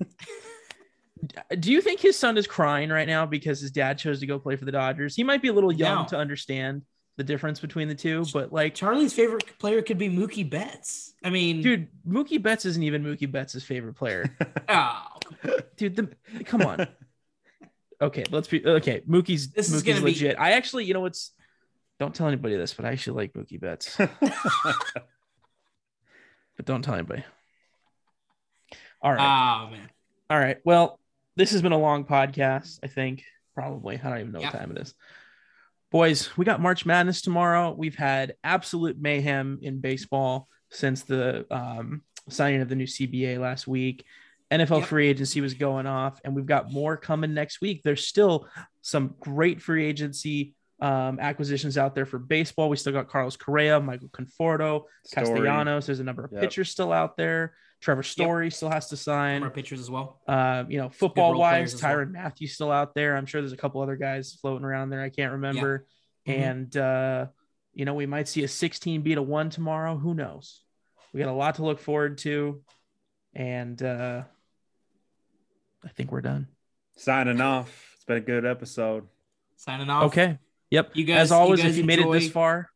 Do 1.59 1.71
you 1.71 1.81
think 1.81 1.99
his 1.99 2.15
son 2.15 2.37
is 2.37 2.45
crying 2.45 2.89
right 2.89 3.07
now 3.07 3.25
because 3.25 3.59
his 3.59 3.71
dad 3.71 3.97
chose 3.97 4.19
to 4.19 4.27
go 4.27 4.37
play 4.37 4.57
for 4.57 4.65
the 4.65 4.71
Dodgers? 4.71 5.15
He 5.15 5.23
might 5.23 5.41
be 5.41 5.47
a 5.47 5.53
little 5.53 5.71
young 5.71 6.03
No. 6.03 6.07
to 6.09 6.17
understand 6.17 6.83
the 7.15 7.23
difference 7.23 7.59
between 7.59 7.87
the 7.87 7.95
two, 7.95 8.25
but 8.31 8.53
like, 8.53 8.75
Charlie's 8.75 9.11
favorite 9.11 9.57
player 9.57 9.81
could 9.81 9.97
be 9.97 10.07
Mookie 10.07 10.47
Betts. 10.47 11.15
I 11.23 11.31
mean, 11.31 11.63
dude, 11.63 11.87
Mookie 12.07 12.39
Betts 12.39 12.63
isn't 12.65 12.83
even 12.83 13.03
Mookie 13.03 13.31
Betts' 13.31 13.63
favorite 13.63 13.95
player. 13.95 14.37
oh, 14.69 15.01
dude, 15.77 15.95
the, 15.95 16.43
come 16.45 16.61
on. 16.61 16.87
Okay, 17.99 18.23
let's 18.29 18.47
be 18.47 18.63
okay. 18.63 19.01
Mookie's 19.09 19.49
This 19.49 19.73
is 19.73 19.81
Mookie's 19.81 19.95
gonna 19.95 20.05
be- 20.05 20.11
legit. 20.11 20.39
I 20.39 20.51
actually, 20.51 20.85
you 20.85 20.93
know 20.93 20.99
what's 20.99 21.31
don't 21.99 22.13
tell 22.13 22.27
anybody 22.27 22.55
this, 22.55 22.73
but 22.73 22.85
I 22.85 22.91
actually 22.91 23.17
like 23.17 23.33
Mookie 23.33 23.59
Betts. 23.59 23.95
but 24.21 25.05
don't 26.65 26.83
tell 26.83 26.95
anybody. 26.95 27.23
All 29.01 29.13
right. 29.13 29.65
oh 29.67 29.71
man. 29.71 29.89
All 30.29 30.39
right. 30.39 30.57
Well, 30.65 30.99
this 31.35 31.51
has 31.51 31.61
been 31.61 31.71
a 31.71 31.77
long 31.77 32.05
podcast, 32.05 32.79
I 32.83 32.87
think. 32.87 33.23
Probably. 33.55 33.99
I 34.03 34.09
don't 34.09 34.19
even 34.19 34.31
know 34.31 34.39
Yeah. 34.39 34.47
what 34.51 34.59
time 34.59 34.71
it 34.71 34.79
is. 34.79 34.93
Boys, 35.91 36.35
we 36.35 36.45
got 36.45 36.61
March 36.61 36.85
Madness 36.85 37.21
tomorrow. 37.21 37.71
We've 37.71 37.95
had 37.95 38.35
absolute 38.43 38.99
mayhem 38.99 39.59
in 39.61 39.79
baseball 39.79 40.49
since 40.69 41.03
the 41.03 41.45
um, 41.49 42.01
signing 42.29 42.61
of 42.61 42.69
the 42.69 42.75
new 42.75 42.87
CBA 42.87 43.39
last 43.39 43.67
week. 43.67 44.03
NFL 44.51 44.79
Yep. 44.79 44.87
free 44.89 45.07
agency 45.07 45.41
was 45.41 45.53
going 45.53 45.85
off, 45.87 46.19
and 46.25 46.35
we've 46.35 46.45
got 46.45 46.71
more 46.71 46.97
coming 46.97 47.33
next 47.33 47.61
week. 47.61 47.83
There's 47.83 48.05
still 48.05 48.47
some 48.81 49.15
great 49.19 49.61
free 49.61 49.85
agency 49.85 50.55
um, 50.79 51.19
acquisitions 51.19 51.77
out 51.77 51.95
there 51.95 52.05
for 52.05 52.19
baseball. 52.19 52.69
We 52.69 52.77
still 52.77 52.93
got 52.93 53.07
Carlos 53.09 53.35
Correa, 53.37 53.79
Michael 53.79 54.09
Conforto, 54.09 54.83
Story. 55.03 55.25
Castellanos. 55.27 55.85
There's 55.87 55.99
a 55.99 56.03
number 56.03 56.23
of 56.25 56.31
Yep. 56.31 56.41
pitchers 56.41 56.69
still 56.69 56.91
out 56.93 57.17
there. 57.17 57.53
Trevor 57.81 58.03
Story 58.03 58.49
still 58.51 58.69
has 58.69 58.89
to 58.89 58.97
sign. 58.97 59.41
More 59.41 59.49
pitchers 59.51 59.79
as 59.79 59.89
well. 59.89 60.19
Uh, 60.27 60.63
you 60.67 60.77
know, 60.79 60.89
football 60.89 61.37
wise, 61.37 61.51
players 61.57 61.73
as 61.75 61.81
well. 61.83 61.91
Tyrann 61.97 62.11
Mathieu 62.11 62.47
still 62.47 62.71
out 62.71 62.95
there. 62.95 63.15
I'm 63.15 63.25
sure 63.25 63.41
there's 63.41 63.53
a 63.53 63.57
couple 63.57 63.81
other 63.81 63.95
guys 63.95 64.33
floating 64.41 64.65
around 64.65 64.89
there. 64.89 65.01
I 65.01 65.09
can't 65.09 65.33
remember. 65.33 65.85
Mhm. 66.27 66.33
And 66.39 66.77
uh, 66.77 67.27
you 67.73 67.85
know, 67.85 67.93
we 67.93 68.07
might 68.07 68.27
see 68.27 68.43
a 68.43 68.47
16 68.47 69.01
beat 69.01 69.17
a 69.19 69.21
one 69.21 69.49
tomorrow. 69.51 69.95
Who 69.97 70.15
knows? 70.15 70.63
We 71.13 71.19
got 71.19 71.29
a 71.29 71.31
lot 71.33 71.55
to 71.55 71.63
look 71.63 71.79
forward 71.79 72.17
to. 72.19 72.61
And 73.35 73.81
uh 73.83 74.23
I 75.85 75.89
think 75.89 76.11
we're 76.11 76.21
done. 76.21 76.47
Signing 76.97 77.39
off. 77.39 77.91
It's 77.95 78.05
been 78.05 78.17
a 78.17 78.21
good 78.21 78.45
episode. 78.45 79.07
Signing 79.55 79.89
off. 79.89 80.05
Okay. 80.05 80.37
Yep. 80.71 80.91
You 80.95 81.03
guys- 81.05 81.19
As 81.19 81.31
always, 81.31 81.59
you 81.59 81.65
guys 81.65 81.71
if 81.73 81.77
you 81.77 81.83
made 81.85 81.99
it 81.99 82.11
this 82.11 82.31
far, 82.31 82.69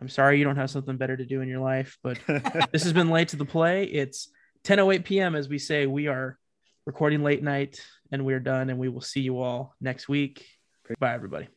I'm 0.00 0.08
sorry 0.08 0.38
you 0.38 0.44
don't 0.44 0.56
have 0.56 0.70
something 0.70 0.96
better 0.96 1.16
to 1.16 1.24
do 1.24 1.40
in 1.40 1.48
your 1.48 1.60
life, 1.60 1.96
but 2.02 2.18
this 2.72 2.82
has 2.84 2.92
been 2.92 3.10
late 3.10 3.28
to 3.28 3.36
the 3.36 3.44
play. 3.46 3.84
It's 3.84 4.28
10:08 4.64 5.04
p.m. 5.04 5.34
as 5.34 5.48
we 5.48 5.58
say 5.58 5.86
we 5.86 6.06
are 6.08 6.38
recording 6.84 7.22
late 7.24 7.42
night 7.42 7.80
and 8.12 8.24
we're 8.24 8.40
done 8.40 8.70
and 8.70 8.78
we 8.78 8.88
will 8.88 9.00
see 9.00 9.20
you 9.20 9.40
all 9.40 9.74
next 9.80 10.08
week. 10.08 10.46
Bye 11.00 11.14
everybody. 11.14 11.48